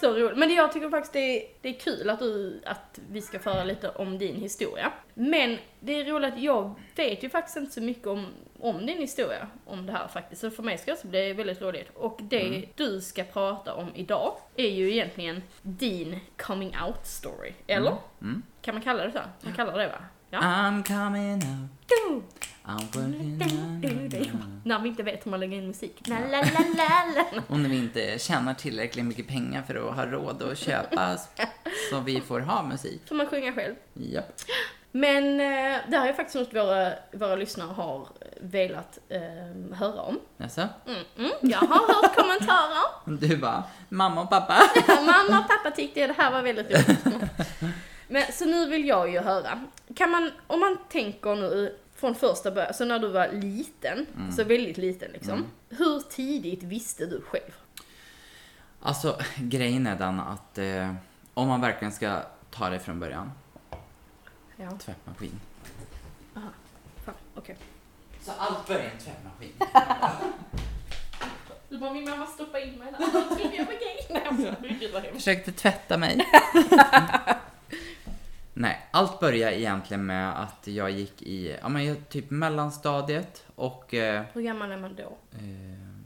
Så 0.01 0.15
roligt. 0.15 0.39
Men 0.39 0.55
jag 0.55 0.73
tycker 0.73 0.91
faktiskt 0.91 1.13
det 1.13 1.19
är, 1.19 1.49
det 1.61 1.69
är 1.69 1.73
kul 1.81 2.11
att, 2.11 2.19
du, 2.19 2.61
att 2.67 3.01
vi 3.11 3.21
ska 3.23 3.39
föra 3.39 3.65
lite 3.65 3.89
om 3.89 4.19
din 4.19 4.37
historia. 4.37 4.93
Men 5.15 5.59
det 5.81 6.01
är 6.01 6.05
roligt 6.05 6.33
att 6.33 6.41
jag 6.41 6.75
vet 6.97 7.23
ju 7.23 7.31
faktiskt 7.31 7.57
inte 7.57 7.73
så 7.73 7.81
mycket 7.81 8.07
om, 8.07 8.27
om 8.61 8.87
din 8.87 8.99
historia, 8.99 9.49
om 9.67 9.87
det 9.87 9.93
här 9.93 10.09
faktiskt. 10.09 10.41
Så 10.41 10.51
för 10.51 10.63
mig 10.63 10.79
ska 10.79 10.91
det 10.91 10.93
också 10.93 11.07
bli 11.07 11.33
väldigt 11.33 11.63
roligt. 11.63 11.91
Och 11.95 12.19
det 12.23 12.65
du 12.77 13.01
ska 13.01 13.25
prata 13.25 13.75
om 13.75 13.89
idag 13.95 14.37
är 14.57 14.71
ju 14.71 14.93
egentligen 14.93 15.43
din 15.63 16.21
coming 16.37 16.77
out 16.87 17.07
story. 17.07 17.53
Eller? 17.67 17.91
Kan 18.63 18.75
man 18.75 18.83
kalla 18.83 19.05
det 19.05 19.13
så? 19.13 19.21
Man 19.41 19.55
kallar 19.55 19.79
det 19.79 19.87
va? 19.87 20.05
Ja. 20.35 20.41
I'm 20.41 20.83
coming 20.83 21.35
out. 21.35 21.71
Du, 21.87 22.23
I'm 22.65 22.87
working 22.93 23.39
du, 23.81 24.09
du, 24.09 24.31
När 24.65 24.79
vi 24.79 24.89
inte 24.89 25.03
vet 25.03 25.27
hur 25.27 25.31
man 25.31 25.41
lägger 25.41 25.57
in 25.57 25.67
musik. 25.67 26.03
La, 26.09 26.19
la, 26.19 26.43
la. 26.77 27.25
Och 27.49 27.59
när 27.59 27.69
vi 27.69 27.77
inte 27.77 28.19
tjänar 28.19 28.55
tillräckligt 28.55 29.05
mycket 29.05 29.29
pengar 29.29 29.63
för 29.63 29.89
att 29.89 29.97
ha 29.97 30.07
råd 30.07 30.43
att 30.43 30.59
köpa 30.59 31.17
så 31.91 32.01
vi 32.01 32.21
får 32.21 32.41
ha 32.41 32.63
musik. 32.63 33.03
Får 33.09 33.15
man 33.15 33.27
sjunga 33.27 33.53
själv? 33.53 33.75
Japp. 33.93 34.41
Men 34.93 35.41
eh, 35.41 35.81
det 35.89 35.97
här 35.97 36.09
är 36.09 36.13
faktiskt 36.13 36.35
något 36.35 36.55
våra, 36.55 36.93
våra 37.13 37.37
lyssnare 37.37 37.73
har 37.73 38.09
velat 38.41 38.99
eh, 39.09 39.77
höra 39.77 40.01
om. 40.01 40.19
Jaså? 40.37 40.69
Mm, 40.87 41.01
mm, 41.19 41.33
jag 41.41 41.59
har 41.59 42.03
hört 42.03 42.17
kommentarer. 42.17 43.29
Du 43.29 43.37
bara, 43.37 43.65
mamma 43.89 44.23
och 44.23 44.31
pappa. 44.31 44.55
Mamma 44.89 45.41
och 45.41 45.49
pappa 45.49 45.71
tyckte 45.77 46.07
det 46.07 46.15
här 46.19 46.31
var 46.31 46.43
väldigt 46.43 46.71
roligt. 46.71 47.05
Men 48.09 48.33
så 48.33 48.45
nu 48.45 48.67
vill 48.69 48.87
jag 48.89 49.11
ju 49.13 49.19
höra. 49.21 49.61
Kan 49.97 50.11
man, 50.11 50.31
om 50.47 50.61
man 50.61 50.79
tänker 50.89 51.35
nu 51.37 51.79
från 51.95 52.15
första 52.15 52.51
början, 52.51 52.75
så 52.75 52.85
när 52.85 52.99
du 52.99 53.09
var 53.09 53.29
liten, 53.33 54.07
så 54.37 54.45
väldigt 54.45 54.77
liten 54.79 55.11
liksom. 55.13 55.45
Hur 55.69 56.01
tidigt 56.01 56.63
visste 56.63 57.07
du 57.07 57.21
själv? 57.21 57.53
Alltså, 58.81 59.19
grejen 59.37 59.87
är 59.87 59.97
den 59.97 60.21
att 60.21 60.59
eh, 60.59 60.95
om 61.35 61.49
man 61.49 61.61
verkligen 61.61 61.93
ska 61.93 62.21
ta 62.51 62.69
det 62.71 62.79
från 62.79 63.01
början, 63.01 63.33
Ja, 64.57 64.71
tvättmaskin. 64.79 65.41
fan, 67.05 67.15
okej. 67.35 67.57
Så 68.21 68.33
allt 68.39 68.67
börjar 68.67 68.83
i 68.83 68.87
en 68.87 68.99
tvättmaskin? 68.99 69.53
Du 71.69 71.79
bara, 71.79 71.93
min 71.93 72.11
mamma 72.11 72.27
stoppa 72.27 72.61
in 72.61 72.79
mig 72.79 72.93
där. 72.93 73.01
Jag 73.13 73.29
trodde 73.29 73.57
jag 73.57 73.65
var 73.67 73.73
gay. 73.73 74.23
Nej, 74.39 74.55
jag. 75.05 75.13
Försökte 75.15 75.53
tvätta 75.53 75.99
mig. 75.99 76.27
Nej, 78.57 78.89
allt 78.91 79.21
började 79.21 79.61
egentligen 79.61 80.07
med 80.07 80.43
att 80.43 80.67
jag 80.67 80.91
gick 80.91 81.23
i, 81.23 81.57
ja 81.63 81.69
men 81.69 81.85
jag- 81.87 82.09
typ 82.09 82.31
mellanstadiet 82.31 83.45
och 83.55 83.95
eh, 83.95 84.23
Hur 84.33 84.43
gammal 84.43 84.73
är 84.73 84.77
man 84.77 84.95
då? 84.97 85.19
Eh, 85.33 85.41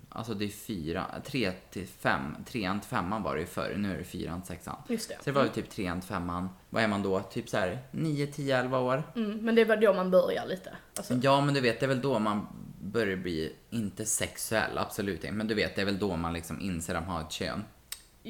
alltså 0.08 0.34
det 0.34 0.44
är 0.44 0.48
fyra, 0.48 1.06
tre 1.24 1.52
till 1.70 1.86
fem, 1.86 2.36
trean 2.46 2.80
till 2.80 2.88
femman 2.90 3.22
var 3.22 3.34
det 3.34 3.40
ju 3.40 3.46
förr, 3.46 3.74
nu 3.78 3.94
är 3.94 3.98
det 3.98 4.04
fyran 4.04 4.42
till 4.42 4.48
sexan. 4.48 4.76
Just 4.88 5.08
det. 5.08 5.14
Så 5.14 5.20
det 5.24 5.32
var 5.32 5.42
ju 5.42 5.48
typ 5.48 5.70
trean 5.70 6.00
till 6.00 6.08
femman, 6.08 6.48
vad 6.70 6.82
är 6.82 6.88
man 6.88 7.02
då? 7.02 7.20
Typ 7.20 7.48
så 7.48 7.56
här 7.56 7.78
9, 7.90 8.26
10, 8.26 8.58
11 8.58 8.78
år? 8.78 9.02
Mm, 9.16 9.38
men 9.44 9.54
det 9.54 9.64
var 9.64 9.76
då 9.76 9.94
man 9.94 10.10
börjar 10.10 10.46
lite. 10.46 10.76
Alltså, 10.96 11.14
Ja 11.14 11.40
men 11.40 11.54
du 11.54 11.60
vet, 11.60 11.80
det 11.80 11.86
är 11.86 11.88
väl 11.88 12.00
då 12.00 12.18
man 12.18 12.46
börjar 12.80 13.16
bli, 13.16 13.52
inte 13.70 14.04
sexuell, 14.04 14.78
absolut 14.78 15.24
inte, 15.24 15.32
men 15.36 15.46
du 15.46 15.54
vet 15.54 15.76
det 15.76 15.80
är 15.82 15.86
väl 15.86 15.98
då 15.98 16.16
man 16.16 16.32
liksom 16.32 16.60
inser 16.60 16.94
att 16.94 17.06
man 17.06 17.14
har 17.16 17.22
ett 17.22 17.32
kön. 17.32 17.64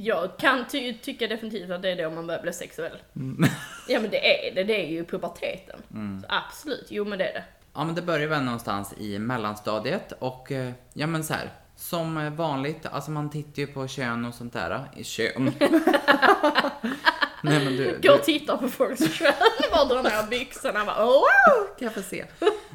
Jag 0.01 0.37
kan 0.39 0.65
ty- 0.69 0.99
tycka 0.99 1.27
definitivt 1.27 1.71
att 1.71 1.83
det 1.83 1.91
är 1.91 1.97
då 1.97 2.11
man 2.11 2.27
börjar 2.27 2.43
bli 2.43 2.53
sexuell. 2.53 2.99
Ja 3.89 4.01
men 4.01 4.11
det 4.11 4.49
är 4.49 4.55
det, 4.55 4.65
det 4.65 4.85
är 4.85 4.89
ju 4.89 5.05
puberteten. 5.05 5.81
Så 6.23 6.27
absolut, 6.29 6.87
jo 6.89 7.05
men 7.05 7.19
det 7.19 7.29
är 7.29 7.33
det. 7.35 7.45
Ja 7.75 7.85
men 7.85 7.95
det 7.95 8.03
börjar 8.03 8.27
väl 8.29 8.43
någonstans 8.43 8.95
i 8.99 9.19
mellanstadiet 9.19 10.13
och 10.19 10.53
eh, 10.53 10.71
ja 10.93 11.07
men 11.07 11.25
så 11.25 11.35
här. 11.35 11.51
Som 11.77 12.37
vanligt, 12.37 12.87
alltså 12.87 13.11
man 13.11 13.31
tittar 13.31 13.61
ju 13.61 13.67
på 13.67 13.89
kön 13.89 14.25
och 14.25 14.35
sånt 14.35 14.53
där. 14.53 14.91
I 14.97 15.05
kön. 15.05 15.53
Nej 17.43 17.65
men 17.65 17.77
du, 17.77 17.85
Går 18.03 18.13
och 18.13 18.19
du 18.19 18.25
tittar 18.25 18.57
på 18.57 18.69
folks 18.69 19.15
kön, 19.19 19.33
bara 19.73 19.85
drar 19.85 20.03
ner 20.03 20.27
byxorna 20.31 20.85
bara 20.85 21.05
oh, 21.05 21.13
wow! 21.13 21.77
kan 21.79 21.85
jag 21.87 21.95
få 21.95 22.03
se. 22.03 22.25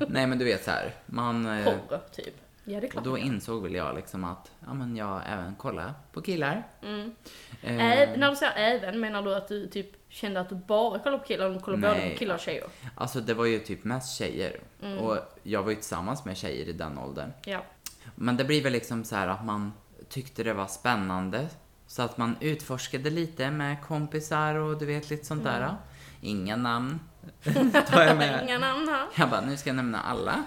Nej 0.07 0.27
men 0.27 0.37
du 0.37 0.45
vet 0.45 0.63
så 0.63 0.71
här. 0.71 0.91
man... 1.05 1.57
eh, 1.59 1.63
Porr, 1.65 1.99
typ. 2.15 2.35
Ja 2.65 2.79
det 2.79 2.85
är 2.85 2.85
Och 2.85 2.91
klart. 2.91 3.03
då 3.03 3.17
insåg 3.17 3.63
väl 3.63 3.75
jag 3.75 3.95
liksom 3.95 4.23
att, 4.23 4.51
ja 4.65 4.73
men 4.73 4.95
jag 4.95 5.21
även 5.25 5.55
kollar 5.55 5.93
på 6.11 6.21
killar. 6.21 6.63
Mm. 6.81 7.15
Eh, 7.61 8.09
när 8.17 8.29
du 8.29 8.35
säger 8.35 8.53
även, 8.55 8.99
menar 8.99 9.21
du 9.21 9.35
att 9.35 9.47
du 9.47 9.67
typ 9.67 9.87
kände 10.09 10.39
att 10.39 10.49
du 10.49 10.55
bara 10.55 10.99
kollar 10.99 11.17
på 11.17 11.25
killar, 11.25 11.49
du 11.49 11.59
kollar 11.59 11.77
både 11.77 11.93
Nej. 11.93 12.11
på 12.11 12.17
killar 12.17 12.35
och 12.35 12.41
tjejer? 12.41 12.63
Alltså 12.95 13.21
det 13.21 13.33
var 13.33 13.45
ju 13.45 13.59
typ 13.59 13.83
mest 13.83 14.17
tjejer. 14.17 14.59
Mm. 14.81 14.97
Och 14.99 15.17
jag 15.43 15.63
var 15.63 15.69
ju 15.69 15.75
tillsammans 15.75 16.25
med 16.25 16.37
tjejer 16.37 16.65
i 16.65 16.73
den 16.73 16.97
åldern. 16.97 17.31
Ja. 17.45 17.63
Men 18.15 18.37
det 18.37 18.43
blir 18.43 18.63
väl 18.63 18.73
liksom 18.73 19.03
så 19.03 19.15
här 19.15 19.27
att 19.27 19.45
man 19.45 19.73
tyckte 20.09 20.43
det 20.43 20.53
var 20.53 20.67
spännande. 20.67 21.47
Så 21.87 22.01
att 22.01 22.17
man 22.17 22.35
utforskade 22.39 23.09
lite 23.09 23.51
med 23.51 23.81
kompisar 23.87 24.55
och 24.55 24.77
du 24.77 24.85
vet 24.85 25.09
lite 25.09 25.25
sånt 25.25 25.43
där. 25.43 25.75
Inga 26.21 26.55
namn 26.55 26.99
tar 27.87 28.01
jag 28.01 28.17
med. 28.17 28.43
Inga 28.43 28.57
namn 28.57 28.87
här. 28.87 29.07
Jag 29.15 29.29
bara, 29.29 29.41
nu 29.41 29.57
ska 29.57 29.69
jag 29.69 29.75
nämna 29.75 30.01
alla. 30.01 30.43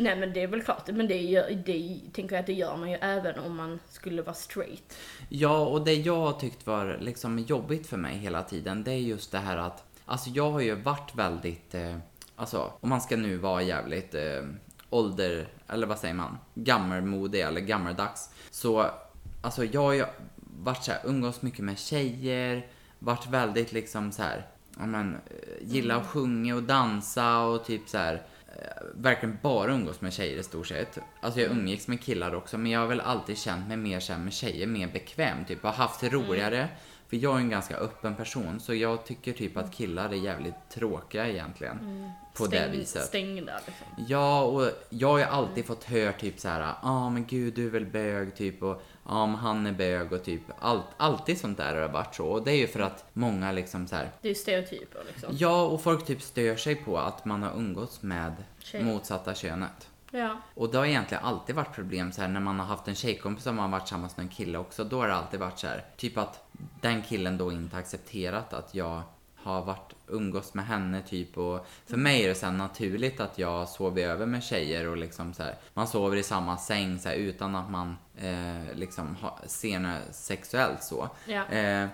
Nej 0.00 0.16
men 0.16 0.32
det 0.32 0.42
är 0.42 0.46
väl 0.46 0.62
klart, 0.62 0.88
men 0.88 1.08
det, 1.08 1.22
gör, 1.22 1.50
det 1.66 2.00
tänker 2.12 2.34
jag 2.34 2.40
att 2.40 2.46
det 2.46 2.52
gör 2.52 2.76
man 2.76 2.90
ju 2.90 2.96
även 2.96 3.38
om 3.38 3.56
man 3.56 3.78
skulle 3.88 4.22
vara 4.22 4.34
straight. 4.34 4.96
Ja, 5.28 5.66
och 5.66 5.84
det 5.84 5.94
jag 5.94 6.16
har 6.16 6.32
tyckt 6.32 6.66
var 6.66 6.98
liksom 7.00 7.38
jobbigt 7.38 7.86
för 7.86 7.96
mig 7.96 8.16
hela 8.16 8.42
tiden, 8.42 8.84
det 8.84 8.92
är 8.92 8.96
just 8.96 9.32
det 9.32 9.38
här 9.38 9.56
att, 9.56 9.84
alltså 10.04 10.30
jag 10.30 10.50
har 10.50 10.60
ju 10.60 10.74
varit 10.74 11.14
väldigt, 11.14 11.74
eh, 11.74 11.96
alltså 12.36 12.72
om 12.80 12.88
man 12.88 13.00
ska 13.00 13.16
nu 13.16 13.36
vara 13.36 13.62
jävligt 13.62 14.14
eh, 14.14 14.42
ålder, 14.90 15.48
eller 15.68 15.86
vad 15.86 15.98
säger 15.98 16.14
man, 16.14 16.38
gammalmodig 16.54 17.40
eller 17.40 17.60
gammaldags. 17.60 18.30
Så, 18.50 18.86
alltså 19.42 19.64
jag 19.64 19.82
har 19.82 19.92
ju 19.92 20.04
varit 20.64 20.84
så 20.84 20.92
här, 20.92 21.00
umgås 21.04 21.42
mycket 21.42 21.64
med 21.64 21.78
tjejer, 21.78 22.66
varit 22.98 23.26
väldigt 23.26 23.72
liksom 23.72 24.12
så 24.12 24.22
här, 24.22 24.46
ja 24.78 24.86
men, 24.86 25.14
eh, 25.14 25.20
gillar 25.60 25.96
att 25.96 26.06
sjunga 26.06 26.56
och 26.56 26.62
dansa 26.62 27.40
och 27.40 27.64
typ 27.64 27.88
så 27.88 27.98
här 27.98 28.22
verkligen 28.94 29.38
bara 29.42 29.72
umgås 29.72 30.00
med 30.00 30.12
tjejer 30.12 30.38
i 30.38 30.42
stort 30.42 30.66
sett. 30.66 30.98
Alltså 31.20 31.40
jag 31.40 31.50
umgicks 31.50 31.88
med 31.88 32.02
killar 32.02 32.34
också 32.34 32.58
men 32.58 32.72
jag 32.72 32.80
har 32.80 32.86
väl 32.86 33.00
alltid 33.00 33.38
känt 33.38 33.68
mig 33.68 33.76
mer 33.76 34.10
här 34.10 34.18
med 34.18 34.32
tjejer, 34.32 34.66
mer 34.66 34.88
bekväm 34.92 35.44
typ. 35.44 35.62
Har 35.62 35.72
haft 35.72 36.00
det 36.00 36.08
roligare. 36.08 36.68
För 37.08 37.16
jag 37.16 37.34
är 37.36 37.38
en 37.38 37.50
ganska 37.50 37.76
öppen 37.76 38.14
person 38.14 38.60
så 38.60 38.74
jag 38.74 39.04
tycker 39.04 39.32
typ 39.32 39.56
att 39.56 39.72
killar 39.72 40.08
är 40.08 40.14
jävligt 40.14 40.54
tråkiga 40.68 41.28
egentligen. 41.28 42.12
På 42.40 42.46
det 42.46 42.56
Stäng- 42.56 42.70
viset. 42.70 43.04
Stängda 43.04 43.52
liksom. 43.66 43.86
Ja, 44.08 44.42
och 44.42 44.70
jag 44.88 45.08
har 45.08 45.18
ju 45.18 45.24
alltid 45.24 45.64
fått 45.66 45.84
höra 45.84 46.12
typ 46.12 46.40
så 46.40 46.48
här, 46.48 46.60
ja 46.60 46.76
ah, 46.82 47.10
men 47.10 47.26
gud 47.26 47.54
du 47.54 47.66
är 47.66 47.70
väl 47.70 47.86
bög 47.86 48.34
typ 48.36 48.62
och 48.62 48.82
ja 49.04 49.12
ah, 49.16 49.26
men 49.26 49.36
han 49.36 49.66
är 49.66 49.72
bög 49.72 50.12
och 50.12 50.24
typ 50.24 50.42
allt, 50.58 50.84
alltid 50.96 51.38
sånt 51.38 51.58
där 51.58 51.74
har 51.74 51.80
det 51.80 51.88
varit 51.88 52.14
så. 52.14 52.26
Och 52.26 52.44
det 52.44 52.50
är 52.52 52.56
ju 52.56 52.66
för 52.66 52.80
att 52.80 53.04
många 53.12 53.52
liksom 53.52 53.86
så 53.86 53.96
här, 53.96 54.10
Det 54.22 54.30
är 54.30 54.34
stereotyper 54.34 55.00
liksom. 55.06 55.28
ja 55.38 55.62
och 55.62 55.82
folk 55.82 56.06
typ 56.06 56.22
stör 56.22 56.56
sig 56.56 56.74
på 56.76 56.98
att 56.98 57.24
man 57.24 57.42
har 57.42 57.50
umgåtts 57.56 58.02
med 58.02 58.32
Tjejer. 58.58 58.84
motsatta 58.84 59.34
könet. 59.34 59.88
Ja. 60.12 60.36
Och 60.54 60.70
det 60.72 60.78
har 60.78 60.86
egentligen 60.86 61.24
alltid 61.24 61.54
varit 61.56 61.74
problem 61.74 62.12
så 62.12 62.20
här 62.20 62.28
när 62.28 62.40
man 62.40 62.58
har 62.58 62.66
haft 62.66 62.88
en 62.88 62.94
tjejkompis 62.94 63.44
som 63.44 63.58
har 63.58 63.68
varit 63.68 63.82
tillsammans 63.86 64.16
med 64.16 64.24
en 64.24 64.30
kille 64.30 64.58
också. 64.58 64.84
Då 64.84 65.00
har 65.00 65.08
det 65.08 65.14
alltid 65.14 65.40
varit 65.40 65.58
så 65.58 65.66
här, 65.66 65.84
typ 65.96 66.18
att 66.18 66.44
den 66.80 67.02
killen 67.02 67.38
då 67.38 67.52
inte 67.52 67.76
accepterat 67.76 68.52
att 68.52 68.74
jag 68.74 69.02
har 69.42 69.62
varit 69.62 69.94
umgås 70.06 70.54
med 70.54 70.66
henne 70.66 71.02
typ 71.02 71.38
och 71.38 71.66
för 71.86 71.96
mig 71.96 72.24
är 72.24 72.28
det 72.28 72.34
så 72.34 72.50
naturligt 72.50 73.20
att 73.20 73.38
jag 73.38 73.68
sover 73.68 74.02
över 74.02 74.26
med 74.26 74.42
tjejer 74.42 74.88
och 74.88 74.96
liksom 74.96 75.34
så 75.34 75.42
här, 75.42 75.54
man 75.74 75.88
sover 75.88 76.16
i 76.16 76.22
samma 76.22 76.56
säng 76.56 76.98
så 76.98 77.08
här, 77.08 77.16
utan 77.16 77.56
att 77.56 77.70
man 77.70 77.96
eh, 78.16 78.74
liksom 78.74 79.16
ha, 79.16 79.38
ser 79.46 79.78
något 79.78 80.14
sexuellt 80.14 80.82
så. 80.82 81.08
Ja. 81.26 81.46
Eh, 81.46 81.88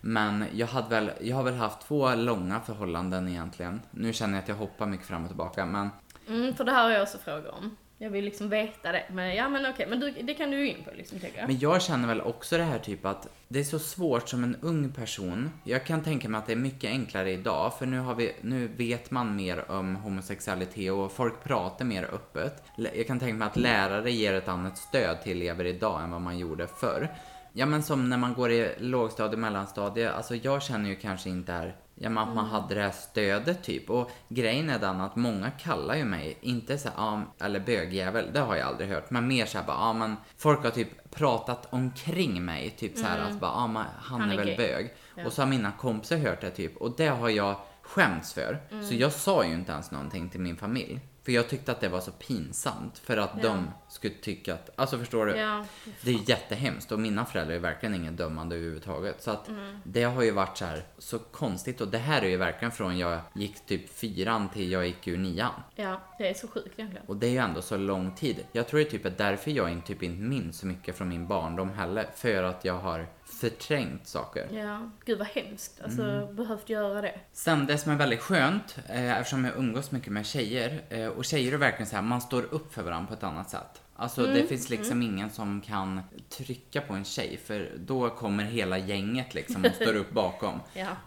men 0.00 0.44
jag, 0.52 0.66
hade 0.66 0.88
väl, 0.88 1.10
jag 1.20 1.36
har 1.36 1.42
väl 1.42 1.54
haft 1.54 1.80
två 1.80 2.14
långa 2.14 2.60
förhållanden 2.60 3.28
egentligen. 3.28 3.80
Nu 3.90 4.12
känner 4.12 4.34
jag 4.34 4.42
att 4.42 4.48
jag 4.48 4.56
hoppar 4.56 4.86
mycket 4.86 5.06
fram 5.06 5.22
och 5.22 5.28
tillbaka 5.28 5.66
men 5.66 5.90
Mm, 6.28 6.54
för 6.54 6.64
det 6.64 6.72
här 6.72 6.82
har 6.82 6.90
jag 6.90 7.02
också 7.02 7.18
frågor 7.18 7.54
om. 7.54 7.76
Jag 8.02 8.10
vill 8.10 8.24
liksom 8.24 8.48
veta 8.48 8.92
det. 8.92 9.04
Men 9.12 9.34
ja 9.34 9.48
men 9.48 9.66
okej, 9.66 9.86
men 9.88 10.00
du, 10.00 10.10
det 10.10 10.34
kan 10.34 10.50
du 10.50 10.58
ju 10.58 10.68
in 10.68 10.84
på 10.84 10.90
liksom 10.96 11.18
tycker 11.18 11.38
jag. 11.38 11.46
Men 11.46 11.58
jag 11.58 11.82
känner 11.82 12.08
väl 12.08 12.20
också 12.20 12.56
det 12.56 12.62
här 12.62 12.78
typ 12.78 13.06
att 13.06 13.28
det 13.48 13.60
är 13.60 13.64
så 13.64 13.78
svårt 13.78 14.28
som 14.28 14.44
en 14.44 14.56
ung 14.60 14.92
person. 14.92 15.50
Jag 15.64 15.86
kan 15.86 16.02
tänka 16.02 16.28
mig 16.28 16.38
att 16.38 16.46
det 16.46 16.52
är 16.52 16.56
mycket 16.56 16.90
enklare 16.90 17.30
idag 17.30 17.72
för 17.78 17.86
nu, 17.86 17.98
har 17.98 18.14
vi, 18.14 18.32
nu 18.40 18.68
vet 18.68 19.10
man 19.10 19.36
mer 19.36 19.70
om 19.70 19.96
homosexualitet 19.96 20.92
och 20.92 21.12
folk 21.12 21.44
pratar 21.44 21.84
mer 21.84 22.04
öppet. 22.04 22.62
Jag 22.76 23.06
kan 23.06 23.18
tänka 23.18 23.34
mig 23.34 23.46
att 23.46 23.56
lärare 23.56 24.10
ger 24.10 24.34
ett 24.34 24.48
annat 24.48 24.78
stöd 24.78 25.22
till 25.22 25.42
elever 25.42 25.64
idag 25.64 26.02
än 26.02 26.10
vad 26.10 26.20
man 26.20 26.38
gjorde 26.38 26.66
förr. 26.66 27.08
Ja 27.52 27.66
men 27.66 27.82
som 27.82 28.08
när 28.08 28.16
man 28.16 28.34
går 28.34 28.50
i 28.50 28.74
lågstadie, 28.78 29.36
mellanstadie, 29.36 30.10
alltså 30.12 30.34
jag 30.34 30.62
känner 30.62 30.88
ju 30.88 30.96
kanske 30.96 31.30
inte 31.30 31.52
här, 31.52 31.76
ja 32.02 32.20
att 32.20 32.34
man 32.34 32.46
hade 32.46 32.74
det 32.74 32.82
här 32.82 32.90
stödet 32.90 33.62
typ. 33.62 33.90
Och 33.90 34.10
grejen 34.28 34.70
är 34.70 34.78
den 34.78 35.00
att 35.00 35.16
många 35.16 35.50
kallar 35.50 35.94
ju 35.94 36.04
mig, 36.04 36.38
inte 36.40 36.78
så 36.78 36.88
här, 36.96 37.22
eller 37.40 37.60
bögjävel, 37.60 38.30
det 38.32 38.40
har 38.40 38.56
jag 38.56 38.68
aldrig 38.68 38.90
hört, 38.90 39.10
men 39.10 39.28
mer 39.28 39.46
så 39.46 39.58
här 39.58 39.66
bara, 39.66 39.76
ja 39.76 39.92
men 39.92 40.16
folk 40.36 40.62
har 40.64 40.70
typ 40.70 41.10
pratat 41.10 41.66
omkring 41.70 42.44
mig, 42.44 42.70
typ 42.70 42.98
så 42.98 43.06
här 43.06 43.18
att 43.18 43.40
bara, 43.40 43.50
ja 43.50 43.66
men 43.66 43.84
han, 43.98 44.20
Han 44.20 44.30
är 44.30 44.34
är 44.34 44.44
väl 44.44 44.56
bög. 44.56 44.94
Ja. 45.16 45.26
Och 45.26 45.32
så 45.32 45.42
har 45.42 45.46
mina 45.46 45.72
kompisar 45.72 46.16
hört 46.16 46.40
det 46.40 46.50
typ, 46.50 46.76
och 46.76 46.96
det 46.96 47.08
har 47.08 47.28
jag 47.28 47.56
skämts 47.82 48.32
för. 48.32 48.58
Så 48.88 48.94
jag 48.94 49.12
sa 49.12 49.44
ju 49.44 49.54
inte 49.54 49.72
ens 49.72 49.90
någonting 49.90 50.28
till 50.28 50.40
min 50.40 50.56
familj. 50.56 51.00
För 51.30 51.34
jag 51.34 51.48
tyckte 51.48 51.72
att 51.72 51.80
det 51.80 51.88
var 51.88 52.00
så 52.00 52.10
pinsamt 52.10 52.98
för 52.98 53.16
att 53.16 53.30
Ja. 53.36 53.42
de 53.42 53.70
skulle 53.88 54.14
tycka 54.14 54.54
att, 54.54 54.70
alltså 54.76 54.98
förstår 54.98 55.26
du? 55.26 55.36
Ja. 55.36 55.64
Det 56.02 56.10
är 56.10 56.30
jättehemskt 56.30 56.92
och 56.92 57.00
mina 57.00 57.24
föräldrar 57.26 57.54
är 57.54 57.58
verkligen 57.58 57.94
ingen 57.94 58.16
dömande 58.16 58.56
överhuvudtaget. 58.56 59.22
Så 59.22 59.30
att 59.30 59.48
Mm. 59.48 59.76
det 59.84 60.02
har 60.02 60.22
ju 60.22 60.30
varit 60.30 60.58
så 60.58 60.64
här 60.64 60.82
så 60.98 61.18
konstigt 61.18 61.80
och 61.80 61.88
det 61.88 61.98
här 61.98 62.22
är 62.22 62.28
ju 62.28 62.36
verkligen 62.36 62.72
från 62.72 62.98
jag 62.98 63.20
gick 63.34 63.66
typ 63.66 63.88
fyran 63.90 64.48
till 64.48 64.72
jag 64.72 64.86
gick 64.86 65.08
ur 65.08 65.18
nian. 65.18 65.52
ja, 65.76 66.00
det 66.18 66.28
är 66.30 66.34
så 66.34 66.48
sjukt 66.48 66.78
egentligen. 66.78 67.06
Och 67.06 67.16
det 67.16 67.26
är 67.26 67.30
ju 67.30 67.38
ändå 67.38 67.62
så 67.62 67.76
lång 67.76 68.14
tid. 68.14 68.44
Jag 68.52 68.68
tror 68.68 68.80
det 68.80 68.84
typ 68.86 69.06
är 69.06 69.14
därför 69.16 69.50
jag 69.50 69.70
inte, 69.70 69.86
typ 69.86 70.02
inte 70.02 70.22
minns 70.22 70.58
så 70.58 70.66
mycket 70.66 70.96
från 70.96 71.08
min 71.08 71.26
barndom 71.26 71.70
heller. 71.70 72.06
För 72.16 72.42
att 72.42 72.64
jag 72.64 72.74
har 72.78 73.06
förträngt 73.32 74.06
saker. 74.06 74.48
Ja, 74.52 74.90
gud 75.04 75.18
vad 75.18 75.26
hemskt. 75.26 75.80
Alltså, 75.84 76.02
Mm. 76.02 76.36
behövt 76.36 76.68
göra 76.68 77.00
det. 77.00 77.20
Sen 77.32 77.66
det 77.66 77.78
som 77.78 77.92
är 77.92 77.96
väldigt 77.96 78.20
skönt, 78.20 78.78
eh, 78.88 79.18
eftersom 79.18 79.44
jag 79.44 79.56
umgås 79.56 79.90
mycket 79.90 80.12
med 80.12 80.26
tjejer, 80.26 80.82
eh, 80.88 81.06
och 81.06 81.24
tjejer 81.24 81.52
är 81.52 81.56
verkligen 81.56 81.86
så 81.86 81.96
här, 81.96 82.02
man 82.02 82.20
står 82.20 82.42
upp 82.42 82.74
för 82.74 82.82
varandra 82.82 83.06
på 83.08 83.14
ett 83.14 83.22
annat 83.24 83.50
sätt. 83.50 83.80
Alltså 84.00 84.20
Mm, 84.24 84.34
det 84.34 84.42
finns 84.46 84.70
liksom 84.70 85.02
ingen 85.02 85.30
som 85.30 85.60
kan 85.60 86.00
trycka 86.28 86.80
på 86.80 86.94
en 86.94 87.04
tjej 87.04 87.40
för 87.44 87.70
då 87.78 88.10
kommer 88.10 88.44
hela 88.44 88.78
gänget 88.78 89.34
liksom 89.34 89.64
och 89.64 89.74
står 89.82 89.96
upp 89.96 90.10
bakom. 90.12 90.60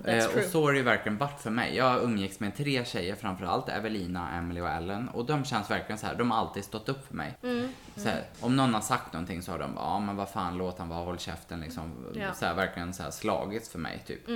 Eh, 0.05 0.25
och 0.25 0.43
så 0.51 0.63
har 0.63 0.71
det 0.71 0.77
ju 0.77 0.83
verkligen 0.83 1.17
varit 1.17 1.39
för 1.41 1.49
mig. 1.51 1.75
Jag 1.75 2.03
umgicks 2.03 2.39
med 2.39 2.55
tre 2.57 2.85
tjejer 2.85 3.15
framförallt, 3.15 3.69
Evelina, 3.69 4.37
Emily 4.37 4.61
och 4.61 4.69
Ellen. 4.69 5.09
Och 5.09 5.25
de 5.25 5.45
känns 5.45 5.71
verkligen 5.71 5.97
så 5.99 6.05
här, 6.07 6.15
de 6.15 6.31
har 6.31 6.37
alltid 6.37 6.63
stått 6.63 6.89
upp 6.89 7.07
för 7.07 7.15
mig. 7.15 7.37
Mm, 7.43 7.69
Så 7.95 8.09
här, 8.09 8.23
om 8.39 8.55
någon 8.55 8.73
har 8.73 8.81
sagt 8.81 9.13
någonting 9.13 9.41
så 9.41 9.51
har 9.51 9.59
de 9.59 9.75
bara, 9.75 9.85
ja 9.85 9.99
men 9.99 10.15
vad 10.15 10.29
fan 10.29 10.57
låt 10.57 10.79
han 10.79 10.89
vara, 10.89 11.03
håll 11.05 11.19
käften 11.19 11.59
liksom. 11.61 11.91
Mm. 12.15 12.33
Så 12.35 12.45
här, 12.45 12.53
verkligen 12.55 12.93
så 12.93 13.03
här 13.03 13.11
slagits 13.11 13.69
för 13.69 13.79
mig 13.79 14.03
typ. 14.07 14.27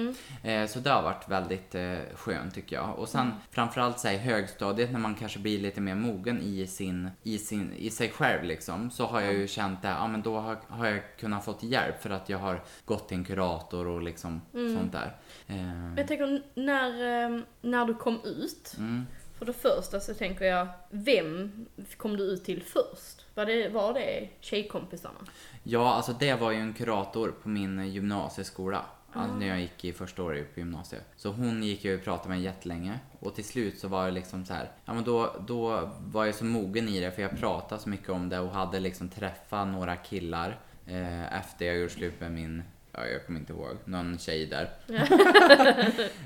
Eh, 0.43 0.65
så 0.67 0.79
det 0.79 0.89
har 0.89 1.03
varit 1.03 1.29
väldigt 1.29 1.75
eh, 1.75 1.97
skönt 2.15 2.53
tycker 2.55 2.75
jag. 2.75 2.99
Och 2.99 3.09
sen 3.09 3.21
Mm. 3.21 3.33
framförallt 3.51 3.99
så 3.99 4.07
här, 4.07 4.15
i 4.15 4.17
högstadiet 4.17 4.91
när 4.91 4.99
man 4.99 5.15
kanske 5.15 5.39
blir 5.39 5.59
lite 5.59 5.81
mer 5.81 5.95
mogen 5.95 6.41
i, 6.41 6.67
sin, 6.67 7.09
i, 7.23 7.37
sin, 7.37 7.73
i 7.77 7.89
sig 7.89 8.09
själv 8.09 8.43
liksom. 8.47 8.91
Så 8.91 9.05
har 9.05 9.21
jag 9.21 9.33
ju 9.33 9.47
känt 9.47 9.81
det, 9.81 9.87
ja 9.87 10.07
men 10.07 10.21
då 10.21 10.37
har, 10.37 10.57
har 10.67 10.85
jag 10.87 11.01
kunnat 11.19 11.45
fått 11.45 11.63
hjälp 11.63 12.01
för 12.01 12.09
att 12.09 12.29
jag 12.29 12.37
har 12.37 12.63
gått 12.85 13.07
till 13.07 13.17
en 13.17 13.25
kurator 13.25 13.87
och 13.87 14.01
liksom 14.01 14.41
Mm. 14.53 14.75
sånt 14.77 14.91
där. 14.91 15.15
Eh, 15.47 15.93
jag 15.97 16.07
tänker 16.07 16.41
när, 16.53 16.89
eh, 17.25 17.39
när 17.61 17.85
du 17.85 17.93
kom 17.93 18.19
ut, 18.23 18.75
mm. 18.77 19.05
för 19.37 19.45
det 19.45 19.53
första 19.53 19.99
så 19.99 20.13
tänker 20.13 20.45
jag, 20.45 20.67
vem 20.89 21.65
kom 21.97 22.17
du 22.17 22.23
ut 22.23 22.45
till 22.45 22.63
först? 22.63 23.25
Var 23.35 23.45
det, 23.45 23.69
var 23.69 23.93
det 23.93 24.29
tjejkompisarna? 24.41 25.19
Ja, 25.63 25.93
alltså 25.93 26.13
det 26.13 26.33
var 26.35 26.51
ju 26.51 26.57
en 26.57 26.73
kurator 26.73 27.33
på 27.43 27.49
min 27.49 27.87
gymnasieskola. 27.91 28.85
Alltså 29.17 29.35
när 29.35 29.47
jag 29.47 29.61
gick 29.61 29.85
i 29.85 29.93
första 29.93 30.23
året 30.23 30.53
på 30.53 30.59
gymnasiet. 30.59 31.03
Så 31.15 31.31
hon 31.31 31.63
gick 31.63 31.85
jag 31.85 31.95
och 31.95 32.03
pratade 32.03 32.29
med 32.29 32.41
jättelänge. 32.41 32.99
Och 33.19 33.35
till 33.35 33.43
slut 33.43 33.79
så 33.79 33.87
var 33.87 34.05
det 34.05 34.11
liksom 34.11 34.45
så 34.45 34.53
här, 34.53 34.71
ja 34.85 34.93
men 34.93 35.03
då, 35.03 35.35
då 35.47 35.89
var 35.99 36.25
jag 36.25 36.35
så 36.35 36.45
mogen 36.45 36.87
i 36.87 36.99
det 36.99 37.11
för 37.11 37.21
jag 37.21 37.39
pratade 37.39 37.81
så 37.81 37.89
mycket 37.89 38.09
om 38.09 38.29
det 38.29 38.39
och 38.39 38.51
hade 38.51 38.79
liksom 38.79 39.09
träffat 39.09 39.67
några 39.67 39.95
killar 39.95 40.59
eh, 40.85 41.39
efter 41.39 41.65
jag 41.65 41.77
gjort 41.77 41.91
slut 41.91 42.19
med 42.19 42.31
min 42.31 42.63
Ja, 42.99 43.05
jag 43.05 43.25
kommer 43.25 43.39
inte 43.39 43.53
ihåg. 43.53 43.77
Någon 43.85 44.17
tjej 44.17 44.45
där. 44.45 44.69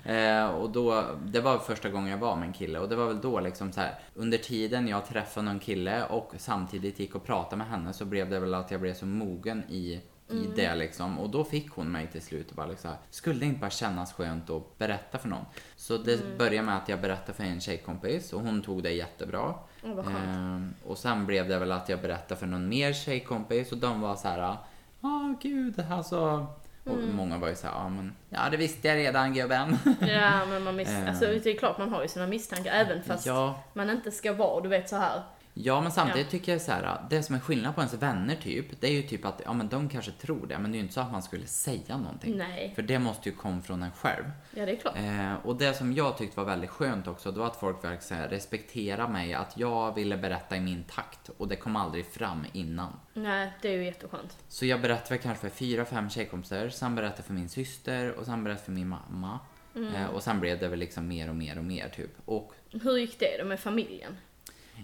eh, 0.43 0.49
och 0.49 0.69
då, 0.69 1.05
det 1.25 1.41
var 1.41 1.57
första 1.57 1.89
gången 1.89 2.11
jag 2.11 2.17
var 2.17 2.35
med 2.35 2.47
en 2.47 2.53
kille 2.53 2.79
och 2.79 2.89
det 2.89 2.95
var 2.95 3.07
väl 3.07 3.21
då 3.21 3.39
liksom 3.39 3.71
så 3.71 3.81
här. 3.81 3.99
Under 4.13 4.37
tiden 4.37 4.87
jag 4.87 5.05
träffade 5.05 5.45
någon 5.45 5.59
kille 5.59 6.03
och 6.03 6.33
samtidigt 6.37 6.99
gick 6.99 7.15
och 7.15 7.25
pratade 7.25 7.55
med 7.55 7.67
henne 7.67 7.93
så 7.93 8.05
blev 8.05 8.29
det 8.29 8.39
väl 8.39 8.53
att 8.53 8.71
jag 8.71 8.81
blev 8.81 8.93
så 8.93 9.05
mogen 9.05 9.63
i 9.69 10.01
i 10.33 10.49
det 10.55 10.75
liksom. 10.75 11.19
Och 11.19 11.29
då 11.29 11.43
fick 11.43 11.71
hon 11.71 11.91
mig 11.91 12.07
till 12.07 12.21
slut 12.21 12.49
och 12.49 12.55
bara 12.55 12.67
liksom, 12.67 12.91
skulle 13.09 13.39
det 13.39 13.45
inte 13.45 13.59
bara 13.59 13.69
kännas 13.69 14.13
skönt 14.13 14.49
att 14.49 14.77
berätta 14.77 15.17
för 15.17 15.27
någon? 15.29 15.45
Så 15.75 15.97
det 15.97 16.37
började 16.37 16.61
med 16.65 16.77
att 16.77 16.89
jag 16.89 17.01
berättade 17.01 17.33
för 17.33 17.43
en 17.43 17.61
tjejkompis 17.61 18.33
och 18.33 18.41
hon 18.41 18.61
tog 18.61 18.83
det 18.83 18.91
jättebra. 18.91 19.53
Skönt. 19.81 20.07
Ehm, 20.27 20.73
och 20.85 20.97
sen 20.97 21.25
blev 21.25 21.47
det 21.47 21.59
väl 21.59 21.71
att 21.71 21.89
jag 21.89 22.01
berättade 22.01 22.39
för 22.39 22.47
någon 22.47 22.69
mer 22.69 22.93
tjejkompis 22.93 23.71
och 23.71 23.77
de 23.77 24.01
var 24.01 24.15
så 24.15 24.27
här, 24.27 24.37
ja 24.39 24.57
ah, 25.01 25.33
gud, 25.41 25.83
alltså. 25.91 26.47
Och 26.83 26.97
Mm. 26.97 27.15
många 27.15 27.37
var 27.37 27.47
ju 27.47 27.55
så 27.55 27.67
här, 27.67 27.73
ja 27.73 27.89
men, 27.89 28.15
ja 28.29 28.49
det 28.51 28.57
visste 28.57 28.87
jag 28.87 28.97
redan 28.97 29.33
gubben. 29.33 29.77
Ja, 29.99 30.45
men 30.45 30.63
man 30.63 30.79
mis- 30.79 31.01
Eh. 31.03 31.07
alltså, 31.09 31.25
det 31.25 31.45
är 31.49 31.57
klart 31.57 31.77
man 31.77 31.89
har 31.89 32.01
ju 32.01 32.07
sina 32.07 32.27
misstankar 32.27 32.71
även 32.71 33.03
fast 33.03 33.25
ja, 33.25 33.63
man 33.73 33.89
inte 33.89 34.11
ska 34.11 34.33
vara, 34.33 34.61
du 34.61 34.69
vet 34.69 34.89
så 34.89 34.95
här. 34.95 35.21
Ja, 35.53 35.81
men 35.81 35.91
samtidigt 35.91 36.27
Ja. 36.27 36.31
tycker 36.31 36.51
jag 36.51 36.61
så 36.61 36.71
här, 36.71 37.01
det 37.09 37.23
som 37.23 37.35
är 37.35 37.39
skillnad 37.39 37.75
på 37.75 37.81
ens 37.81 37.93
vänner 37.93 38.35
typ, 38.35 38.81
det 38.81 38.87
är 38.87 38.91
ju 38.91 39.01
typ 39.01 39.25
att, 39.25 39.41
ja 39.45 39.53
men 39.53 39.69
de 39.69 39.89
kanske 39.89 40.11
tror 40.11 40.47
det, 40.47 40.59
men 40.59 40.71
det 40.71 40.75
är 40.75 40.79
ju 40.79 40.83
inte 40.83 40.93
så 40.93 41.01
att 41.01 41.11
man 41.11 41.23
skulle 41.23 41.45
säga 41.47 41.97
någonting. 41.97 42.37
Nej. 42.37 42.71
För 42.75 42.81
det 42.81 42.99
måste 42.99 43.29
ju 43.29 43.35
komma 43.35 43.61
från 43.61 43.83
en 43.83 43.91
själv. 43.91 44.23
Ja, 44.55 44.65
det 44.65 44.71
är 44.71 44.75
klart. 44.75 44.97
Eh, 44.97 45.33
och 45.45 45.55
det 45.55 45.73
som 45.73 45.93
jag 45.93 46.17
tyckte 46.17 46.37
var 46.37 46.45
väldigt 46.45 46.69
skönt 46.69 47.07
också, 47.07 47.31
det 47.31 47.39
var 47.39 47.47
att 47.47 47.55
folk 47.59 47.83
verkligen 47.83 48.27
respektera 48.29 49.07
mig, 49.07 49.33
att 49.33 49.57
jag 49.57 49.95
ville 49.95 50.17
berätta 50.17 50.55
i 50.57 50.59
min 50.59 50.83
takt 50.83 51.29
och 51.37 51.47
det 51.47 51.55
kom 51.55 51.75
aldrig 51.75 52.05
fram 52.05 52.45
innan. 52.53 52.93
Nej, 53.13 53.53
det 53.61 53.67
är 53.67 53.73
ju 53.73 53.85
jätteskönt. 53.85 54.37
Så 54.47 54.65
jag 54.65 54.81
berättade 54.81 55.17
kanske 55.17 55.49
för 55.49 55.55
fyra, 55.55 55.85
fem 55.85 56.09
tjejkompisar, 56.09 56.69
sen 56.69 56.95
berättade 56.95 57.23
för 57.23 57.33
min 57.33 57.49
syster 57.49 58.11
och 58.11 58.25
sen 58.25 58.43
berättade 58.43 58.65
för 58.65 58.71
min 58.71 58.87
mamma. 58.87 59.39
Eh, 59.75 60.05
och 60.05 60.23
sen 60.23 60.39
blev 60.39 60.59
det 60.59 60.67
väl 60.67 60.79
liksom 60.79 61.07
mer 61.07 61.29
och 61.29 61.35
mer 61.35 61.57
och 61.57 61.63
mer 61.63 61.89
typ. 61.89 62.11
Och 62.25 62.53
Hur 62.71 62.97
gick 62.97 63.19
det 63.19 63.37
då 63.39 63.45
med 63.45 63.59
familjen? 63.59 64.17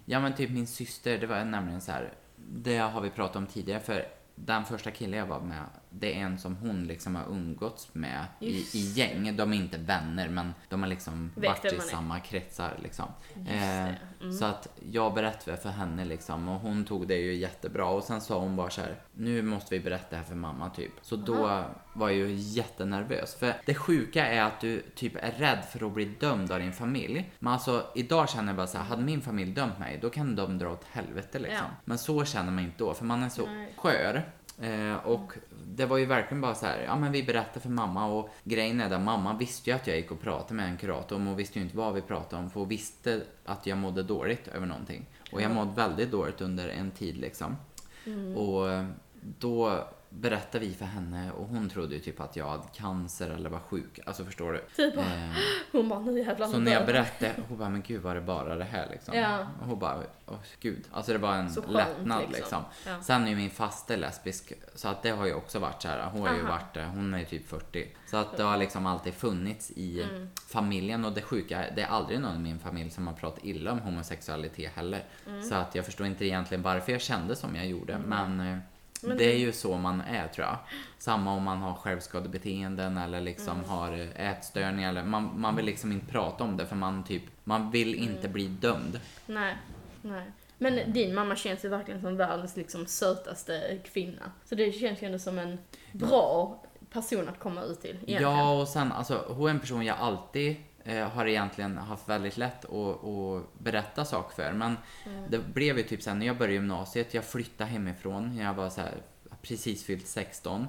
Ja 0.06 0.20
men 0.20 0.34
typ 0.36 0.50
min 0.50 0.68
syster, 0.68 1.18
det 1.18 1.28
var 1.28 1.46
nämligen 1.46 1.82
så 1.82 1.92
här. 1.92 2.14
Det 2.36 2.78
har 2.78 3.02
vi 3.02 3.10
pratat 3.10 3.36
om 3.36 3.46
tidigare 3.46 3.80
för 3.80 4.06
den 4.36 4.66
första 4.66 4.92
killen 4.92 5.20
jag 5.20 5.26
var 5.26 5.40
med, 5.40 5.66
det 6.00 6.14
är 6.14 6.18
en 6.18 6.38
som 6.38 6.56
hon 6.56 6.84
liksom 6.88 7.16
har 7.16 7.26
umgåtts 7.30 7.90
med 7.94 8.26
i, 8.40 8.78
i 8.78 8.92
gäng. 8.96 9.38
De 9.38 9.54
är 9.54 9.58
inte 9.58 9.78
vänner 9.78 10.30
men 10.30 10.54
de 10.70 10.82
har 10.82 10.90
liksom 10.90 11.32
Vet 11.36 11.50
varit 11.50 11.74
i 11.74 11.78
man 11.78 11.86
är. 11.86 11.90
samma 11.90 12.20
kretsar 12.20 12.80
liksom. 12.84 13.06
Eh. 13.48 13.90
Mm. 14.22 14.34
Så 14.34 14.46
att 14.46 14.68
jag 14.92 15.14
berättade 15.14 15.58
för 15.58 15.70
henne 15.70 16.06
liksom 16.06 16.48
och 16.48 16.60
hon 16.60 16.86
tog 16.86 17.08
det 17.08 17.16
ju 17.16 17.36
jättebra 17.36 17.86
och 17.86 18.04
sen 18.04 18.22
sa 18.22 18.40
hon 18.40 18.56
bara 18.56 18.70
så 18.70 18.82
här, 18.82 18.96
nu 19.14 19.42
måste 19.42 19.76
vi 19.76 19.84
berätta 19.84 20.08
det 20.10 20.16
här 20.16 20.24
för 20.24 20.36
mamma 20.36 20.70
typ. 20.70 20.92
Så 21.02 21.16
då 21.16 21.64
var 21.94 22.10
jag 22.10 22.18
ju 22.18 22.34
jättenervös. 22.36 23.36
För 23.36 23.54
det 23.66 23.74
sjuka 23.76 24.28
är 24.28 24.42
att 24.42 24.62
du 24.62 24.84
typ 24.96 25.16
är 25.16 25.32
rädd 25.32 25.60
för 25.72 25.88
att 25.88 25.94
bli 25.94 26.06
dömd 26.06 26.52
av 26.52 26.60
din 26.60 26.74
familj. 26.74 27.32
Men 27.40 27.54
alltså 27.54 27.86
idag 27.96 28.30
känner 28.30 28.48
jag 28.48 28.56
bara 28.56 28.68
så 28.68 28.78
här, 28.78 28.86
hade 28.86 29.02
min 29.02 29.22
familj 29.22 29.52
dömt 29.52 29.80
mig 29.80 30.00
då 30.02 30.10
kan 30.10 30.36
de 30.36 30.58
dra 30.58 30.70
åt 30.70 30.84
helvete 30.92 31.40
liksom. 31.40 31.58
Ja. 31.58 31.76
Men 31.86 31.98
så 31.98 32.26
känner 32.26 32.52
man 32.52 32.64
inte 32.64 32.78
då 32.78 32.94
för 32.94 33.06
man 33.06 33.24
är 33.24 33.30
så 33.30 33.46
Nej. 33.46 33.74
skör. 33.78 34.24
Eh, 34.62 34.96
och 34.96 35.34
det 35.66 35.86
var 35.86 35.98
ju 35.98 36.06
verkligen 36.06 36.42
bara 36.42 36.56
så 36.56 36.66
här, 36.66 36.84
ja 36.84 36.96
men 36.96 37.12
vi 37.12 37.24
berättade 37.24 37.60
för 37.60 37.70
mamma 37.70 38.06
och 38.06 38.30
grejen 38.44 38.82
är 38.82 38.94
att 38.94 39.02
mamma 39.02 39.38
visste 39.38 39.70
ju 39.70 39.76
att 39.76 39.88
jag 39.88 39.98
gick 39.98 40.12
och 40.12 40.22
pratade 40.22 40.54
med 40.54 40.70
en 40.70 40.78
kurator 40.78 41.18
men 41.18 41.28
hon 41.28 41.36
visste 41.36 41.60
ju 41.60 41.66
inte 41.66 41.78
vad 41.78 41.94
vi 41.94 42.02
pratade 42.02 42.44
om 42.44 42.50
för 42.50 42.60
hon 42.60 42.70
visste 42.70 43.22
att 43.46 43.68
jag 43.68 43.78
mådde 43.78 44.04
dåligt 44.04 44.48
över 44.48 44.66
någonting. 44.66 45.06
Och 45.32 45.42
jag 45.42 45.52
mådde 45.52 45.72
väldigt 45.76 46.12
dåligt 46.12 46.42
under 46.42 46.70
en 46.70 46.92
tid 46.92 47.18
liksom. 47.18 47.56
Och 48.36 48.72
eh, 48.72 48.86
då 49.40 49.88
berättade 50.10 50.66
vi 50.66 50.74
för 50.74 50.86
henne 50.86 51.32
och 51.32 51.48
hon 51.48 51.70
trodde 51.70 51.94
ju 51.96 52.00
typ 52.02 52.20
att 52.22 52.36
jag 52.36 52.50
hade 52.50 52.64
cancer 52.74 53.30
eller 53.30 53.50
var 53.50 53.60
sjuk. 53.60 54.00
Alltså 54.06 54.26
förstår 54.26 54.54
du? 54.54 54.60
Typ 54.76 54.98
Eh, 54.98 55.04
hon 55.72 55.90
bara, 55.90 56.00
nu 56.00 56.20
jävlar. 56.20 56.48
så 56.48 56.58
när 56.60 56.72
jag 56.72 56.86
berättade, 56.86 57.34
hon 57.50 57.58
bara, 57.58 57.70
men 57.70 57.82
gud 57.82 58.02
var 58.02 58.16
det 58.16 58.22
bara 58.22 58.56
det 58.56 58.64
här 58.64 58.88
liksom? 58.92 59.14
Ja. 59.16 59.40
Och 59.62 59.68
hon 59.68 59.80
bara, 59.80 59.98
åh 60.26 60.36
gud. 60.60 60.84
Alltså 60.92 61.12
det 61.12 61.18
var 61.18 61.36
en 61.36 61.50
Så 61.52 61.62
skönt, 61.62 61.74
lättnad 61.74 62.20
liksom. 62.22 62.36
liksom. 62.36 62.64
Ja. 62.88 63.02
Sen 63.02 63.24
är 63.26 63.30
ju 63.30 63.36
min 63.36 63.50
faste 63.50 63.98
lesbisk, 63.98 64.54
så 64.76 64.88
att 64.88 65.04
det 65.04 65.10
har 65.10 65.26
ju 65.26 65.34
också 65.34 65.60
varit 65.60 65.82
så 65.82 65.88
här. 65.88 66.10
Hon 66.10 66.28
har 66.28 66.36
ju 66.36 66.42
varit, 66.42 66.78
eh, 66.78 66.84
hon 66.86 67.14
är 67.14 67.20
ju 67.20 67.26
typ 67.26 67.48
40. 67.50 67.88
Så 68.12 68.18
att 68.18 68.38
det 68.38 68.44
har 68.44 68.58
liksom 68.58 68.86
alltid 68.86 69.14
funnits 69.14 69.72
i 69.72 70.04
Mm. 70.04 70.30
familjen 70.48 71.06
och 71.06 71.12
det 71.12 71.22
sjuka, 71.22 71.64
det 71.76 71.82
är 71.82 71.88
aldrig 71.88 72.20
någon 72.20 72.36
i 72.36 72.40
min 72.40 72.60
familj 72.60 72.90
som 72.90 73.08
har 73.08 73.14
pratat 73.14 73.46
illa 73.46 73.72
om 73.72 73.80
homosexualitet 73.80 74.72
heller. 74.76 75.04
Mm. 75.28 75.44
Så 75.44 75.56
att 75.56 75.76
jag 75.76 75.86
förstår 75.86 76.08
inte 76.08 76.26
egentligen 76.26 76.62
varför 76.62 76.92
jag 76.92 77.02
kände 77.02 77.36
som 77.36 77.56
jag 77.56 77.66
gjorde, 77.68 77.98
men 78.06 78.62
eh, 79.04 79.10
det 79.18 79.34
är 79.34 79.38
ju 79.38 79.52
så 79.52 79.78
man 79.78 80.02
är 80.02 80.28
tror 80.28 80.48
jag. 80.48 80.58
Samma 80.98 81.34
om 81.34 81.44
man 81.44 81.58
har 81.58 81.74
självskadebeteenden 81.74 82.98
eller 82.98 83.22
liksom 83.22 83.58
Mm. 83.58 83.70
har 83.70 83.92
ätstörningar 84.16 84.90
eller 84.90 85.04
man, 85.04 85.40
man 85.42 85.56
vill 85.56 85.66
liksom 85.66 85.92
inte 85.92 86.06
prata 86.06 86.44
om 86.44 86.58
det 86.58 86.66
för 86.66 86.76
man 86.76 87.04
typ, 87.04 87.24
man 87.44 87.72
vill 87.72 87.98
Mm. 87.98 88.10
inte 88.16 88.28
bli 88.28 88.48
dömd. 88.48 89.00
Nej, 89.26 89.58
nej. 90.02 90.32
Men 90.58 90.94
din 90.94 91.16
mamma 91.16 91.36
känns 91.36 91.66
ju 91.66 91.70
verkligen 91.70 92.02
som 92.02 92.18
världens 92.18 92.56
liksom 92.58 92.86
sötaste 92.86 93.80
kvinna. 93.94 94.32
Så 94.46 94.56
det 94.56 94.72
känns 94.72 95.02
ju 95.02 95.06
ändå 95.06 95.20
som 95.20 95.40
en 95.40 95.58
bra 95.92 96.60
person 96.92 97.30
att 97.30 97.40
komma 97.40 97.62
ut 97.64 97.82
till 97.82 97.90
egentligen. 97.96 98.22
Ja, 98.24 98.62
och 98.62 98.68
sen 98.68 98.92
alltså 98.92 99.26
hon 99.28 99.46
är 99.48 99.52
en 99.52 99.60
person 99.60 99.86
jag 99.86 99.98
alltid 99.98 100.56
eh, 100.88 101.10
har 101.10 101.26
egentligen 101.26 101.78
haft 101.78 102.10
väldigt 102.10 102.38
lätt 102.38 102.66
att, 102.66 103.04
att 103.06 103.60
berätta 103.60 104.06
saker 104.06 104.36
för. 104.36 104.52
Men 104.52 104.78
det 105.30 105.40
blev 105.40 105.78
ju 105.78 105.84
typ 105.84 106.02
sen 106.02 106.20
när 106.20 106.26
jag 106.26 106.38
började 106.38 106.54
gymnasiet, 106.54 107.14
jag 107.14 107.26
flyttade 107.26 107.70
hemifrån, 107.70 108.38
jag 108.38 108.54
var 108.54 108.70
så 108.70 108.82
här 108.82 108.94
precis 109.42 109.86
fyllt 109.86 110.08
16. 110.08 110.68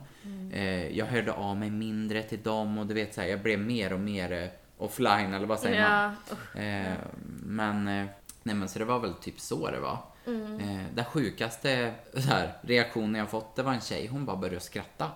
Eh, 0.53 0.99
jag 0.99 1.07
hörde 1.07 1.33
av 1.33 1.57
mig 1.57 1.71
mindre 1.71 2.23
till 2.23 2.43
dem 2.43 2.79
och 2.79 2.87
du 2.87 2.95
vet 2.95 3.15
så 3.15 3.21
här, 3.21 3.29
jag 3.29 3.43
blev 3.43 3.59
mer 3.59 3.93
och 3.93 4.01
mer 4.01 4.33
eh, 4.33 4.49
offline 4.79 5.35
eller 5.35 5.47
vad 5.47 5.61
säger 5.61 5.89
man? 5.89 6.17
Ja, 6.29 6.35
usch. 6.35 6.57
Eh, 6.57 6.97
men, 7.43 7.89
eh, 7.89 8.07
nej 8.43 8.55
men 8.55 8.69
så 8.69 8.79
det 8.79 8.85
var 8.85 8.99
väl 8.99 9.15
typ 9.15 9.41
så 9.41 9.71
det 9.71 9.81
var. 9.81 9.99
Mm. 10.27 10.61
Eh, 10.61 10.87
den 10.95 11.05
sjukaste 11.05 11.95
så 12.15 12.21
här, 12.21 12.53
reaktionen 12.63 13.15
jag 13.15 13.31
fått, 13.31 13.57
det 13.57 13.63
var 13.63 13.73
en 13.73 13.81
tjej, 13.81 14.07
hon 14.07 14.25
bara 14.25 14.37
började 14.37 14.61
skratta. 14.61 15.11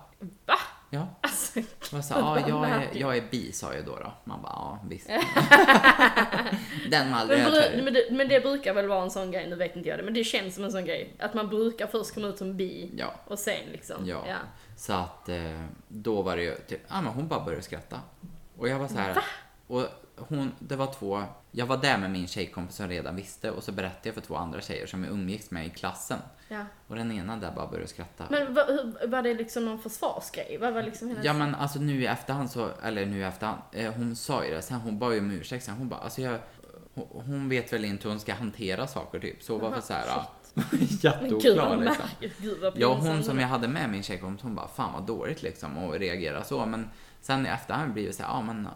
Va? 0.47 0.59
Ja. 0.95 1.07
Alltså, 1.21 1.61
var 1.93 2.03
så, 2.03 2.15
ja, 2.15 2.49
jag, 2.49 2.69
är, 2.69 2.89
jag 2.93 3.17
är 3.17 3.23
bi 3.31 3.53
sa 3.53 3.75
jag 3.75 3.85
då. 3.85 3.97
då. 3.97 4.13
Man 4.25 4.43
bara, 4.43 4.53
ja 4.53 4.79
visst. 4.89 5.07
Den 6.91 7.11
var 7.11 7.19
aldrig 7.19 7.39
men, 7.39 7.53
bru- 7.53 7.83
men, 7.85 7.95
det, 7.95 8.07
men 8.11 8.29
det 8.29 8.41
brukar 8.41 8.75
väl 8.75 8.87
vara 8.89 9.03
en 9.03 9.11
sån 9.11 9.31
grej, 9.31 9.49
nu 9.51 9.57
vet 9.57 9.77
inte 9.77 9.89
jag 9.89 9.99
det, 9.99 10.03
men 10.03 10.15
det 10.15 10.25
känns 10.25 10.55
som 10.55 10.65
en 10.65 10.73
sån 10.73 10.85
grej. 10.85 11.15
Att 11.19 11.35
man 11.35 11.49
brukar 11.49 11.87
först 11.87 12.15
komma 12.15 12.29
ut 12.29 12.39
som 12.39 12.57
bi 12.57 12.91
Ja, 12.97 13.15
och 13.27 13.39
sen 13.39 13.67
liksom. 13.73 14.07
ja. 14.07 14.25
ja. 14.29 14.37
Så 14.77 14.93
att 14.93 15.29
eh, 15.29 15.63
då 15.89 16.23
var 16.23 16.37
det 16.37 16.43
ju 16.43 16.55
typ, 16.55 16.81
ja 16.89 17.01
men 17.01 17.13
hon 17.13 17.29
bara 17.29 17.45
började 17.45 17.63
skratta. 17.63 18.01
Och 18.59 18.69
jag 18.69 18.79
var 18.79 18.89
så 18.89 18.99
här. 18.99 19.17
Och 19.67 19.87
hon, 20.29 20.53
det 20.59 20.77
var 20.77 20.87
två, 20.95 21.23
jag 21.51 21.67
var 21.67 21.77
där 21.77 21.99
med 21.99 22.11
min 22.11 22.27
tjejkompis 22.27 22.77
som 22.77 22.89
redan 22.89 23.17
visste 23.17 23.51
och 23.51 23.63
så 23.63 23.73
berättade 23.73 24.01
jag 24.09 24.15
för 24.15 24.21
två 24.23 24.37
andra 24.37 24.61
tjejer 24.61 24.87
som 24.87 25.05
jag 25.05 25.13
umgicks 25.13 25.51
med 25.51 25.67
i 25.67 25.71
klassen. 25.71 26.19
ja. 26.49 26.65
Och 26.89 26.97
den 26.97 27.13
ena 27.13 27.37
där 27.37 27.53
bara 27.53 27.67
började 27.67 27.89
skratta. 27.89 28.25
Men 28.31 28.55
var, 28.55 28.67
hur- 28.67 29.09
var 29.09 29.23
det 29.23 29.35
liksom 29.35 29.65
någon 29.65 29.79
försvarsgrej? 29.79 30.59
Vad 30.61 30.75
var 30.75 30.83
liksom 30.83 31.09
hennes... 31.09 31.25
Ja 31.25 31.33
men 31.33 31.55
alltså 31.55 31.79
nu 31.79 32.03
i 32.03 32.07
efterhand 32.07 32.51
så, 32.51 32.69
eller 32.83 33.07
nu 33.07 33.19
i 33.21 33.23
efterhand, 33.23 33.59
eh, 33.73 33.93
hon 33.93 34.17
sa 34.17 34.45
ju 34.45 34.51
det, 34.55 34.63
sen 34.63 34.81
hon 34.81 34.99
bad 34.99 35.13
ju 35.15 35.21
om 35.21 35.31
ursäkt 35.31 35.65
sen, 35.65 35.75
hon 35.75 35.89
bara, 35.89 36.01
alltså 36.01 36.21
jag, 36.23 36.39
hon, 36.95 37.07
hon 37.27 37.49
vet 37.49 37.73
väl 37.73 37.85
inte 37.85 38.03
hur 38.05 38.11
hon 38.11 38.21
ska 38.21 38.35
hantera 38.35 38.87
saker 38.87 39.19
typ. 39.21 39.43
Så 39.43 39.59
varför 39.59 39.81
så 39.81 39.93
här, 39.93 40.07
ja, 40.07 40.27
Jätteoklar 41.01 41.77
liksom. 41.77 42.05
Gud 42.39 42.73
Ja, 42.77 42.95
hon 42.95 43.23
som 43.25 43.39
jag 43.41 43.49
hade 43.49 43.69
med 43.69 43.91
min 43.91 44.03
tjejkompis, 44.03 44.43
hon 44.43 44.55
bara 44.55 44.69
fan 44.69 44.93
vad 44.93 45.03
dåligt 45.07 45.43
liksom 45.43 45.79
och 45.79 45.93
reagera 45.99 46.45
så. 46.45 46.67
Men 46.67 46.91
sen 47.21 47.47
i 47.47 47.49
efterhand 47.49 47.93
blir 47.93 48.07
det 48.07 48.13
så 48.13 48.23
här, 48.23 48.31
ja 48.31 48.43
men 48.43 48.69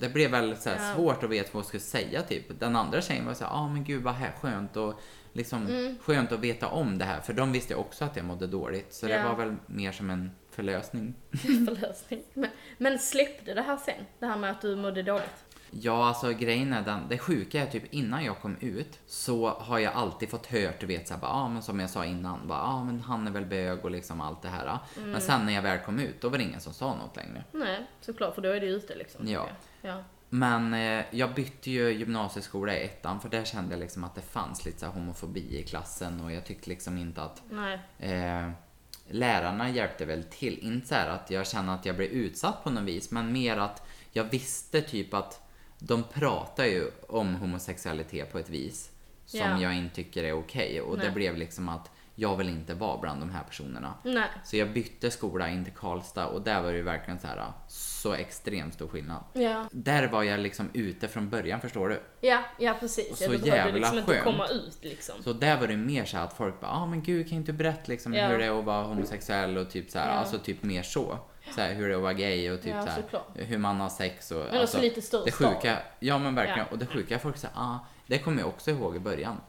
det 0.00 0.08
blev 0.08 0.30
väl 0.30 0.56
så 0.56 0.68
Ja. 0.68 0.94
svårt 0.94 1.22
att 1.24 1.30
veta 1.30 1.48
vad 1.52 1.60
jag 1.60 1.66
skulle 1.66 1.80
säga 1.80 2.22
typ. 2.22 2.60
Den 2.60 2.76
andra 2.76 3.00
tjejen 3.00 3.26
var 3.26 3.34
så 3.34 3.44
ja 3.44 3.68
men 3.68 3.84
gud 3.84 4.02
vad 4.02 4.14
här 4.14 4.32
skönt 4.40 4.76
och 4.76 5.00
liksom 5.32 5.66
Mm. 5.66 5.98
skönt 6.02 6.32
att 6.32 6.40
veta 6.40 6.68
om 6.68 6.98
det 6.98 7.04
här. 7.04 7.20
För 7.20 7.32
de 7.32 7.52
visste 7.52 7.74
också 7.74 8.04
att 8.04 8.16
jag 8.16 8.24
mådde 8.24 8.46
dåligt. 8.46 8.92
Så 8.94 9.06
det 9.06 9.12
Ja. 9.16 9.28
var 9.28 9.36
väl 9.44 9.56
mer 9.66 9.92
som 9.92 10.10
en 10.10 10.30
förlösning. 10.50 11.14
förlösning. 11.66 12.22
Men, 12.34 12.50
men 12.78 12.98
släppte 12.98 13.54
det 13.54 13.62
här 13.62 13.76
sen? 13.76 14.04
Det 14.18 14.26
här 14.26 14.36
med 14.38 14.50
att 14.50 14.60
du 14.60 14.76
mådde 14.76 15.02
dåligt? 15.02 15.44
Ja, 15.70 16.08
alltså 16.08 16.32
grejen 16.32 16.72
är 16.72 16.82
den, 16.82 17.08
det 17.08 17.18
sjuka 17.18 17.62
är 17.62 17.66
typ 17.66 17.94
innan 17.94 18.24
jag 18.24 18.38
kom 18.38 18.56
ut 18.60 18.98
så 19.06 19.48
har 19.48 19.78
jag 19.78 19.92
alltid 19.94 20.28
fått 20.30 20.46
hört, 20.46 20.80
du 20.80 20.86
vet 20.86 21.08
såhär, 21.08 21.20
ah, 21.24 21.48
men 21.48 21.62
som 21.62 21.80
jag 21.80 21.90
sa 21.90 22.04
innan, 22.04 22.40
ja 22.48 22.54
ah, 22.54 22.84
men 22.84 23.00
han 23.00 23.26
är 23.26 23.30
väl 23.30 23.46
bög 23.46 23.84
och 23.84 23.90
liksom 23.90 24.20
allt 24.20 24.42
det 24.42 24.48
här. 24.48 24.78
Mm. 24.96 25.10
Men 25.10 25.20
sen 25.20 25.46
när 25.46 25.52
jag 25.52 25.62
väl 25.62 25.78
kom 25.78 25.98
ut, 25.98 26.20
då 26.20 26.28
var 26.28 26.38
det 26.38 26.44
ingen 26.44 26.60
som 26.60 26.72
sa 26.72 26.94
något 26.94 27.16
längre. 27.16 27.44
Nej, 27.52 27.86
såklart, 28.00 28.34
för 28.34 28.42
då 28.42 28.48
är 28.48 28.60
det 28.60 28.66
ute 28.66 28.94
liksom. 28.94 29.28
Ja. 29.28 29.48
ja. 29.82 30.02
Men 30.28 30.74
eh, 30.74 31.04
jag 31.10 31.34
bytte 31.34 31.70
ju 31.70 31.90
gymnasieskola 31.90 32.76
i 32.76 32.84
ettan 32.84 33.20
för 33.20 33.28
där 33.28 33.44
kände 33.44 33.74
jag 33.74 33.80
liksom 33.80 34.04
att 34.04 34.14
det 34.14 34.20
fanns 34.20 34.64
lite 34.64 34.78
så 34.78 34.86
homofobi 34.86 35.58
i 35.58 35.62
klassen 35.62 36.20
och 36.20 36.32
jag 36.32 36.44
tyckte 36.44 36.70
liksom 36.70 36.98
inte 36.98 37.22
att 37.22 37.42
eh, 37.98 38.50
lärarna 39.08 39.70
hjälpte 39.70 40.04
väl 40.04 40.24
till. 40.24 40.58
Inte 40.58 40.86
så 40.86 40.94
att 40.94 41.30
jag 41.30 41.46
kände 41.46 41.72
att 41.72 41.86
jag 41.86 41.96
blev 41.96 42.08
utsatt 42.08 42.64
på 42.64 42.70
något 42.70 42.84
vis, 42.84 43.10
men 43.10 43.32
mer 43.32 43.56
att 43.56 43.86
jag 44.12 44.24
visste 44.24 44.82
typ 44.82 45.14
att 45.14 45.47
de 45.78 46.02
pratar 46.14 46.64
ju 46.64 46.90
om 47.08 47.34
homosexualitet 47.34 48.32
på 48.32 48.38
ett 48.38 48.48
vis 48.50 48.90
som 49.26 49.40
Ja. 49.40 49.60
jag 49.60 49.74
inte 49.76 49.94
tycker 49.94 50.24
är 50.24 50.32
okej. 50.32 50.80
Och 50.80 50.96
det 50.96 51.02
Nej. 51.02 51.12
blev 51.12 51.36
liksom 51.36 51.68
att 51.68 51.90
jag 52.14 52.36
vill 52.36 52.48
inte 52.48 52.74
vara 52.74 52.98
bland 53.00 53.20
de 53.20 53.30
här 53.30 53.42
personerna. 53.44 53.94
Nej. 54.04 54.28
Så 54.44 54.56
jag 54.56 54.72
bytte 54.72 55.10
skola 55.10 55.48
in 55.48 55.64
till 55.64 55.74
Karlstad 55.74 56.26
och 56.26 56.42
där 56.42 56.62
var 56.62 56.70
det 56.70 56.76
ju 56.76 56.82
verkligen 56.82 57.18
så 57.20 57.26
här 57.26 57.52
så 57.68 58.12
extremt 58.12 58.74
stor 58.74 58.88
skillnad. 58.88 59.24
Ja. 59.32 59.64
Där 59.72 60.08
var 60.08 60.22
jag 60.22 60.40
liksom 60.40 60.70
ute 60.72 61.08
från 61.08 61.28
början, 61.30 61.60
förstår 61.60 61.88
du? 61.88 62.00
Ja, 62.20 62.42
ja 62.58 62.76
precis. 62.80 63.18
Så 63.18 63.24
jag 63.24 63.46
jävla 63.46 63.72
liksom 63.78 63.98
inte 63.98 64.12
skönt. 64.12 64.24
komma 64.24 64.48
ut 64.48 64.78
liksom. 64.80 65.22
Så 65.22 65.32
där 65.32 65.60
var 65.60 65.66
det 65.66 65.76
mer 65.76 66.04
så 66.04 66.16
här 66.16 66.24
att 66.24 66.32
folk 66.36 66.60
bara, 66.60 66.70
ah, 66.70 66.86
men 66.86 67.02
gud 67.02 67.28
kan 67.28 67.38
inte 67.38 67.52
du 67.52 67.58
berätta 67.58 67.82
liksom 67.86 68.14
Ja. 68.14 68.26
hur 68.28 68.38
det 68.38 68.44
är 68.44 68.58
att 68.58 68.64
vara 68.64 68.82
homosexuell 68.84 69.58
och 69.58 69.70
typ 69.70 69.90
så 69.90 69.98
här, 69.98 70.08
Ja. 70.08 70.12
alltså 70.14 70.38
typ 70.38 70.62
mer 70.62 70.82
så. 70.82 71.18
Så 71.54 71.60
här, 71.60 71.74
hur 71.74 71.88
det 71.88 71.94
är 71.94 71.96
att 71.96 72.02
vara 72.02 72.12
gay 72.12 72.50
och 72.50 72.62
typ 72.62 72.74
Ja, 72.74 72.82
så 72.82 72.88
här, 72.88 73.44
hur 73.44 73.58
man 73.58 73.80
har 73.80 73.88
sex 73.88 74.30
och 74.30 74.46
Men 74.52 74.62
också 74.62 74.80
lite 74.80 75.02
större 75.02 75.24
det 75.24 75.32
sjuka, 75.32 75.78
ja 75.98 76.18
men 76.18 76.34
verkligen, 76.34 76.58
Ja. 76.58 76.66
och 76.70 76.78
det 76.78 76.86
sjuka 76.86 77.18
folk 77.18 77.36
säger, 77.36 77.54
ah, 77.56 77.78
det 78.06 78.18
kommer 78.18 78.38
jag 78.38 78.48
också 78.48 78.70
ihåg 78.70 78.96
i 78.96 79.00
början. 79.00 79.40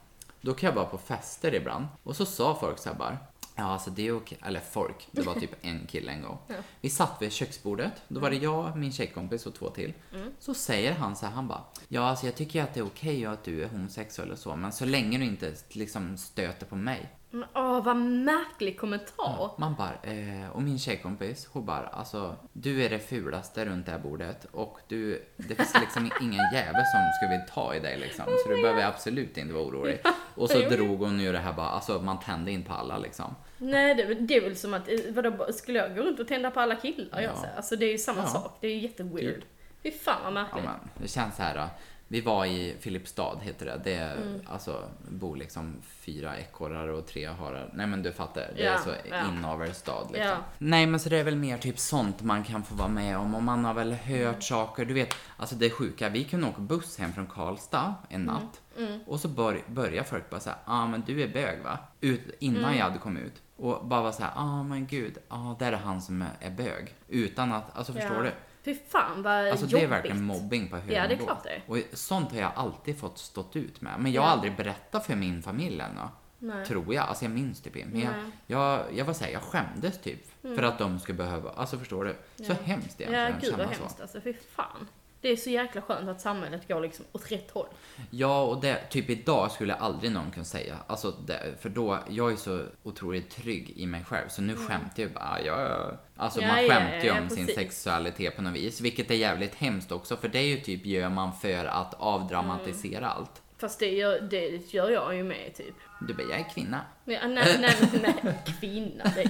Då 0.41 0.53
kan 0.53 0.67
jag 0.67 0.75
vara 0.75 0.85
på 0.85 0.97
fester 0.97 1.55
ibland 1.55 1.87
och 2.03 2.15
så 2.15 2.25
sa 2.25 2.57
folk 2.59 2.77
så 2.79 2.89
här 2.89 2.95
bara, 2.95 3.17
ja 3.55 3.63
alltså 3.63 3.89
det 3.89 4.07
är 4.07 4.17
okej, 4.17 4.37
eller 4.45 4.59
folk, 4.59 5.07
det 5.11 5.21
var 5.21 5.33
typ 5.33 5.51
en 5.61 5.87
kille 5.87 6.11
en 6.11 6.21
gång. 6.21 6.37
Vi 6.81 6.89
satt 6.89 7.21
vid 7.21 7.31
köksbordet, 7.31 7.91
då 8.07 8.19
var 8.19 8.29
det 8.29 8.35
jag, 8.35 8.77
min 8.77 8.91
tjejkompis 8.91 9.45
och 9.45 9.53
två 9.55 9.69
till. 9.69 9.93
Mm. 10.13 10.31
Så 10.39 10.53
säger 10.53 10.93
han 10.93 11.15
så 11.15 11.25
här, 11.25 11.33
han 11.33 11.47
bara, 11.47 11.63
ja 11.87 12.01
alltså 12.01 12.25
jag 12.25 12.35
tycker 12.35 12.63
att 12.63 12.73
det 12.73 12.79
är 12.79 12.85
okej 12.85 13.25
att 13.25 13.43
du 13.43 13.63
är 13.63 13.67
homosexuell 13.67 14.31
och 14.31 14.39
så, 14.39 14.55
men 14.55 14.71
så 14.71 14.85
länge 14.85 15.17
du 15.17 15.25
inte 15.25 15.53
liksom 15.69 16.17
stöter 16.17 16.65
på 16.65 16.75
mig. 16.75 17.09
Åh, 17.53 17.83
vad 17.83 17.95
märklig 17.97 18.79
kommentar. 18.79 19.51
Man 19.57 19.75
bara, 19.75 19.93
eh, 20.13 20.49
och 20.53 20.61
min 20.61 20.79
tjejkompis, 20.79 21.49
hon 21.51 21.65
bara, 21.65 21.87
alltså 21.87 22.35
du 22.53 22.83
är 22.83 22.89
det 22.89 22.99
fulaste 22.99 23.65
runt 23.65 23.85
det 23.85 23.91
här 23.91 23.99
bordet 23.99 24.45
och 24.51 24.79
du, 24.87 25.25
det 25.37 25.55
finns 25.55 25.73
liksom 25.79 26.11
ingen 26.21 26.39
jävel 26.53 26.83
som 26.85 26.99
skulle 27.15 27.31
vilja 27.31 27.45
ta 27.53 27.75
i 27.75 27.79
dig 27.79 27.97
liksom. 27.99 28.25
Så 28.45 28.49
du 28.49 28.61
behöver 28.61 28.85
absolut 28.85 29.37
inte 29.37 29.53
vara 29.53 29.63
orolig. 29.63 30.01
Och 30.35 30.49
så 30.49 30.59
drog 30.69 30.99
hon 30.99 31.19
ju 31.19 31.31
det 31.31 31.37
här 31.39 31.53
bara, 31.53 31.69
alltså 31.69 32.01
man 32.01 32.19
tände 32.19 32.51
in 32.51 32.63
på 32.63 32.73
alla 32.73 32.97
liksom. 32.97 33.35
Nej, 33.57 33.95
det, 33.95 34.13
det 34.13 34.35
är 34.35 34.41
väl 34.41 34.55
som 34.55 34.73
att, 34.73 34.89
eh, 34.89 34.95
vadå, 35.09 35.47
skulle 35.53 35.79
jag 35.79 35.95
gå 35.95 36.01
runt 36.01 36.19
och 36.19 36.27
tända 36.27 36.51
på 36.51 36.59
alla 36.59 36.75
killar? 36.75 37.21
Ja. 37.21 37.21
Jag? 37.21 37.35
Alltså 37.57 37.75
det 37.75 37.85
är 37.85 37.91
ju 37.91 37.97
samma 37.97 38.21
Ja. 38.21 38.27
sak. 38.27 38.57
Det 38.61 38.67
är 38.67 38.71
ju 38.71 38.79
jätteweird. 38.79 39.35
Typ. 39.35 39.43
Fy 39.83 39.91
fan 39.91 40.15
vad 40.23 40.33
Ja, 40.33 40.43
märkligt. 40.43 40.63
men 40.65 40.75
det 41.01 41.07
känns 41.07 41.35
så 41.35 41.41
här. 41.43 41.55
då. 41.55 41.67
Vi 42.11 42.21
var 42.21 42.45
i 42.45 42.75
Filipstad, 42.79 43.39
heter 43.41 43.65
det. 43.65 43.81
Det 43.83 43.93
är, 43.93 44.15
Mm. 44.15 44.41
alltså, 44.47 44.83
bor 45.09 45.35
liksom 45.37 45.75
fyra 45.89 46.37
ekorrar 46.37 46.87
och 46.87 47.07
tre 47.07 47.25
harar. 47.25 47.69
Nej 47.73 47.87
men 47.87 48.03
du 48.03 48.11
fattar, 48.11 48.51
det 48.55 48.65
är 48.65 48.71
Ja, 48.73 48.77
så 48.79 48.89
ja. 49.09 49.27
inavelstad 49.29 50.01
liksom. 50.13 50.21
Ja. 50.27 50.37
Nej 50.57 50.85
men 50.85 50.99
så 50.99 51.09
det 51.09 51.17
är 51.17 51.23
väl 51.23 51.35
mer 51.35 51.57
typ 51.57 51.79
sånt 51.79 52.21
man 52.21 52.43
kan 52.43 52.63
få 52.63 52.75
vara 52.75 52.87
med 52.87 53.17
om 53.17 53.35
och 53.35 53.43
man 53.43 53.65
har 53.65 53.73
väl 53.73 53.93
hört 53.93 54.27
Mm. 54.29 54.41
saker. 54.41 54.85
Du 54.85 54.93
vet, 54.93 55.15
alltså 55.37 55.55
det 55.55 55.65
är 55.65 55.69
sjuka. 55.69 56.09
Vi 56.09 56.23
kunde 56.23 56.47
åka 56.47 56.61
buss 56.61 56.97
hem 56.97 57.13
från 57.13 57.27
Karlstad 57.27 57.93
en 58.09 58.21
Mm. 58.21 58.35
natt 58.35 58.61
och 59.07 59.19
så 59.19 59.27
bör, 59.27 59.61
börjar 59.67 60.03
folk 60.03 60.29
bara 60.29 60.39
säga, 60.39 60.55
ah, 60.65 60.87
men 60.87 61.03
du 61.07 61.23
är 61.23 61.27
bög 61.27 61.63
va? 61.63 61.77
Ut, 62.01 62.21
innan 62.39 62.63
Mm. 62.63 62.77
jag 62.77 62.83
hade 62.85 62.97
kommit 62.99 63.23
ut. 63.23 63.41
Och 63.57 63.85
bara 63.85 64.01
vara 64.01 64.11
såhär, 64.11 64.31
ah, 64.35 64.63
men 64.63 64.87
gud, 64.87 65.17
ah, 65.27 65.55
där 65.59 65.71
är 65.71 65.77
han 65.77 66.01
som 66.01 66.21
är, 66.21 66.31
är 66.39 66.49
bög. 66.51 66.95
Utan 67.07 67.51
att, 67.51 67.77
alltså 67.77 67.93
förstår 67.93 68.23
du? 68.23 68.31
Fy 68.73 68.75
fan 68.89 69.21
vad 69.23 69.47
Alltså 69.47 69.65
jobbigt. 69.65 69.71
det 69.79 69.83
är 69.83 69.87
verkligen 69.87 70.23
mobbing 70.23 70.69
på 70.69 70.77
hög 70.77 70.91
Ja, 70.91 71.01
det 71.07 71.13
är 71.13 71.17
nivå. 71.17 71.25
klart 71.25 71.43
det 71.43 71.49
är. 71.49 71.61
Och 71.67 71.77
sånt 71.93 72.31
har 72.31 72.39
jag 72.39 72.51
alltid 72.55 72.99
fått 72.99 73.17
stått 73.17 73.55
ut 73.55 73.81
med. 73.81 73.93
Men 73.99 74.11
jag 74.11 74.21
har 74.21 74.27
Ja. 74.29 74.33
aldrig 74.33 74.55
berättat 74.55 75.05
för 75.05 75.15
min 75.15 75.43
familj 75.43 75.79
ännu. 75.79 76.01
Nej. 76.39 76.65
Tror 76.65 76.93
jag. 76.93 77.07
Alltså 77.07 77.25
jag 77.25 77.31
minns 77.31 77.61
typ 77.61 77.75
inte. 77.75 77.89
Men 77.91 78.01
jag, 78.01 78.11
Nej. 78.11 78.31
jag, 78.47 78.81
jag 78.95 79.05
var 79.05 79.13
säga, 79.13 79.31
jag 79.31 79.41
skämdes 79.41 80.01
typ. 80.01 80.19
För 80.41 80.63
att 80.63 80.77
de 80.79 80.99
skulle 80.99 81.17
behöva, 81.17 81.49
alltså 81.51 81.77
förstår 81.77 82.05
du? 82.05 82.15
Så 82.45 82.53
hemskt 82.53 83.01
egentligen 83.01 83.13
Ja, 83.13 83.27
att 83.35 83.41
gud 83.41 83.51
vad 83.51 83.59
känna 83.59 83.73
så. 83.73 83.79
hemskt 83.81 84.01
alltså. 84.01 84.21
Fy 84.21 84.33
fan. 84.55 84.87
Det 85.21 85.29
är 85.29 85.35
så 85.35 85.49
jäkla 85.49 85.81
skönt 85.81 86.09
att 86.09 86.21
samhället 86.21 86.67
går 86.67 86.81
liksom 86.81 87.05
åt 87.11 87.31
rätt 87.31 87.51
håll. 87.51 87.67
Ja, 88.09 88.43
och 88.43 88.61
det, 88.61 88.89
typ 88.89 89.09
idag 89.09 89.51
skulle 89.51 89.73
aldrig 89.73 90.11
någon 90.11 90.31
kunna 90.31 90.45
säga. 90.45 90.77
Alltså, 90.87 91.11
det, 91.11 91.55
för 91.59 91.69
då, 91.69 91.99
jag 92.09 92.31
är 92.31 92.35
så 92.35 92.61
otroligt 92.83 93.29
trygg 93.29 93.73
i 93.75 93.85
mig 93.85 94.03
själv. 94.03 94.27
Så 94.29 94.41
nu 94.41 94.55
skämtar 94.55 95.03
jag 95.03 95.11
bara, 95.11 95.37
ja, 95.45 95.61
ja. 95.61 95.91
Alltså 96.17 96.41
Mm. 96.41 96.49
Ja, 96.49 96.55
man 96.55 96.63
ja, 96.63 96.73
skämtar 96.73 96.97
ju 97.03 97.07
ja, 97.07 97.21
om 97.21 97.29
sin 97.29 97.47
sexualitet 97.47 98.35
på 98.35 98.41
något 98.41 98.53
vis. 98.53 98.81
Vilket 98.81 99.11
är 99.11 99.15
jävligt 99.15 99.55
hemskt 99.55 99.91
också. 99.91 100.17
För 100.17 100.27
det 100.27 100.39
är 100.39 100.43
ju 100.47 100.57
typ, 100.59 100.85
gör 100.85 101.09
man 101.09 101.33
för 101.33 101.65
att 101.65 101.93
avdramatisera 101.93 102.97
Mm. 102.97 103.09
allt. 103.09 103.41
Fast 103.57 103.79
det 103.79 103.89
gör, 103.89 104.19
det 104.21 104.73
gör 104.73 104.89
jag 104.89 105.15
ju 105.15 105.23
med 105.23 105.55
typ. 105.55 105.75
Du 106.07 106.13
bara, 106.13 106.23
jag 106.29 106.39
är 106.39 106.49
kvinna. 106.53 106.81
Ja, 107.05 107.27
nej, 107.27 107.57
nej, 107.59 107.75
nej, 108.23 108.35
kvinna. 108.59 109.03
Det 109.15 109.21
är, 109.21 109.29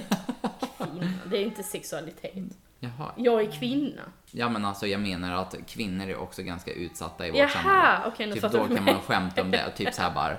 kvinna. 0.86 1.12
Det 1.30 1.36
är 1.36 1.42
inte 1.42 1.62
sexualitet. 1.62 2.34
Jaha. 2.80 3.12
Jag 3.16 3.40
är 3.42 3.50
kvinna. 3.50 4.02
Ja 4.30 4.48
men 4.48 4.64
alltså 4.64 4.86
jag 4.86 5.00
menar 5.00 5.32
att 5.32 5.54
kvinnor 5.68 6.08
är 6.08 6.16
också 6.16 6.42
ganska 6.42 6.72
utsatta 6.72 7.26
i 7.26 7.30
vårt 7.30 7.38
Jaha, 7.38 7.48
samhälle. 7.48 8.00
okej, 8.06 8.26
nu 8.26 8.32
typ 8.32 8.42
då 8.52 8.66
kan 8.66 8.84
man 8.84 9.00
skämta 9.00 9.42
om 9.42 9.50
det, 9.50 9.70
typ 9.76 9.94
så 9.94 10.02
här 10.02 10.14
bara. 10.14 10.36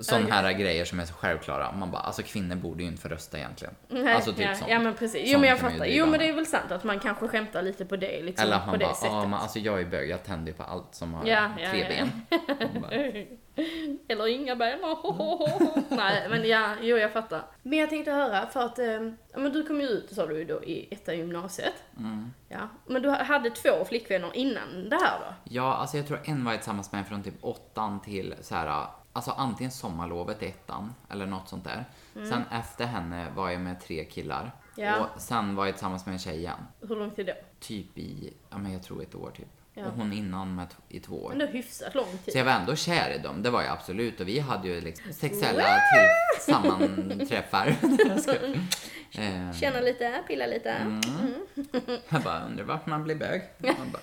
Sådana 0.00 0.34
här 0.34 0.52
grejer 0.52 0.84
som 0.84 1.00
är 1.00 1.04
så 1.04 1.14
självklara. 1.14 1.72
Man 1.72 1.90
bara, 1.90 2.02
alltså 2.02 2.22
kvinnor 2.22 2.56
borde 2.56 2.82
ju 2.82 2.88
inte 2.88 3.02
få 3.02 3.08
rösta 3.08 3.38
egentligen. 3.38 3.74
Nej, 3.88 4.14
alltså 4.14 4.32
typ 4.32 4.40
ja, 4.40 4.54
sånt. 4.54 4.70
ja 4.70 4.78
men 4.78 4.94
precis. 4.94 5.22
Jo 5.24 5.30
Sånt 5.32 5.40
men 5.40 5.50
jag 5.50 5.58
fattar. 5.58 5.86
Jo 5.86 6.06
men 6.06 6.20
det 6.20 6.28
är 6.28 6.32
väl 6.32 6.46
sant 6.46 6.72
att 6.72 6.84
man 6.84 7.00
kanske 7.00 7.28
skämtar 7.28 7.62
lite 7.62 7.84
på 7.84 7.96
det 7.96 8.22
liksom. 8.22 8.46
Eller 8.46 8.56
att 8.56 8.66
man 8.66 8.78
bara, 8.78 8.94
ja 9.02 9.22
men 9.22 9.34
alltså 9.34 9.58
jag 9.58 9.80
är 9.80 9.84
bög, 9.84 10.10
jag 10.10 10.24
tänder 10.24 10.52
ju 10.52 10.56
på 10.56 10.62
allt 10.62 10.94
som 10.94 11.14
har 11.14 11.26
Ja, 11.26 11.50
tre 11.70 11.80
ja. 11.80 11.88
ben. 11.88 12.80
Bara, 12.80 12.90
Eller 14.08 14.26
inga 14.26 14.56
ben. 14.56 14.78
Nej 15.88 16.26
men 16.30 16.48
ja, 16.48 16.74
jo 16.80 16.96
jag 16.96 17.12
fattar. 17.12 17.42
Men 17.62 17.78
jag 17.78 17.90
tänkte 17.90 18.12
höra 18.12 18.46
för 18.46 18.60
att, 18.60 18.78
eh, 18.78 18.86
ja 19.32 19.38
men 19.38 19.52
du 19.52 19.62
kom 19.66 19.80
ju 19.80 19.86
ut 19.86 20.14
sa 20.14 20.26
du 20.26 20.38
ju 20.38 20.44
då 20.44 20.64
i 20.64 20.88
etta 20.90 21.14
gymnasiet. 21.14 21.74
Mm. 21.98 22.30
Ja, 22.48 22.68
men 22.86 23.02
du 23.02 23.10
hade 23.10 23.50
två 23.50 23.84
flickvänner 23.88 24.36
innan 24.36 24.88
det 24.88 24.96
här 24.96 25.18
då? 25.18 25.34
Ja, 25.44 25.74
alltså 25.74 25.96
jag 25.96 26.06
tror 26.06 26.20
en 26.24 26.44
var 26.44 26.54
tillsammans 26.56 26.92
med 26.92 27.06
från 27.08 27.22
typ 27.22 27.34
åttan 27.40 28.00
till 28.00 28.34
så 28.40 28.54
här, 28.54 28.86
alltså 29.12 29.30
antingen 29.30 29.70
sommarlovet 29.70 30.42
i 30.42 30.46
ettan 30.46 30.94
eller 31.10 31.26
något 31.26 31.48
sånt 31.48 31.64
där. 31.64 31.84
Sen 32.14 32.42
efter 32.50 32.86
henne 32.86 33.30
var 33.36 33.50
jag 33.50 33.60
med 33.60 33.80
tre 33.80 34.04
killar. 34.04 34.52
Ja. 34.76 35.00
Och 35.00 35.20
sen 35.20 35.56
var 35.56 35.66
jag 35.66 35.74
tillsammans 35.74 36.06
med 36.06 36.12
en 36.12 36.18
tjej 36.18 36.36
igen. 36.36 36.66
Hur 36.80 36.96
lång 36.96 37.10
tid 37.10 37.26
då? 37.26 37.32
Typ 37.60 37.98
i, 37.98 38.34
ja 38.50 38.58
men 38.58 38.72
jag 38.72 38.82
tror 38.82 39.02
ett 39.02 39.14
år 39.14 39.30
typ. 39.30 39.48
Ja. 39.74 39.86
Och 39.86 39.92
hon 39.92 40.12
innan 40.12 40.54
med 40.54 40.66
i 40.88 41.00
två 41.00 41.24
år. 41.24 41.28
Men 41.28 41.38
det 41.38 41.44
är 41.44 41.52
hyfsat 41.52 41.94
lång 41.94 42.18
tid. 42.24 42.32
Så 42.32 42.38
jag 42.38 42.44
var 42.44 42.52
ändå 42.52 42.76
kär 42.76 43.10
i 43.10 43.18
dem, 43.18 43.42
det 43.42 43.50
var 43.50 43.62
jag 43.62 43.72
absolut. 43.72 44.20
Och 44.20 44.28
vi 44.28 44.38
hade 44.38 44.68
ju 44.68 44.80
liksom 44.80 45.12
sexuella 45.12 45.62
till 45.62 46.42
sammanträffar. 46.52 47.76
Känna 49.60 49.80
lite, 49.80 50.22
pilla 50.26 50.46
lite. 50.46 50.70
Mm. 50.70 51.00
jag 52.08 52.22
bara 52.22 52.44
undrar 52.44 52.64
varför 52.64 52.90
man 52.90 53.04
blir 53.04 53.14
bög. 53.14 53.42
Man 53.58 53.90
bara, 53.92 54.02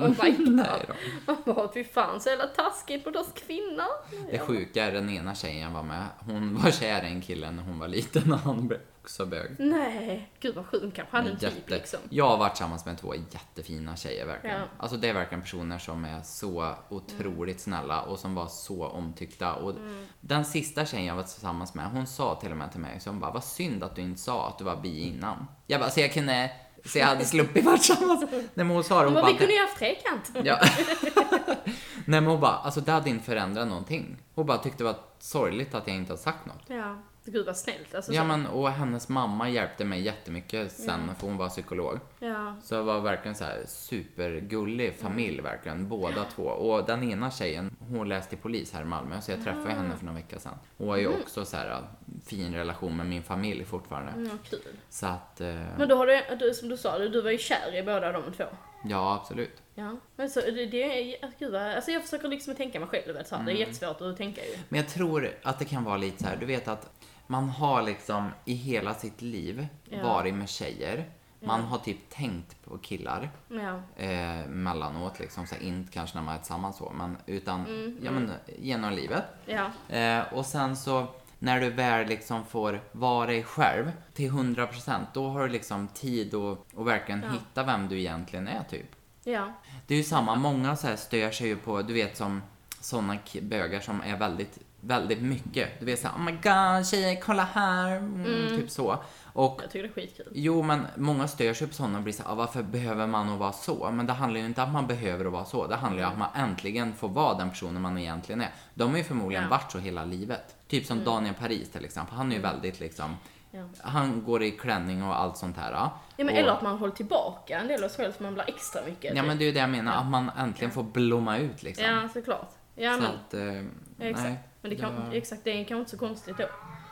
Oh 0.00 0.08
my 0.24 0.30
god. 0.30 0.48
nej 0.54 0.84
då. 0.88 0.94
Man 1.26 1.54
bara, 1.54 1.72
fy 1.72 1.84
fan 1.84 2.20
så 2.20 2.28
jävla 2.28 2.46
taskigt 2.46 3.06
mot 3.06 3.16
oss 3.16 3.32
kvinnor. 3.34 3.88
Det 4.30 4.38
sjuka 4.38 4.84
är 4.84 4.92
den 4.92 5.10
ena 5.10 5.34
tjejen 5.34 5.72
var 5.72 5.82
med, 5.82 6.06
hon 6.18 6.62
var 6.62 6.70
kär 6.70 7.04
i 7.04 7.06
en 7.06 7.22
kille 7.22 7.50
när 7.50 7.62
hon 7.62 7.78
var 7.78 7.88
liten 7.88 8.32
och 8.32 8.38
han 8.38 8.68
blev 8.68 8.80
också 9.02 9.26
bög. 9.26 9.56
Nej, 9.58 10.30
gud 10.40 10.54
vad 10.54 10.66
sjukt. 10.66 10.96
Kanske 10.96 11.16
hade 11.16 11.30
en 11.30 11.38
typ 11.38 11.70
liksom. 11.70 12.00
Jag 12.10 12.28
har 12.28 12.36
varit 12.36 12.54
tillsammans 12.54 12.86
med 12.86 12.98
två 12.98 13.14
jättefina 13.14 13.96
tjejer 13.96 14.26
verkligen. 14.26 14.60
Ja. 14.60 14.66
Alltså 14.78 14.96
det 14.96 15.08
är 15.08 15.14
verkligen 15.14 15.42
personer 15.42 15.78
som 15.78 16.04
är 16.04 16.22
så 16.22 16.74
otroligt 16.88 17.60
snälla 17.60 18.02
och 18.02 18.18
som 18.18 18.34
var 18.34 18.46
så 18.46 18.86
omtyckta. 18.86 19.54
Och 19.54 19.70
Mm. 19.76 20.06
Den 20.20 20.44
sista 20.44 20.86
tjejen 20.86 21.06
jag 21.06 21.14
var 21.14 21.22
tillsammans 21.22 21.74
med, 21.74 21.90
hon 21.90 22.06
sa 22.06 22.34
till 22.40 22.50
och 22.50 22.56
med 22.56 22.70
till 22.72 22.80
mig, 22.80 23.00
så 23.00 23.10
hon 23.10 23.20
bara, 23.20 23.30
vad 23.30 23.44
synd 23.44 23.84
att 23.84 23.96
du 23.96 24.02
inte 24.02 24.20
sa 24.20 24.48
att 24.48 24.58
du 24.58 24.64
var 24.64 24.76
bi 24.76 25.00
innan. 25.00 25.46
Jag 25.66 25.80
bara, 25.80 25.90
så 25.90 26.00
jag 26.00 26.12
kunde 26.12 26.50
Så 26.86 26.98
jag 26.98 27.06
hade 27.06 27.24
sluppit 27.24 27.64
varit 27.64 27.82
tillsammans. 27.82 28.24
Nej 28.30 28.50
men 28.54 28.70
hon 28.70 28.84
sa 28.84 28.98
det, 28.98 29.04
Hon 29.04 29.14
hon 29.14 29.14
bara, 29.14 29.22
bara, 29.22 29.32
vi 29.32 29.38
kunde 29.38 29.54
ju 29.54 29.60
haft 29.60 29.78
trekant. 29.78 30.30
Ja. 30.44 30.58
Nej 32.04 32.20
men 32.20 32.26
hon 32.26 32.40
bara, 32.40 32.52
alltså 32.56 32.80
det 32.80 32.92
hade 32.92 33.10
inte 33.10 33.24
förändrat 33.24 33.68
någonting. 33.68 34.16
Hon 34.34 34.46
bara 34.46 34.58
tyckte 34.58 34.78
det 34.78 34.84
var 34.84 34.96
sorgligt 35.18 35.74
att 35.74 35.86
jag 35.86 35.96
inte 35.96 36.12
hade 36.12 36.22
sagt 36.22 36.46
något. 36.46 36.62
Ja, 36.66 36.98
gud 37.30 37.46
vad 37.46 37.56
snällt. 37.56 37.94
Alltså, 37.94 38.12
Ja 38.12 38.20
så. 38.22 38.26
men 38.26 38.46
och 38.46 38.70
hennes 38.70 39.08
mamma 39.08 39.50
hjälpte 39.50 39.84
mig 39.84 40.00
jättemycket 40.00 40.72
sen 40.72 41.14
för 41.18 41.26
hon 41.26 41.36
var 41.36 41.48
psykolog. 41.48 41.98
ja. 42.18 42.56
Så 42.62 42.74
det 42.74 42.82
var 42.82 43.00
verkligen 43.00 43.34
så 43.34 43.44
här 43.44 43.62
supergullig 43.66 44.94
familj 44.94 45.40
verkligen, 45.40 45.88
båda 45.88 46.24
två. 46.24 46.42
Och 46.42 46.86
den 46.86 47.10
ena 47.10 47.30
tjejen, 47.30 47.76
hon 47.88 48.08
läste 48.08 48.36
polis 48.36 48.72
här 48.72 48.82
i 48.82 48.84
Malmö 48.84 49.20
så 49.20 49.30
jag 49.30 49.44
träffade 49.44 49.70
henne 49.74 49.96
för 49.96 50.04
några 50.04 50.16
veckor 50.18 50.38
sedan. 50.38 50.54
Hon 50.78 50.88
har 50.88 50.96
ju 50.96 51.08
också 51.08 51.44
så 51.44 51.56
här 51.56 51.82
fin 52.26 52.54
relation 52.54 52.96
med 52.96 53.06
min 53.06 53.22
familj 53.22 53.64
fortfarande. 53.64 54.12
Mm, 54.12 54.38
kul. 54.50 54.58
Så 54.88 55.06
att, 55.06 55.40
eh, 55.40 55.46
Men 55.78 55.88
då 55.88 55.96
har 55.96 56.06
du, 56.06 56.22
du, 56.40 56.54
som 56.54 56.68
du 56.68 56.76
sa, 56.76 56.98
du, 56.98 57.08
du 57.08 57.22
var 57.22 57.30
ju 57.30 57.38
kär 57.38 57.76
i 57.76 57.82
båda 57.82 58.12
de 58.12 58.22
två. 58.32 58.44
ja 58.84 59.14
absolut. 59.14 59.62
Ja. 59.74 59.96
Men 60.16 60.30
så, 60.30 60.40
det, 60.40 60.66
det 60.66 61.12
är, 61.22 61.32
gud 61.38 61.52
vad, 61.52 61.62
alltså 61.62 61.90
jag 61.90 62.02
försöker 62.02 62.28
liksom 62.28 62.54
tänka 62.54 62.80
mig 62.80 62.88
själv, 62.88 63.14
vet, 63.14 63.28
så 63.28 63.36
här. 63.36 63.44
det 63.44 63.50
är 63.50 63.54
Mm. 63.56 63.68
jättesvårt 63.68 64.00
att 64.00 64.16
tänka 64.16 64.44
ju. 64.44 64.52
Men 64.68 64.80
jag 64.80 64.88
tror 64.88 65.30
att 65.42 65.58
det 65.58 65.64
kan 65.64 65.84
vara 65.84 65.96
lite 65.96 66.22
så 66.22 66.28
här, 66.28 66.36
du 66.36 66.46
vet 66.46 66.68
att 66.68 66.90
man 67.26 67.48
har 67.48 67.82
liksom 67.82 68.28
i 68.44 68.54
hela 68.54 68.94
sitt 68.94 69.22
liv 69.22 69.66
Ja. 69.84 70.02
varit 70.02 70.34
med 70.34 70.48
tjejer. 70.48 71.10
Man 71.40 71.60
har 71.62 71.78
typ 71.78 72.10
tänkt 72.10 72.64
på 72.64 72.78
killar 72.78 73.30
Ja. 73.48 73.80
eh, 74.04 74.46
mellanåt 74.48 75.18
liksom, 75.20 75.46
så 75.46 75.54
här, 75.54 75.62
inte 75.62 75.92
kanske 75.92 76.16
när 76.18 76.24
man 76.24 76.34
är 76.34 76.38
tillsammans 76.38 76.76
så, 76.76 76.92
men 76.96 77.16
utan 77.26 77.66
Mm, 77.66 77.98
ja, 78.02 78.10
men, 78.10 78.32
genom 78.58 78.92
livet. 78.92 79.24
Ja. 79.46 79.70
Eh, 79.96 80.32
och 80.32 80.46
sen 80.46 80.76
så 80.76 81.06
när 81.38 81.60
du 81.60 81.70
väl 81.70 82.06
liksom 82.06 82.44
får 82.44 82.80
vara 82.92 83.26
dig 83.26 83.42
själv 83.44 83.92
till 84.14 84.30
100% 84.30 85.06
då 85.12 85.28
har 85.28 85.40
du 85.42 85.48
liksom 85.48 85.88
tid 85.88 86.34
att, 86.34 86.58
att 86.78 86.86
verkligen 86.86 87.22
Ja. 87.22 87.30
hitta 87.30 87.62
vem 87.62 87.88
du 87.88 87.98
egentligen 88.00 88.48
är 88.48 88.62
typ. 88.70 88.86
Ja. 89.24 89.52
Det 89.86 89.94
är 89.94 89.98
ju 89.98 90.04
samma, 90.04 90.34
många 90.34 90.76
så 90.76 90.86
här 90.86 90.96
stör 90.96 91.30
sig 91.30 91.46
ju 91.48 91.56
på, 91.56 91.82
du 91.82 91.94
vet 91.94 92.16
som 92.16 92.42
sådana 92.80 93.18
bögar 93.42 93.80
som 93.80 94.00
är 94.00 94.16
väldigt, 94.16 94.58
väldigt 94.86 95.22
mycket. 95.22 95.80
Du 95.80 95.86
vet 95.86 95.98
såhär, 96.00 96.14
oh 96.16 96.22
my 96.22 96.32
god 96.32 96.86
tjejer 96.86 97.20
kolla 97.20 97.48
här, 97.52 97.96
mm, 97.96 98.48
typ 98.56 98.70
så. 98.70 98.98
Och 99.32 99.60
Jag 99.62 99.70
tycker 99.70 99.82
det 99.82 99.88
är 99.88 99.92
skitkul. 100.06 100.26
Jo, 100.34 100.62
men 100.62 100.86
många 100.96 101.28
stör 101.28 101.54
sig 101.54 101.66
på 101.66 101.74
sådana 101.74 101.98
och 101.98 102.04
blir 102.04 102.12
så 102.14 102.22
här, 102.22 102.30
"Ah, 102.30 102.34
varför 102.34 102.62
behöver 102.62 103.06
man 103.06 103.28
att 103.32 103.38
vara 103.38 103.52
så? 103.52 103.90
Men 103.90 104.06
det 104.06 104.12
handlar 104.12 104.40
ju 104.40 104.46
inte 104.46 104.62
om 104.62 104.66
att 104.68 104.72
man 104.72 104.86
behöver 104.86 105.24
att 105.24 105.32
vara 105.32 105.44
så. 105.44 105.66
Det 105.66 105.76
handlar 105.76 106.02
ju 106.02 106.06
om 106.06 106.12
att 106.12 106.18
man 106.34 106.48
äntligen 106.48 106.92
får 106.94 107.08
vara 107.08 107.34
den 107.38 107.50
personen 107.50 107.82
man 107.82 107.98
egentligen 107.98 108.40
är. 108.40 108.48
De 108.74 108.90
har 108.90 108.98
ju 108.98 109.04
förmodligen 109.04 109.44
Ja. 109.44 109.50
varit 109.50 109.72
så 109.72 109.78
hela 109.78 110.04
livet. 110.04 110.56
Typ 110.68 110.86
som 110.86 111.04
Daniel 111.04 111.34
Paris 111.34 111.70
till 111.70 111.84
exempel. 111.84 112.16
Han 112.16 112.32
är 112.32 112.36
ju 112.36 112.42
väldigt 112.42 112.80
liksom, 112.80 113.16
Ja. 113.50 113.62
han 113.82 114.24
går 114.24 114.42
i 114.42 114.50
klänning 114.50 115.02
och 115.02 115.20
allt 115.20 115.36
sånt 115.36 115.56
här. 115.56 115.72
Ja, 115.72 115.98
men 116.16 116.26
och, 116.28 116.32
eller 116.32 116.50
att 116.52 116.62
man 116.62 116.78
håller 116.78 116.94
tillbaka 116.94 117.58
en 117.60 117.68
del 117.68 117.84
av 117.84 117.88
sig 117.88 118.04
själv 118.04 118.12
så 118.16 118.22
man 118.22 118.34
blir 118.34 118.44
extra 118.48 118.80
mycket. 118.86 119.04
Ja, 119.14 119.22
typ. 119.22 119.26
men 119.28 119.38
det 119.38 119.44
är 119.44 119.46
ju 119.46 119.52
det 119.52 119.60
jag 119.60 119.70
menar, 119.70 119.96
att 119.96 120.06
man 120.10 120.30
äntligen 120.38 120.70
får 120.70 120.82
blomma 120.82 121.38
ut 121.38 121.62
liksom. 121.62 121.84
Ja, 121.84 122.08
såklart. 122.12 122.50
Ja, 122.74 122.94
så 122.94 123.00
men, 123.02 123.10
att, 123.10 123.34
eh, 123.34 123.54
ja, 123.54 123.62
exakt. 124.10 124.28
nej. 124.28 124.38
Men 124.68 124.76
det 124.76 124.82
kan, 124.82 125.04
jag- 125.06 125.14
exakt, 125.16 125.44
det 125.44 125.50
är 125.50 125.54
kanske 125.64 125.74
inte 125.78 125.90
så 125.90 125.98
konstigt 125.98 126.36
då. 126.38 126.46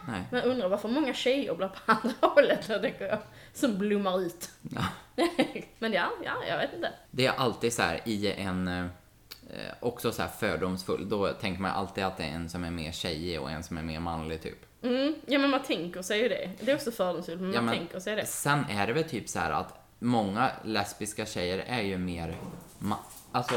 nej. 0.08 0.22
Men 0.30 0.40
jag 0.40 0.48
undrar 0.50 0.68
varför 0.68 0.88
många 0.88 1.14
tjejer 1.14 1.54
blir 1.54 1.68
på 1.68 1.92
andra 1.92 2.14
hållet, 2.28 2.68
då, 2.68 2.78
tänker 2.78 3.06
jag, 3.06 3.18
som 3.52 3.78
blommar 3.78 4.20
ut. 4.20 4.50
Ja. 4.62 4.84
men 5.78 5.92
ja, 5.92 6.10
ja, 6.24 6.32
jag 6.48 6.58
vet 6.58 6.74
inte. 6.74 6.92
Det 7.10 7.26
är 7.26 7.32
alltid 7.32 7.72
så 7.72 7.82
här 7.82 8.00
i 8.04 8.32
en, 8.32 8.68
eh, 8.68 8.86
också 9.80 10.12
så 10.12 10.22
här 10.22 10.28
fördomsfull. 10.28 11.08
Då 11.08 11.28
tänker 11.28 11.62
man 11.62 11.70
alltid 11.70 12.04
att 12.04 12.16
det 12.16 12.24
är 12.24 12.28
en 12.28 12.48
som 12.48 12.64
är 12.64 12.70
mer 12.70 12.92
tjejig 12.92 13.40
och 13.40 13.50
en 13.50 13.62
som 13.62 13.78
är 13.78 13.82
mer 13.82 14.00
manlig 14.00 14.42
typ. 14.42 14.58
Mm, 14.82 15.14
ja 15.26 15.38
men 15.38 15.50
man 15.50 15.62
tänker 15.62 16.02
sig 16.02 16.22
ju 16.22 16.28
det. 16.28 16.50
Det 16.60 16.70
är 16.70 16.74
också 16.76 16.90
fördomsfullt, 16.90 17.40
men 17.40 17.52
Ja, 17.52 17.56
man 17.60 17.64
men- 17.64 17.74
tänker 17.78 18.00
sig 18.00 18.16
det. 18.16 18.26
Sen 18.26 18.64
är 18.70 18.86
det 18.86 18.92
väl 18.92 19.04
typ 19.04 19.28
så 19.28 19.38
här 19.38 19.50
att 19.50 19.74
många 19.98 20.50
lesbiska 20.64 21.26
tjejer 21.26 21.64
är 21.66 21.82
ju 21.82 21.98
mer, 21.98 22.36
alltså, 23.32 23.54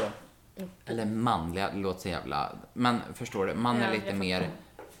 eller 0.86 1.04
manliga, 1.04 1.70
låter 1.74 2.00
så 2.00 2.08
jävla, 2.08 2.52
men 2.72 3.00
förstår 3.14 3.46
du, 3.46 3.54
man 3.54 3.82
är 3.82 3.92
lite 3.92 4.12
mer, 4.14 4.50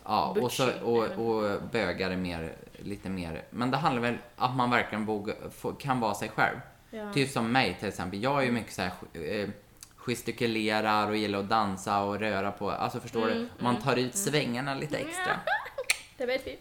ja, 0.04 0.36
och, 0.40 0.52
så, 0.52 0.72
och, 0.82 1.04
och 1.04 1.62
bögar 1.72 2.10
är 2.10 2.16
mer, 2.16 2.56
lite 2.78 3.08
mer, 3.08 3.44
men 3.50 3.70
det 3.70 3.76
handlar 3.76 4.02
väl 4.02 4.16
att 4.36 4.56
man 4.56 4.70
verkligen 4.70 5.04
vågar, 5.06 5.36
kan 5.78 6.00
vara 6.00 6.14
sig 6.14 6.28
själv. 6.28 6.56
Ja. 6.90 7.12
Typ 7.12 7.30
som 7.30 7.52
mig 7.52 7.76
till 7.78 7.88
exempel, 7.88 8.22
jag 8.22 8.40
är 8.40 8.46
ju 8.46 8.52
mycket 8.52 8.72
så 8.72 8.82
här, 8.82 8.92
eh, 9.12 9.48
gestikulerar 9.96 11.08
och 11.08 11.16
gillar 11.16 11.38
att 11.38 11.48
dansa 11.48 12.02
och 12.02 12.20
röra 12.20 12.50
på, 12.52 12.70
alltså 12.70 13.00
förstår 13.00 13.30
Mm, 13.30 13.48
du, 13.58 13.64
man 13.64 13.82
tar 13.82 13.96
ut 13.96 14.14
svängarna 14.16 14.74
lite 14.74 14.96
extra. 14.98 15.32
Det 16.16 16.26
vet 16.26 16.46
vi. 16.46 16.58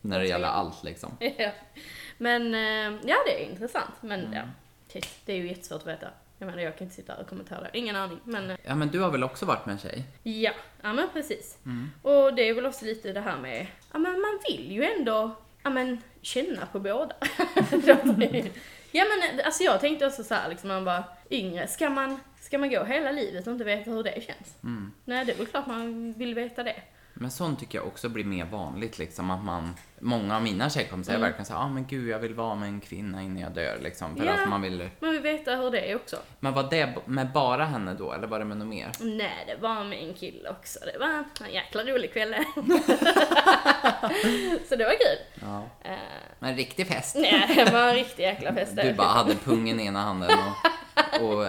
När 0.00 0.18
det 0.20 0.26
gäller 0.26 0.48
allt 0.48 0.84
liksom. 0.84 1.10
Ja. 1.38 1.50
Men 2.18 2.54
eh, 2.54 3.00
ja, 3.08 3.16
det 3.26 3.42
är 3.44 3.50
intressant. 3.50 3.94
Men 4.00 4.20
Mm. 4.20 4.32
ja, 4.92 5.00
det 5.24 5.32
är 5.32 5.36
ju 5.36 5.48
jättesvårt 5.48 5.80
att 5.80 5.86
veta. 5.86 6.06
Jag 6.38 6.46
menar, 6.46 6.62
jag 6.62 6.78
kan 6.78 6.84
inte 6.84 6.96
sitta 6.96 7.12
här 7.12 7.20
och 7.20 7.28
kommentera. 7.28 7.68
Ingen 7.72 7.96
aning. 7.96 8.20
Men 8.24 8.50
eh, 8.50 8.56
Ja 8.64 8.74
men 8.74 8.88
du 8.88 9.00
har 9.00 9.10
väl 9.10 9.24
också 9.24 9.46
varit 9.46 9.66
med 9.66 9.72
en 9.72 9.78
tjej? 9.78 10.04
ja, 10.22 10.52
ja 10.82 10.92
men 10.92 11.08
precis. 11.12 11.58
Mm. 11.64 11.90
Och 12.02 12.34
det 12.34 12.48
är 12.48 12.54
väl 12.54 12.66
också 12.66 12.84
lite 12.84 13.12
det 13.12 13.20
här 13.20 13.38
med, 13.38 13.66
ja 13.92 13.98
men 13.98 14.12
man 14.12 14.38
vill 14.48 14.72
ju 14.72 14.84
ändå, 14.84 15.30
ja 15.62 15.70
men 15.70 16.02
känna 16.22 16.66
på 16.66 16.80
båda. 16.80 17.14
ja 18.92 19.04
men 19.04 19.40
alltså 19.44 19.62
jag 19.62 19.80
tänkte 19.80 20.06
också 20.06 20.24
så 20.24 20.34
här, 20.34 20.48
liksom 20.48 20.68
man 20.68 20.84
var 20.84 21.04
yngre, 21.30 21.66
ska 21.68 21.90
man, 21.90 22.20
ska 22.40 22.58
man 22.58 22.70
gå 22.70 22.84
hela 22.84 23.12
livet 23.12 23.46
och 23.46 23.52
inte 23.52 23.64
veta 23.64 23.90
hur 23.90 24.02
det 24.02 24.22
känns? 24.26 24.56
Mm. 24.62 24.92
Nej, 25.04 25.24
det 25.24 25.32
är 25.32 25.36
väl 25.36 25.46
klart 25.46 25.66
man 25.66 26.12
vill 26.12 26.34
veta 26.34 26.62
det. 26.62 26.82
Men 27.18 27.30
sånt 27.30 27.58
tycker 27.60 27.78
jag 27.78 27.86
också 27.86 28.08
blir 28.08 28.24
mer 28.24 28.44
vanligt 28.44 28.98
liksom 28.98 29.30
att 29.30 29.44
man, 29.44 29.74
många 30.00 30.36
av 30.36 30.42
mina 30.42 30.70
tjejkompisar 30.70 31.14
är 31.14 31.18
verkligen 31.18 31.44
såhär, 31.44 31.60
ah 31.60 31.68
men 31.68 31.86
gud 31.86 32.08
jag 32.08 32.18
vill 32.18 32.34
vara 32.34 32.54
med 32.54 32.68
en 32.68 32.80
kvinna 32.80 33.22
innan 33.22 33.38
jag 33.38 33.52
dör 33.52 33.78
liksom. 33.82 34.16
För 34.16 34.24
Ja. 34.24 34.32
att 34.32 34.48
man 34.48 34.62
vill, 34.62 34.88
Man 35.00 35.10
vill 35.12 35.20
veta 35.22 35.56
hur 35.56 35.70
det 35.70 35.90
är 35.90 35.96
också. 35.96 36.16
men 36.40 36.52
var 36.54 36.62
det 36.70 36.94
med 37.06 37.32
bara 37.32 37.64
henne 37.64 37.94
då 37.94 38.12
eller 38.12 38.26
var 38.26 38.38
det 38.38 38.44
med 38.44 38.56
något 38.56 38.68
mer? 38.68 38.90
Nej, 39.00 39.44
det 39.46 39.56
var 39.62 39.84
med 39.84 40.02
en 40.08 40.14
kille 40.14 40.48
också. 40.50 40.78
Det 40.92 40.98
var 40.98 41.08
en 41.46 41.52
jäkla 41.54 41.82
rolig 41.82 42.12
kväll. 42.12 42.34
så 44.68 44.76
det 44.76 44.84
var 44.84 44.90
kul. 44.92 45.18
Ja. 45.42 45.62
Eh, 45.84 45.96
Men 46.38 46.50
en 46.50 46.56
riktig 46.56 46.86
fest. 46.86 47.16
nej, 47.16 47.52
det 47.64 47.70
var 47.72 47.88
en 47.88 47.94
riktig 47.94 48.22
jäkla 48.22 48.54
fest. 48.54 48.72
Du 48.82 48.92
bara 48.92 49.08
hade 49.08 49.34
pungen 49.34 49.80
i 49.80 49.86
ena 49.86 50.00
handen 50.02 50.30
och, 51.20 51.22
och 51.30 51.46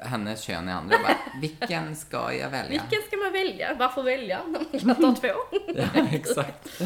hennes 0.00 0.42
kön 0.42 0.68
i 0.68 0.72
andra. 0.72 0.96
Och 0.96 1.02
Bara, 1.02 1.40
Vilken 1.40 1.96
ska 1.96 2.32
jag 2.34 2.50
välja? 2.50 2.70
Vilken 2.70 3.02
ska 3.06 3.16
man 3.16 3.32
välja? 3.32 3.74
Varför 3.78 4.02
välja? 4.02 4.40
när 4.46 4.60
man 4.84 4.94
kan 4.94 5.14
ta 5.14 5.20
två. 5.20 5.34
Ja, 5.74 6.06
exakt. 6.12 6.80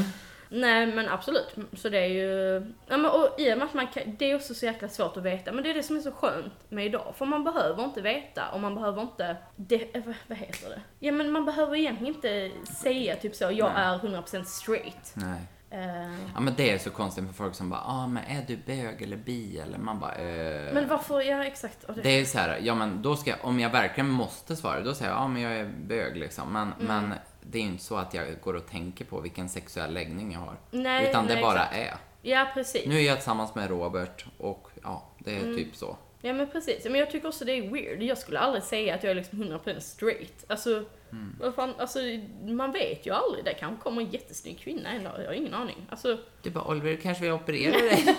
Nej 0.54 0.86
men 0.86 1.08
absolut. 1.08 1.54
Så 1.72 1.88
det 1.88 1.98
är 1.98 2.06
ju, 2.06 2.54
ja, 2.86 2.96
men, 2.96 3.06
och 3.06 3.28
i 3.38 3.52
och 3.54 3.58
med 3.58 3.66
att 3.66 3.74
man 3.74 3.86
kan, 3.86 4.02
det 4.18 4.30
är 4.30 4.36
också 4.36 4.54
så 4.54 4.66
jäkla 4.66 4.88
svårt 4.88 5.16
att 5.16 5.22
veta. 5.22 5.52
Men 5.52 5.64
det 5.64 5.70
är 5.70 5.74
det 5.74 5.82
som 5.82 5.96
är 5.96 6.00
så 6.00 6.12
skönt 6.12 6.52
med 6.68 6.86
idag. 6.86 7.14
För 7.16 7.24
man 7.26 7.44
behöver 7.44 7.84
inte 7.84 8.00
veta 8.00 8.48
och 8.48 8.60
man 8.60 8.74
behöver 8.74 9.02
inte, 9.02 9.36
det, 9.56 9.96
eh, 9.96 10.02
vad 10.26 10.38
heter 10.38 10.68
det? 10.68 10.80
Ja 10.98 11.12
men 11.12 11.30
man 11.30 11.44
behöver 11.44 11.76
egentligen 11.76 12.14
inte 12.14 12.50
säga 12.82 13.16
typ 13.16 13.34
så, 13.34 13.44
jag 13.44 13.72
Nej. 13.74 13.84
är 13.84 13.98
100% 13.98 14.44
straight. 14.44 15.12
Nej. 15.14 15.40
Eh, 15.72 16.12
Ja 16.34 16.40
men 16.40 16.54
det 16.56 16.70
är 16.70 16.78
så 16.78 16.90
konstigt 16.90 17.26
för 17.26 17.32
folk 17.34 17.54
som 17.54 17.70
bara, 17.70 17.80
ah 17.80 18.06
men 18.06 18.24
är 18.24 18.44
du 18.46 18.56
bög 18.56 19.02
eller 19.02 19.16
bi 19.16 19.58
eller? 19.58 19.78
Man 19.78 20.00
bara, 20.00 20.14
eh. 20.14 20.74
men 20.74 20.88
varför, 20.88 21.20
ja 21.20 21.44
exakt. 21.44 21.84
Det 22.02 22.10
är 22.20 22.24
så 22.24 22.38
här, 22.38 22.58
ja 22.62 22.74
men 22.74 23.02
då 23.02 23.16
ska 23.16 23.30
jag, 23.30 23.38
om 23.42 23.60
jag 23.60 23.70
verkligen 23.70 24.10
måste 24.10 24.56
svara, 24.56 24.80
då 24.80 24.94
säger 24.94 25.10
jag, 25.12 25.20
ja 25.20 25.28
men 25.28 25.42
jag 25.42 25.52
är 25.52 25.72
bög 25.86 26.16
liksom. 26.16 26.52
Men, 26.52 26.72
Mm. 26.72 26.86
men 26.86 27.14
det 27.40 27.58
är 27.58 27.62
ju 27.62 27.68
inte 27.68 27.84
så 27.84 27.96
att 27.96 28.14
jag 28.14 28.26
går 28.40 28.54
och 28.54 28.66
tänker 28.66 29.04
på 29.04 29.20
vilken 29.20 29.48
sexuell 29.48 29.94
läggning 29.94 30.32
jag 30.32 30.40
har. 30.40 30.56
Nej, 30.70 31.08
Utan 31.10 31.26
det 31.26 31.34
nej, 31.34 31.42
bara 31.42 31.62
exakt. 31.64 31.76
är. 31.76 31.96
Ja 32.22 32.46
precis. 32.54 32.86
Nu 32.86 32.96
är 32.96 33.00
jag 33.06 33.16
tillsammans 33.16 33.54
med 33.54 33.70
Robert 33.70 34.26
och 34.38 34.68
ja, 34.82 35.02
det 35.18 35.36
är 35.36 35.40
Mm. 35.42 35.56
typ 35.56 35.76
så. 35.76 35.96
Ja 36.22 36.32
men 36.32 36.50
precis, 36.50 36.84
men 36.84 36.94
jag 36.94 37.10
tycker 37.10 37.28
också 37.28 37.44
det 37.44 37.52
är 37.52 37.70
weird. 37.70 38.02
Jag 38.02 38.18
skulle 38.18 38.38
aldrig 38.38 38.62
säga 38.64 38.94
att 38.94 39.02
jag 39.02 39.10
är 39.10 39.14
liksom 39.14 39.42
100% 39.42 39.80
straight. 39.80 40.44
Alltså, 40.46 40.84
Mm. 41.12 41.36
vad 41.40 41.54
fan, 41.54 41.74
alltså 41.78 41.98
man 42.44 42.72
vet 42.72 43.06
ju 43.06 43.10
aldrig. 43.10 43.44
Det 43.44 43.54
kanske 43.54 43.82
kommer 43.82 44.02
en 44.02 44.10
jättesnygg 44.10 44.58
kvinna 44.58 44.88
en 44.90 45.04
dag, 45.04 45.12
jag 45.18 45.26
har 45.26 45.32
ingen 45.32 45.54
aning. 45.54 45.86
Alltså, 45.90 46.18
Du 46.42 46.50
bara, 46.50 46.64
Oliver 46.64 46.96
kanske 46.96 47.24
vi 47.24 47.30
opererar 47.30 47.72
dig? 47.82 48.16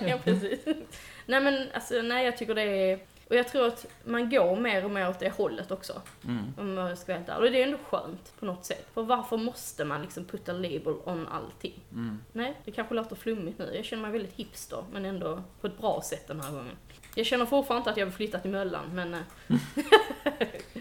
ja 0.10 0.18
precis. 0.24 0.60
nej 1.26 1.40
men 1.40 1.68
alltså, 1.74 2.02
nej 2.02 2.24
jag 2.24 2.36
tycker 2.36 2.54
det 2.54 2.62
är, 2.62 2.98
och 3.28 3.36
jag 3.36 3.48
tror 3.48 3.66
att 3.66 3.86
man 4.04 4.30
går 4.30 4.56
mer 4.56 4.84
och 4.84 4.90
mer 4.90 5.08
åt 5.10 5.18
det 5.18 5.28
hållet 5.36 5.70
också. 5.70 6.02
Mm. 6.24 6.44
Om 6.58 6.76
jag 6.78 6.98
ska 6.98 7.18
vara. 7.18 7.36
Och 7.38 7.42
det 7.50 7.62
är 7.62 7.66
ändå 7.66 7.78
skönt 7.90 8.32
på 8.38 8.46
något 8.46 8.64
sätt. 8.64 8.86
För 8.94 9.02
varför 9.02 9.36
måste 9.36 9.84
man 9.84 10.02
liksom 10.02 10.24
putta 10.24 10.52
label 10.52 10.94
on 11.04 11.26
allting? 11.28 11.80
Mm. 11.92 12.18
Nej, 12.32 12.54
det 12.64 12.70
kanske 12.70 12.94
låter 12.94 13.16
flummigt 13.16 13.58
nu. 13.58 13.72
Jag 13.74 13.84
känner 13.84 14.02
mig 14.02 14.12
väldigt 14.12 14.34
hipster, 14.36 14.84
men 14.92 15.04
ändå 15.04 15.42
på 15.60 15.66
ett 15.66 15.78
bra 15.78 16.02
sätt 16.04 16.28
den 16.28 16.40
här 16.40 16.50
gången. 16.50 16.76
Jag 17.14 17.26
känner 17.26 17.46
fortfarande 17.46 17.80
inte 17.80 17.90
att 17.90 17.96
jag 17.96 18.06
vill 18.06 18.14
flytta 18.14 18.38
till 18.38 18.50
Möllan, 18.50 18.94
men... 18.94 19.14
eh, 19.14 19.20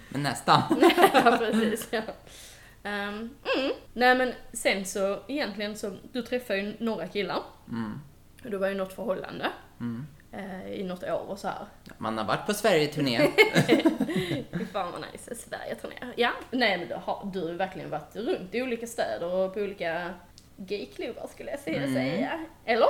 Men 0.10 0.24
nästan. 0.24 0.62
ja, 1.14 1.38
precis. 1.40 1.88
Ja. 1.92 2.02
Ehm, 2.84 3.30
mm. 3.58 3.72
Nej 3.94 4.16
men 4.16 4.34
sen 4.54 4.86
så, 4.86 5.20
egentligen 5.28 5.78
så, 5.78 5.96
du 6.12 6.22
träffade 6.22 6.60
ju 6.60 6.74
några 6.80 7.08
killar. 7.08 7.44
Mm. 7.70 8.02
Och 8.44 8.52
du 8.52 8.58
var 8.58 8.68
ju 8.68 8.74
i 8.74 8.78
något 8.78 8.94
förhållande. 8.94 9.48
Mm. 9.80 10.08
eh, 10.32 10.72
I 10.74 10.84
något 10.84 11.04
år 11.04 11.26
och 11.28 11.40
så 11.40 11.48
här. 11.48 11.66
Man 11.98 12.18
har 12.18 12.26
varit 12.26 12.46
på 12.46 12.54
Sverigeturné. 12.54 13.20
Fy 14.52 14.66
fan 14.74 14.92
vad 14.92 15.04
nice, 15.12 15.36
Sverige-turné. 15.36 16.14
Ja, 16.16 16.32
nej 16.52 16.78
men 16.78 16.88
du 16.88 16.96
har, 16.96 17.32
du 17.34 17.48
har 17.48 17.54
verkligen 17.54 17.90
varit 17.90 18.16
runt 18.16 18.56
i 18.56 18.62
olika 18.62 18.88
städer 18.88 19.34
och 19.34 19.54
på 19.54 19.60
olika 19.60 20.14
gayklubbar 20.68 21.28
skulle 21.28 21.52
jag 21.52 21.68
Mm. 21.78 21.94
säga. 21.94 22.12
säga. 22.12 22.46
Eller? 22.66 22.88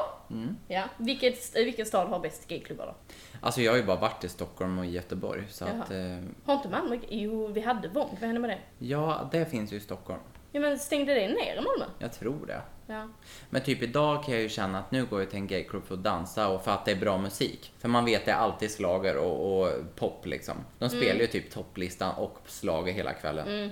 Ja. 0.68 0.84
Vilket, 0.98 1.56
vilken 1.56 1.86
stad 1.86 2.08
har 2.08 2.20
bäst 2.20 2.48
gayklubbar 2.48 2.86
då? 2.86 2.96
Alltså 3.42 3.62
jag 3.62 3.72
har 3.72 3.78
ju 3.78 3.84
bara 3.84 3.98
varit 4.00 4.24
i 4.24 4.30
Stockholm 4.30 4.80
och 4.80 4.86
i 4.86 4.90
Göteborg 4.90 5.44
så 5.50 5.66
Jaha. 5.66 5.84
att... 5.84 5.92
Eh, 5.92 5.98
Har 6.46 6.54
inte 6.56 6.70
Malmö? 6.70 6.98
Jo, 7.10 7.48
vi 7.48 7.62
hade 7.62 7.88
Vång. 7.88 8.10
Vad 8.12 8.20
hände 8.22 8.40
med 8.40 8.50
det? 8.50 8.86
ja, 8.86 9.30
det 9.32 9.46
finns 9.46 9.74
ju 9.74 9.78
i 9.78 9.80
Stockholm. 9.80 10.20
Ja 10.52 10.60
men 10.62 10.80
stängde 10.80 11.14
det 11.14 11.28
ner 11.28 11.56
i 11.58 11.62
Malmö? 11.62 11.86
Jag 12.00 12.14
tror 12.14 12.46
det. 12.46 12.62
Ja. 12.88 13.08
Men 13.50 13.62
typ 13.62 13.82
idag 13.84 14.24
kan 14.24 14.34
jag 14.34 14.44
ju 14.44 14.50
känna 14.50 14.80
att 14.80 14.92
nu 14.92 15.06
går 15.06 15.20
jag 15.20 15.30
till 15.30 15.40
en 15.40 15.48
gayklubb 15.48 15.86
för 15.86 15.94
att 15.96 16.04
dansa 16.04 16.48
och 16.50 16.64
för 16.64 16.72
att 16.72 16.86
det 16.86 16.92
är 16.92 16.96
bra 16.96 17.18
musik. 17.18 17.74
För 17.80 17.88
man 17.90 18.06
vet 18.06 18.26
det 18.26 18.32
är 18.32 18.36
alltid 18.36 18.72
slager 18.72 19.18
och, 19.18 19.62
och 19.62 19.72
pop 19.96 20.26
liksom. 20.26 20.56
De 20.80 20.90
spelar 20.90 21.20
ju 21.22 21.28
typ 21.28 21.52
topplistan 21.52 22.16
och 22.16 22.38
slager 22.46 22.94
hela 22.94 23.14
kvällen. 23.14 23.72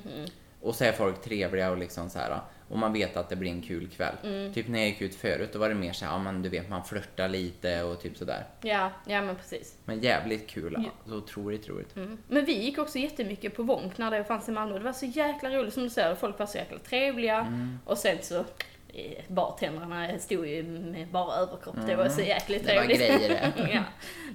Och 0.61 0.75
så 0.75 0.83
är 0.83 0.91
folk 0.91 1.21
trevliga 1.21 1.71
och 1.71 1.77
liksom 1.77 2.09
så 2.09 2.19
här. 2.19 2.39
Och 2.69 2.77
man 2.77 2.93
vet 2.93 3.17
att 3.17 3.29
det 3.29 3.35
blir 3.35 3.51
en 3.51 3.61
kul 3.61 3.87
kväll. 3.87 4.15
Typ 4.53 4.67
när 4.67 4.79
jag 4.79 4.87
gick 4.87 5.01
ut 5.01 5.15
förut 5.15 5.49
då 5.53 5.59
var 5.59 5.69
det 5.69 5.75
mer 5.75 5.93
så 5.93 6.05
här, 6.05 6.11
ja 6.11 6.19
men 6.19 6.41
du 6.41 6.49
vet 6.49 6.69
man 6.69 6.83
flörtar 6.83 7.29
lite 7.29 7.83
och 7.83 8.01
typ 8.01 8.17
sådär. 8.17 8.45
Ja, 8.61 8.91
ja 9.05 9.21
men 9.21 9.35
precis. 9.35 9.77
Men 9.85 9.99
jävligt 9.99 10.47
kul. 10.47 10.75
Ja. 10.77 11.11
Så 11.11 11.17
otroligt 11.17 11.69
roligt. 11.69 11.95
Mm. 11.95 12.17
Men 12.27 12.45
vi 12.45 12.63
gick 12.63 12.77
också 12.77 12.97
jättemycket 12.97 13.55
på 13.55 13.63
Wonk 13.63 13.97
när 13.97 14.11
det 14.11 14.23
fanns 14.23 14.49
i 14.49 14.51
Malmö. 14.51 14.77
Det 14.77 14.83
var 14.83 14.93
så 14.93 15.05
jäkla 15.05 15.49
roligt 15.49 15.73
som 15.73 15.83
du 15.83 15.89
säger, 15.89 16.15
folk 16.15 16.39
var 16.39 16.45
så 16.45 16.57
jäkla 16.57 16.77
trevliga. 16.77 17.39
Mm. 17.39 17.79
Och 17.85 17.97
sen 17.97 18.17
så, 18.21 18.45
bartendrarna 19.27 20.19
stod 20.19 20.47
ju 20.47 20.63
med 20.63 21.07
bara 21.07 21.35
överkropp. 21.35 21.75
Det 21.87 21.95
var 21.95 22.09
så 22.09 22.21
jäkligt 22.21 22.61
Mm. 22.69 22.75
Det 22.75 22.81
var 22.81 22.87
trevligt. 22.95 23.27
grejer 23.27 23.51
det. 23.57 23.69
ja. 23.73 23.83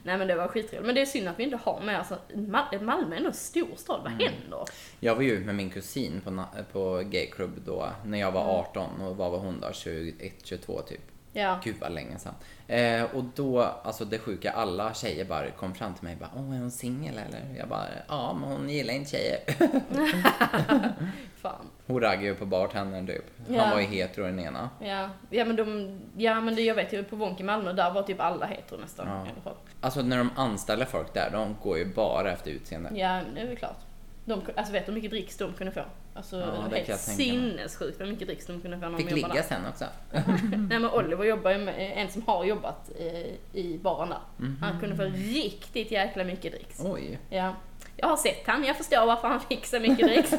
Nej 0.03 0.19
men 0.19 0.29
det 0.29 0.35
var 0.35 0.49
skittrevligt. 0.49 0.87
Men 0.87 0.95
det 0.95 1.01
är 1.01 1.07
synd 1.07 1.29
att 1.29 1.39
vi 1.39 1.45
inte 1.45 1.57
har 1.57 1.81
mer. 1.81 1.95
Alltså, 1.95 2.19
Ma- 2.35 2.83
Malmö 2.83 3.15
är 3.15 3.17
ändå 3.17 3.29
en 3.29 3.35
stor 3.35 3.69
stad, 3.77 4.01
vad 4.05 4.13
Mm. 4.13 4.27
händer? 4.27 4.65
Jag 5.01 5.15
var 5.15 5.23
ju 5.23 5.41
med 5.45 5.55
min 5.55 5.71
kusin 5.71 6.21
på, 6.25 6.45
på 6.73 7.03
gayklubb 7.05 7.63
då 7.67 7.89
när 8.05 8.19
jag 8.21 8.33
var 8.33 8.59
18 8.59 9.01
och 9.01 9.17
vad 9.17 9.31
var 9.31 9.39
hon 9.39 9.61
då? 9.61 9.69
21, 9.73 10.33
22 10.45 10.83
typ. 10.83 11.01
Ja. 11.35 11.61
Gud 11.65 11.77
vad 11.81 11.93
länge 11.93 12.19
sedan. 12.19 12.35
Eh, 12.67 13.03
och 13.17 13.25
då, 13.35 13.61
alltså 13.63 14.05
det 14.05 14.19
sjuka, 14.19 14.53
alla 14.53 14.95
tjejer 14.95 15.25
bara 15.25 15.51
kom 15.51 15.75
fram 15.75 15.95
till 15.95 16.05
mig 16.05 16.13
och 16.15 16.19
bara 16.21 16.31
Åh, 16.37 16.57
är 16.57 16.61
hon 16.61 16.71
singel 16.71 17.15
eller? 17.19 17.55
Jag 17.59 17.69
bara, 17.69 17.87
ja 18.09 18.37
men 18.41 18.49
hon 18.51 18.69
gillar 18.69 18.95
inte 18.95 19.11
tjejer. 19.11 19.39
Fan. 21.43 21.67
Hon 21.93 22.01
raggade 22.01 22.27
ju 22.27 22.35
på 22.35 22.47
bartendern 22.47 23.07
typ. 23.07 23.25
Ja. 23.49 23.63
Han 23.63 23.71
var 23.71 23.81
ju 23.81 23.87
hetero 23.87 24.25
den 24.25 24.41
ena. 24.41 24.71
Ja, 24.81 25.09
ja 25.31 25.45
men 25.45 25.57
de, 25.57 25.99
ja 26.17 26.41
men 26.41 26.55
det, 26.55 26.63
jag 26.63 26.75
vet 26.75 26.93
ju 26.93 27.05
på 27.05 27.17
Wonk 27.17 27.41
i 27.41 27.43
Malmö, 27.43 27.73
där 27.73 27.91
var 27.91 28.03
typ 28.03 28.21
alla 28.21 28.47
hetero 28.47 28.79
nästan 28.81 29.07
Ja. 29.09 29.15
i 29.27 29.31
alla 29.33 29.41
fall. 29.45 29.57
Alltså 29.81 30.03
när 30.03 30.19
de 30.19 30.31
anställer 30.37 30.85
folk 30.85 31.15
där, 31.15 31.31
de 31.33 31.57
går 31.63 31.79
ju 31.79 31.95
bara 31.95 32.33
efter 32.33 32.51
utseende. 32.51 32.91
Ja, 32.95 33.21
det 33.35 33.41
är 33.41 33.47
väl 33.47 33.57
klart. 33.57 33.79
De, 34.25 34.41
alltså 34.57 34.73
vet 34.73 34.87
du 34.87 34.93
hur 34.93 34.97
mycket 34.97 35.11
dricks 35.11 35.37
de 35.37 35.53
kunde 35.53 35.73
få? 35.73 35.81
Alltså 36.15 36.37
Ja, 36.37 36.47
det 36.71 36.77
helt 36.77 37.01
sinnessjukt 37.01 38.01
vad 38.01 38.09
mycket 38.09 38.29
dricks 38.29 38.47
de 38.47 38.61
kunde 38.61 38.79
få 38.81 38.89
när 38.89 38.99
Fick 38.99 39.09
de 39.09 39.15
ligga 39.15 39.29
där. 39.29 39.43
sen 39.43 39.63
också. 39.71 39.85
Nej 40.69 40.79
men 40.79 40.85
Oliver 40.91 41.25
jobbar 41.25 41.51
ju 41.51 41.59
med 41.59 41.93
en 41.97 42.09
som 42.11 42.23
har 42.27 42.45
jobbat 42.45 42.91
eh, 42.99 43.61
i 43.61 43.79
baren 43.83 44.09
där. 44.09 44.19
Mhm. 44.37 44.57
Han 44.61 44.81
kunde 44.81 44.97
få 44.97 45.03
riktigt 45.15 45.91
jäkla 45.91 46.25
mycket 46.25 46.53
dricks. 46.53 46.81
Oj. 46.85 47.19
Ja. 47.31 47.55
Jag 47.97 48.09
har 48.09 48.17
sett 48.17 48.47
han, 48.47 48.65
jag 48.65 48.77
förstår 48.77 49.07
varför 49.07 49.29
han 49.29 49.41
fick 49.41 49.67
så 49.67 49.81
mycket 49.81 50.07
dricks. 50.07 50.31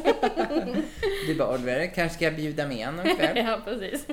Du 1.28 1.36
bara, 1.36 1.54
Oliver, 1.54 1.94
kanske 1.96 2.16
ska 2.16 2.26
jag 2.26 2.36
bjuda 2.36 2.68
med 2.68 2.86
honom 2.86 3.08
ikväll? 3.08 3.38
ja, 3.48 3.60
precis. 3.66 4.08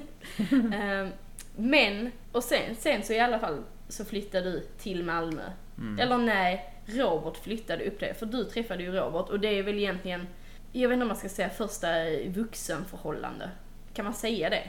Ehm, 0.75 1.09
men, 1.57 2.13
och 2.33 2.45
sen, 2.45 2.77
sen 2.79 3.03
så 3.03 3.13
i 3.13 3.21
alla 3.21 3.39
fall 3.39 3.63
så 3.89 4.05
flyttade 4.05 4.51
du 4.51 4.61
till 4.79 5.05
Malmö. 5.05 5.43
Mm. 5.79 5.99
Eller 5.99 6.19
nej, 6.19 6.75
Robert 6.87 7.37
flyttade 7.37 7.85
upp 7.85 8.01
det. 8.01 8.15
För 8.15 8.27
du 8.27 8.45
träffade 8.45 8.83
ju 8.83 8.93
Robert 8.93 9.29
och 9.29 9.41
det 9.41 9.49
är 9.49 9.63
väl 9.63 9.79
egentligen, 9.79 10.27
jag 10.73 10.89
vet 10.89 10.95
inte 10.95 11.03
om 11.03 11.09
man 11.09 11.17
ska 11.17 11.29
säga 11.29 11.51
första 11.51 11.89
vuxenförhållande. 12.27 13.51
Kan 13.95 14.05
man 14.05 14.15
säga 14.15 14.51
det? 14.51 14.69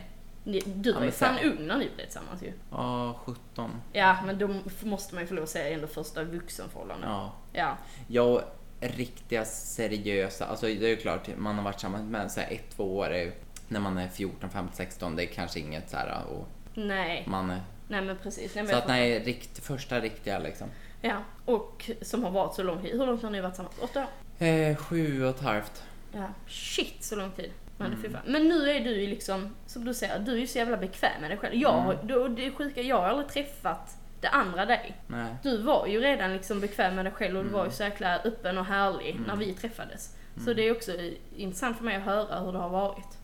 Du 0.65 0.93
var 0.93 1.03
ju 1.03 1.11
fan 1.11 1.39
ung 1.43 1.67
när 1.67 1.77
ni 1.77 1.89
blev 1.95 2.05
tillsammans 2.05 2.43
ju. 2.43 2.53
Ja, 2.71 3.19
17. 3.25 3.71
Ja, 3.93 4.17
men 4.25 4.37
då 4.37 4.49
måste 4.83 5.15
man 5.15 5.23
ju 5.23 5.27
få 5.27 5.33
lov 5.33 5.43
att 5.43 5.49
säga 5.49 5.75
ändå 5.75 5.87
första 5.87 6.23
vuxenförhållande. 6.23 7.07
Ja. 7.07 7.33
Ja. 7.53 7.77
Jag 8.07 8.43
riktiga 8.81 9.45
seriösa, 9.45 10.45
alltså 10.45 10.65
det 10.65 10.85
är 10.85 10.89
ju 10.89 10.95
klart 10.97 11.29
man 11.37 11.55
har 11.55 11.63
varit 11.63 11.75
tillsammans 11.75 12.11
med 12.11 12.31
så 12.31 12.39
här 12.41 12.51
ett, 12.51 12.69
två 12.75 12.97
år 12.97 13.05
är, 13.09 13.23
ju- 13.23 13.31
när 13.67 13.79
man 13.79 13.97
är 13.97 14.07
14, 14.07 14.49
15, 14.49 14.69
16, 14.75 15.15
det 15.15 15.23
är 15.23 15.27
kanske 15.27 15.59
inget 15.59 15.89
så 15.89 15.97
här 15.97 16.23
och 16.29 16.47
Nej, 16.73 17.23
man 17.27 17.49
är, 17.49 17.61
nej 17.87 18.01
men 18.01 18.17
precis. 18.17 18.55
Nej, 18.55 18.63
men 18.63 18.71
så 18.73 18.77
att 18.77 18.87
nej, 18.87 19.19
rikt, 19.19 19.59
första 19.65 19.99
riktiga 19.99 20.39
liksom. 20.39 20.67
Ja, 21.01 21.17
och 21.45 21.89
som 22.01 22.23
har 22.23 22.31
varit 22.31 22.55
så 22.55 22.63
lång 22.63 22.81
tid. 22.81 22.91
Hur 22.99 23.05
långt 23.05 23.23
har 23.23 23.29
ni 23.29 23.41
varit 23.41 23.53
tillsammans? 23.53 23.75
Åtta 23.81 24.01
år? 24.39 24.45
Eh, 24.47 24.75
sju 24.75 25.23
och 25.23 25.29
ett 25.35 25.41
halvt. 25.41 25.83
Ja, 26.13 26.27
shit 26.47 27.03
så 27.03 27.15
lång 27.15 27.31
tid. 27.31 27.51
Men, 27.77 27.93
Mm. 27.93 28.17
men 28.25 28.47
nu 28.47 28.69
är 28.69 28.79
du 28.79 29.01
ju 29.01 29.07
liksom, 29.07 29.55
som 29.65 29.85
du 29.85 29.93
säger, 29.93 30.19
du 30.19 30.31
är 30.33 30.37
ju 30.37 30.47
så 30.47 30.57
jävla 30.57 30.77
bekväm 30.77 31.21
med 31.21 31.29
dig 31.31 31.37
själv. 31.37 31.55
Jag, 31.55 31.93
Mm. 31.93 32.35
det 32.35 32.45
är 32.45 32.51
sjuka, 32.51 32.81
jag 32.81 32.95
har 33.01 33.07
aldrig 33.07 33.29
träffat 33.29 33.97
det 34.21 34.29
andra 34.29 34.65
dig. 34.65 34.95
Nej. 35.07 35.35
Du 35.43 35.57
var 35.61 35.87
ju 35.87 35.99
redan 36.01 36.33
liksom 36.33 36.59
bekväm 36.59 36.95
med 36.95 37.05
dig 37.05 37.13
själv 37.13 37.37
och 37.37 37.43
du 37.43 37.49
Mm. 37.49 37.59
var 37.59 37.65
ju 37.65 37.71
så 37.71 37.83
jäkla 37.83 38.15
öppen 38.19 38.57
och 38.57 38.65
härlig 38.65 39.19
när 39.27 39.35
vi 39.35 39.53
träffades. 39.53 40.15
Mm. 40.35 40.45
Så 40.45 40.53
det 40.53 40.67
är 40.67 40.71
också 40.75 40.91
intressant 41.35 41.77
för 41.77 41.83
mig 41.85 41.95
att 41.95 42.03
höra 42.03 42.39
hur 42.39 42.51
det 42.51 42.57
har 42.59 42.69
varit. 42.69 43.17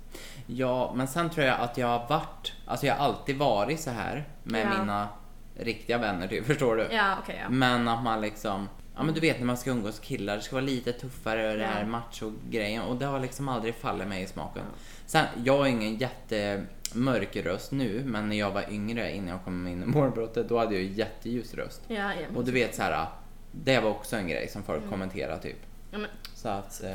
Ja, 0.46 0.94
men 0.96 1.08
sen 1.08 1.30
tror 1.30 1.46
jag 1.46 1.60
att 1.60 1.78
jag 1.78 1.88
har 1.88 2.08
varit, 2.10 2.54
alltså 2.66 2.86
jag 2.86 2.96
har 2.96 3.06
alltid 3.06 3.38
varit 3.38 3.80
så 3.80 3.90
här 3.90 4.24
med 4.44 4.62
Ja. 4.74 4.80
mina 4.80 5.08
riktiga 5.60 5.98
vänner 5.98 6.28
typ, 6.28 6.46
förstår 6.48 6.76
du? 6.76 6.88
Ja, 6.92 7.16
okej 7.24 7.40
ja. 7.44 7.50
Men 7.50 7.88
att 7.88 8.04
man 8.04 8.22
liksom, 8.22 8.70
ja 8.96 9.04
men 9.04 9.14
du 9.14 9.20
vet 9.20 9.40
när 9.40 9.46
man 9.46 9.58
ska 9.58 9.70
umgås 9.70 10.00
killar, 10.00 10.36
det 10.36 10.42
ska 10.42 10.56
vara 10.56 10.66
lite 10.66 10.92
tuffare 10.94 11.52
och 11.52 11.58
det 11.58 11.66
här 11.66 11.80
Ja. 11.82 11.88
macho-grejen 11.88 12.82
och 12.82 12.96
det 12.96 13.06
har 13.06 13.20
liksom 13.20 13.50
aldrig 13.50 13.76
fallit 13.76 14.08
mig 14.08 14.24
i 14.24 14.28
smaken. 14.28 14.64
Sen, 15.06 15.26
jag 15.44 15.58
har 15.58 15.66
ingen 15.66 15.98
jättemörk 16.88 17.36
röst 17.36 17.72
nu, 17.72 18.04
men 18.06 18.30
när 18.30 18.36
jag 18.36 18.52
var 18.52 18.66
yngre 18.72 19.12
innan 19.16 19.28
jag 19.28 19.44
kom 19.44 19.68
in 19.68 19.84
i 19.84 19.86
målbrottet, 19.86 20.50
då 20.50 20.58
hade 20.60 20.74
jag 20.74 20.84
ju 20.84 20.90
jätteljus 20.92 21.54
röst. 21.54 21.82
Ja, 21.88 21.96
ja. 21.96 22.28
Och 22.36 22.46
du 22.46 22.52
vet 22.52 22.76
så 22.76 22.82
här, 22.82 23.06
det 23.52 23.80
var 23.80 23.90
också 23.90 24.16
en 24.16 24.28
grej 24.28 24.48
som 24.48 24.64
folk 24.64 24.78
Mm. 24.78 24.90
kommenterade 24.90 25.42
typ. 25.42 25.58
ja 25.92 25.98
men, 25.98 26.10
Så 26.34 26.50
att, 26.50 26.84
eh, 26.84 26.90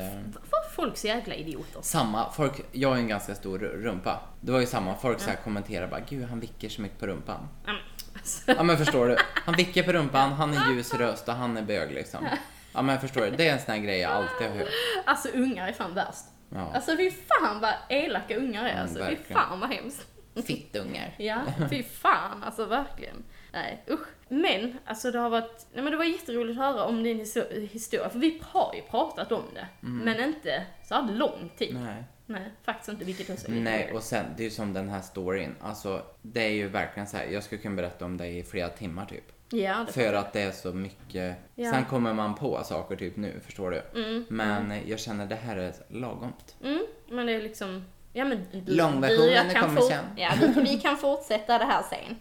var 0.51 0.69
folk 0.75 0.97
så 0.97 1.07
jäkla 1.07 1.35
idioter? 1.35 1.81
samma, 1.81 2.31
folk, 2.31 2.61
jag 2.71 2.89
har 2.89 2.95
ju 2.95 3.01
en 3.01 3.07
ganska 3.07 3.35
stor 3.35 3.59
rumpa. 3.59 4.19
Det 4.41 4.51
var 4.51 4.59
ju 4.59 4.65
samma, 4.65 4.95
folk 4.95 5.19
så 5.19 5.29
här 5.29 5.37
kommenterade 5.43 5.87
bara, 5.87 6.01
gud 6.09 6.25
han 6.29 6.39
vickar 6.39 6.69
så 6.69 6.81
mycket 6.81 6.99
på 6.99 7.07
rumpan. 7.07 7.47
Ja, 7.65 7.71
men, 7.73 7.81
alltså, 8.15 8.51
Ja 8.51 8.63
men 8.63 8.77
förstår 8.77 9.07
du? 9.07 9.17
Han 9.45 9.55
vickar 9.55 9.83
på 9.83 9.91
rumpan, 9.91 10.31
han 10.33 10.53
är 10.53 10.71
ljus 10.73 10.93
röst 10.93 11.27
och 11.27 11.33
han 11.33 11.57
är 11.57 11.61
bög 11.61 11.91
liksom. 11.91 12.25
Ja 12.73 12.81
men 12.81 12.99
förstår 12.99 13.21
du? 13.21 13.31
Det 13.31 13.47
är 13.47 13.53
en 13.53 13.59
sån 13.59 13.71
här 13.75 13.81
grej 13.81 13.99
jag 13.99 14.11
alltid 14.11 14.47
har 14.49 14.57
hört. 14.57 14.67
alltså 15.05 15.29
ungar 15.33 15.67
är 15.67 15.73
fan 15.73 15.93
värst. 15.93 16.23
Ja. 16.53 16.71
Alltså 16.75 16.97
fy 16.97 17.11
fan 17.11 17.59
vad 17.61 17.73
elaka 17.89 18.37
ungar 18.37 18.65
är 18.65 18.69
Mm, 18.69 18.81
alltså. 18.81 19.05
Fy 19.05 19.33
fan 19.33 19.59
vad 19.59 19.69
hemskt. 19.69 20.07
Fittungar. 20.47 21.13
Ja, 21.17 21.41
fy 21.69 21.83
fan 21.83 22.43
alltså 22.43 22.65
verkligen. 22.65 23.23
Nej 23.53 23.83
usch. 23.89 24.07
Men 24.29 24.77
alltså 24.85 25.11
det 25.11 25.19
har 25.19 25.29
varit, 25.29 25.65
nej 25.73 25.83
men 25.83 25.91
det 25.91 25.97
var 25.97 26.05
jätteroligt 26.05 26.59
att 26.59 26.65
höra 26.65 26.85
om 26.85 27.03
din 27.03 27.19
histo- 27.21 27.59
historia. 27.71 28.09
För 28.09 28.19
vi 28.19 28.41
har 28.43 28.73
ju 28.75 28.81
pratat 28.81 29.31
om 29.31 29.43
det. 29.53 29.67
Men 29.79 30.19
inte 30.23 30.63
så 30.83 30.95
här 30.95 31.11
lång 31.11 31.51
tid. 31.57 31.71
Mm. 31.71 31.83
Nej. 31.85 32.03
Nej, 32.25 32.51
faktiskt 32.63 32.89
inte 32.89 33.05
vilket 33.05 33.29
också 33.29 33.47
är 33.47 33.51
Nej, 33.51 33.91
och 33.93 34.03
sen, 34.03 34.25
det 34.37 34.43
är 34.43 34.45
ju 34.45 34.51
som 34.51 34.73
den 34.73 34.89
här 34.89 35.01
storyn. 35.01 35.55
Alltså, 35.61 36.01
det 36.21 36.41
är 36.43 36.51
ju 36.51 36.67
verkligen 36.67 37.07
så 37.07 37.17
här. 37.17 37.25
jag 37.25 37.43
skulle 37.43 37.61
kunna 37.61 37.75
berätta 37.75 38.05
om 38.05 38.17
det 38.17 38.27
i 38.27 38.43
flera 38.43 38.69
timmar 38.69 39.05
typ. 39.05 39.23
Ja, 39.49 39.83
det 39.87 39.93
För 39.93 40.13
att 40.13 40.33
det 40.33 40.41
är 40.41 40.51
så 40.51 40.73
mycket. 40.73 41.37
Ja. 41.55 41.71
Sen 41.71 41.85
kommer 41.85 42.13
man 42.13 42.35
på 42.35 42.63
saker 42.63 42.95
typ 42.95 43.15
nu, 43.17 43.39
förstår 43.45 43.71
du? 43.71 44.01
Mm, 44.01 44.25
Men 44.29 44.79
jag 44.87 44.99
känner 44.99 45.25
det 45.25 45.35
här 45.35 45.55
är 45.57 45.73
lagomt. 45.87 46.55
Mm, 46.63 46.85
men 47.09 47.25
det 47.25 47.33
är 47.33 47.41
liksom, 47.41 47.85
ja 48.13 48.25
men 48.25 48.45
Långversionen, 48.65 49.33
jag 49.33 49.51
kan 49.51 49.63
kommer 49.63 49.81
sen. 49.81 50.05
Ja, 50.17 50.31
vi, 50.41 50.61
vi 50.61 50.79
kan 50.79 50.97
fortsätta 50.97 51.57
det 51.57 51.65
här 51.65 51.83
sen. 51.89 52.17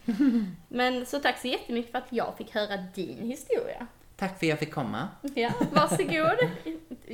Men 0.69 1.07
så 1.07 1.19
tack 1.19 1.39
så 1.39 1.49
jättemycket 1.49 1.93
för 1.93 1.99
att 1.99 2.09
jag 2.11 2.35
fick 2.39 2.55
höra 2.55 2.77
din 2.95 3.23
historia. 3.23 3.87
Tack 4.17 4.39
för 4.39 4.47
att 4.47 4.51
jag 4.51 4.59
fick 4.59 4.75
komma. 4.75 5.09
Ja, 5.35 5.53
varsågod. 5.73 6.39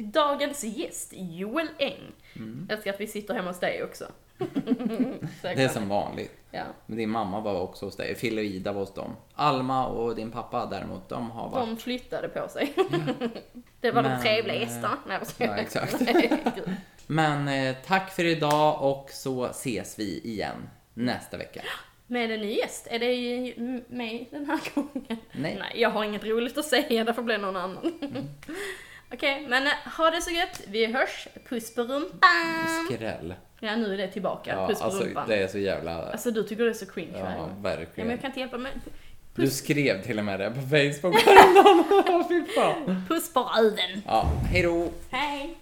Dagens 0.03 0.65
gäst, 0.65 1.13
Joel 1.17 1.69
Eng. 1.79 2.13
Mm. 2.37 2.67
Jag 2.69 2.77
älskar 2.77 2.93
att 2.93 3.01
vi 3.01 3.07
sitter 3.07 3.35
hemma 3.35 3.51
hos 3.51 3.61
dig 3.61 3.83
också. 3.83 4.05
Det 5.43 5.63
är 5.63 5.69
som 5.69 5.89
vanligt. 5.89 6.33
Ja, 6.51 6.63
Men 6.87 6.99
din 6.99 7.11
mamma 7.11 7.41
var 7.41 7.61
också 7.61 7.87
hos 7.87 7.97
dig. 7.97 8.15
Fille 8.15 8.41
och 8.41 8.45
Ida 8.45 8.73
var 8.73 8.81
hos 8.81 8.95
dem. 8.95 9.17
Alma 9.35 9.87
och 9.87 10.17
din 10.17 10.31
pappa 10.31 10.67
däremot, 10.67 11.09
de 11.09 11.31
har 11.31 11.49
varit... 11.49 11.69
de 11.69 11.77
flyttade 11.77 12.29
på 12.29 12.49
sig. 12.49 12.75
Det 13.81 13.91
var 13.91 14.03
Men, 14.03 14.17
de 14.17 14.23
trevliga 14.23 14.57
eh, 14.57 14.61
gästerna. 14.61 14.99
Nej, 15.07 15.21
ja, 15.39 15.57
exakt. 15.57 16.03
Men 17.07 17.49
eh, 17.49 17.77
tack 17.87 18.11
för 18.11 18.25
idag 18.25 18.83
och 18.83 19.11
så 19.11 19.45
ses 19.47 19.99
vi 19.99 20.21
igen 20.25 20.69
nästa 20.95 21.37
vecka. 21.37 21.63
Med 22.07 22.31
en 22.31 22.41
ny 22.41 22.55
gäst. 22.55 22.87
Är 22.91 22.99
det 22.99 23.87
mig 23.89 24.29
den 24.31 24.47
här 24.47 24.61
gången? 24.75 25.07
Nej. 25.33 25.57
Nej, 25.59 25.73
jag 25.75 25.91
har 25.91 26.05
inget 26.05 26.25
roligt 26.25 26.59
att 26.59 26.65
säga. 26.65 27.05
Det 27.05 27.15
får 27.15 27.23
bli 27.23 27.39
någon 27.39 27.57
annan. 27.57 27.99
Okej, 29.13 29.47
men 29.49 29.67
eh, 29.67 29.73
ha 29.99 30.11
det 30.11 30.23
så 30.23 30.31
gött. 30.31 30.61
Vi 30.69 30.87
hörs. 30.87 31.29
Puss 31.49 31.75
på 31.75 31.83
rumpan. 31.83 32.87
Skräll. 32.87 33.35
Ja, 33.61 33.77
nu 33.77 33.95
är 33.95 33.99
det 33.99 34.09
tillbaka. 34.09 34.51
Ja, 34.57 34.69
Puss 34.69 34.79
på 34.79 34.85
alltså 34.85 35.05
rumpan. 35.05 35.29
det 35.29 35.37
är 35.37 35.49
så 35.49 35.59
jävla... 35.59 36.03
Alltså 36.13 36.31
du 36.31 36.43
tycker 36.43 36.65
det 36.65 36.71
är 36.71 36.75
så 36.75 36.87
cringe 36.87 37.19
Ja, 37.19 37.25
varje 37.25 37.37
gång. 37.37 37.47
Ja, 37.49 37.55
men 37.55 37.63
verkligen. 37.63 38.11
jag 38.11 38.21
kan 38.21 38.31
inte 38.31 38.41
hjälpa 38.41 38.59
mig. 38.59 38.73
Du 39.35 39.51
skrev 39.51 40.03
till 40.03 40.19
och 40.19 40.25
med 40.25 40.41
det 40.41 40.51
på 40.51 40.61
Facebook 40.61 41.23
häromdagen. 41.27 42.25
Fy 42.29 42.45
fan. 42.55 43.05
puss 43.09 43.33
på 43.33 43.41
röven. 43.41 44.03
Ja, 44.07 44.31
hejdå. 44.53 44.89
Hej. 45.11 45.57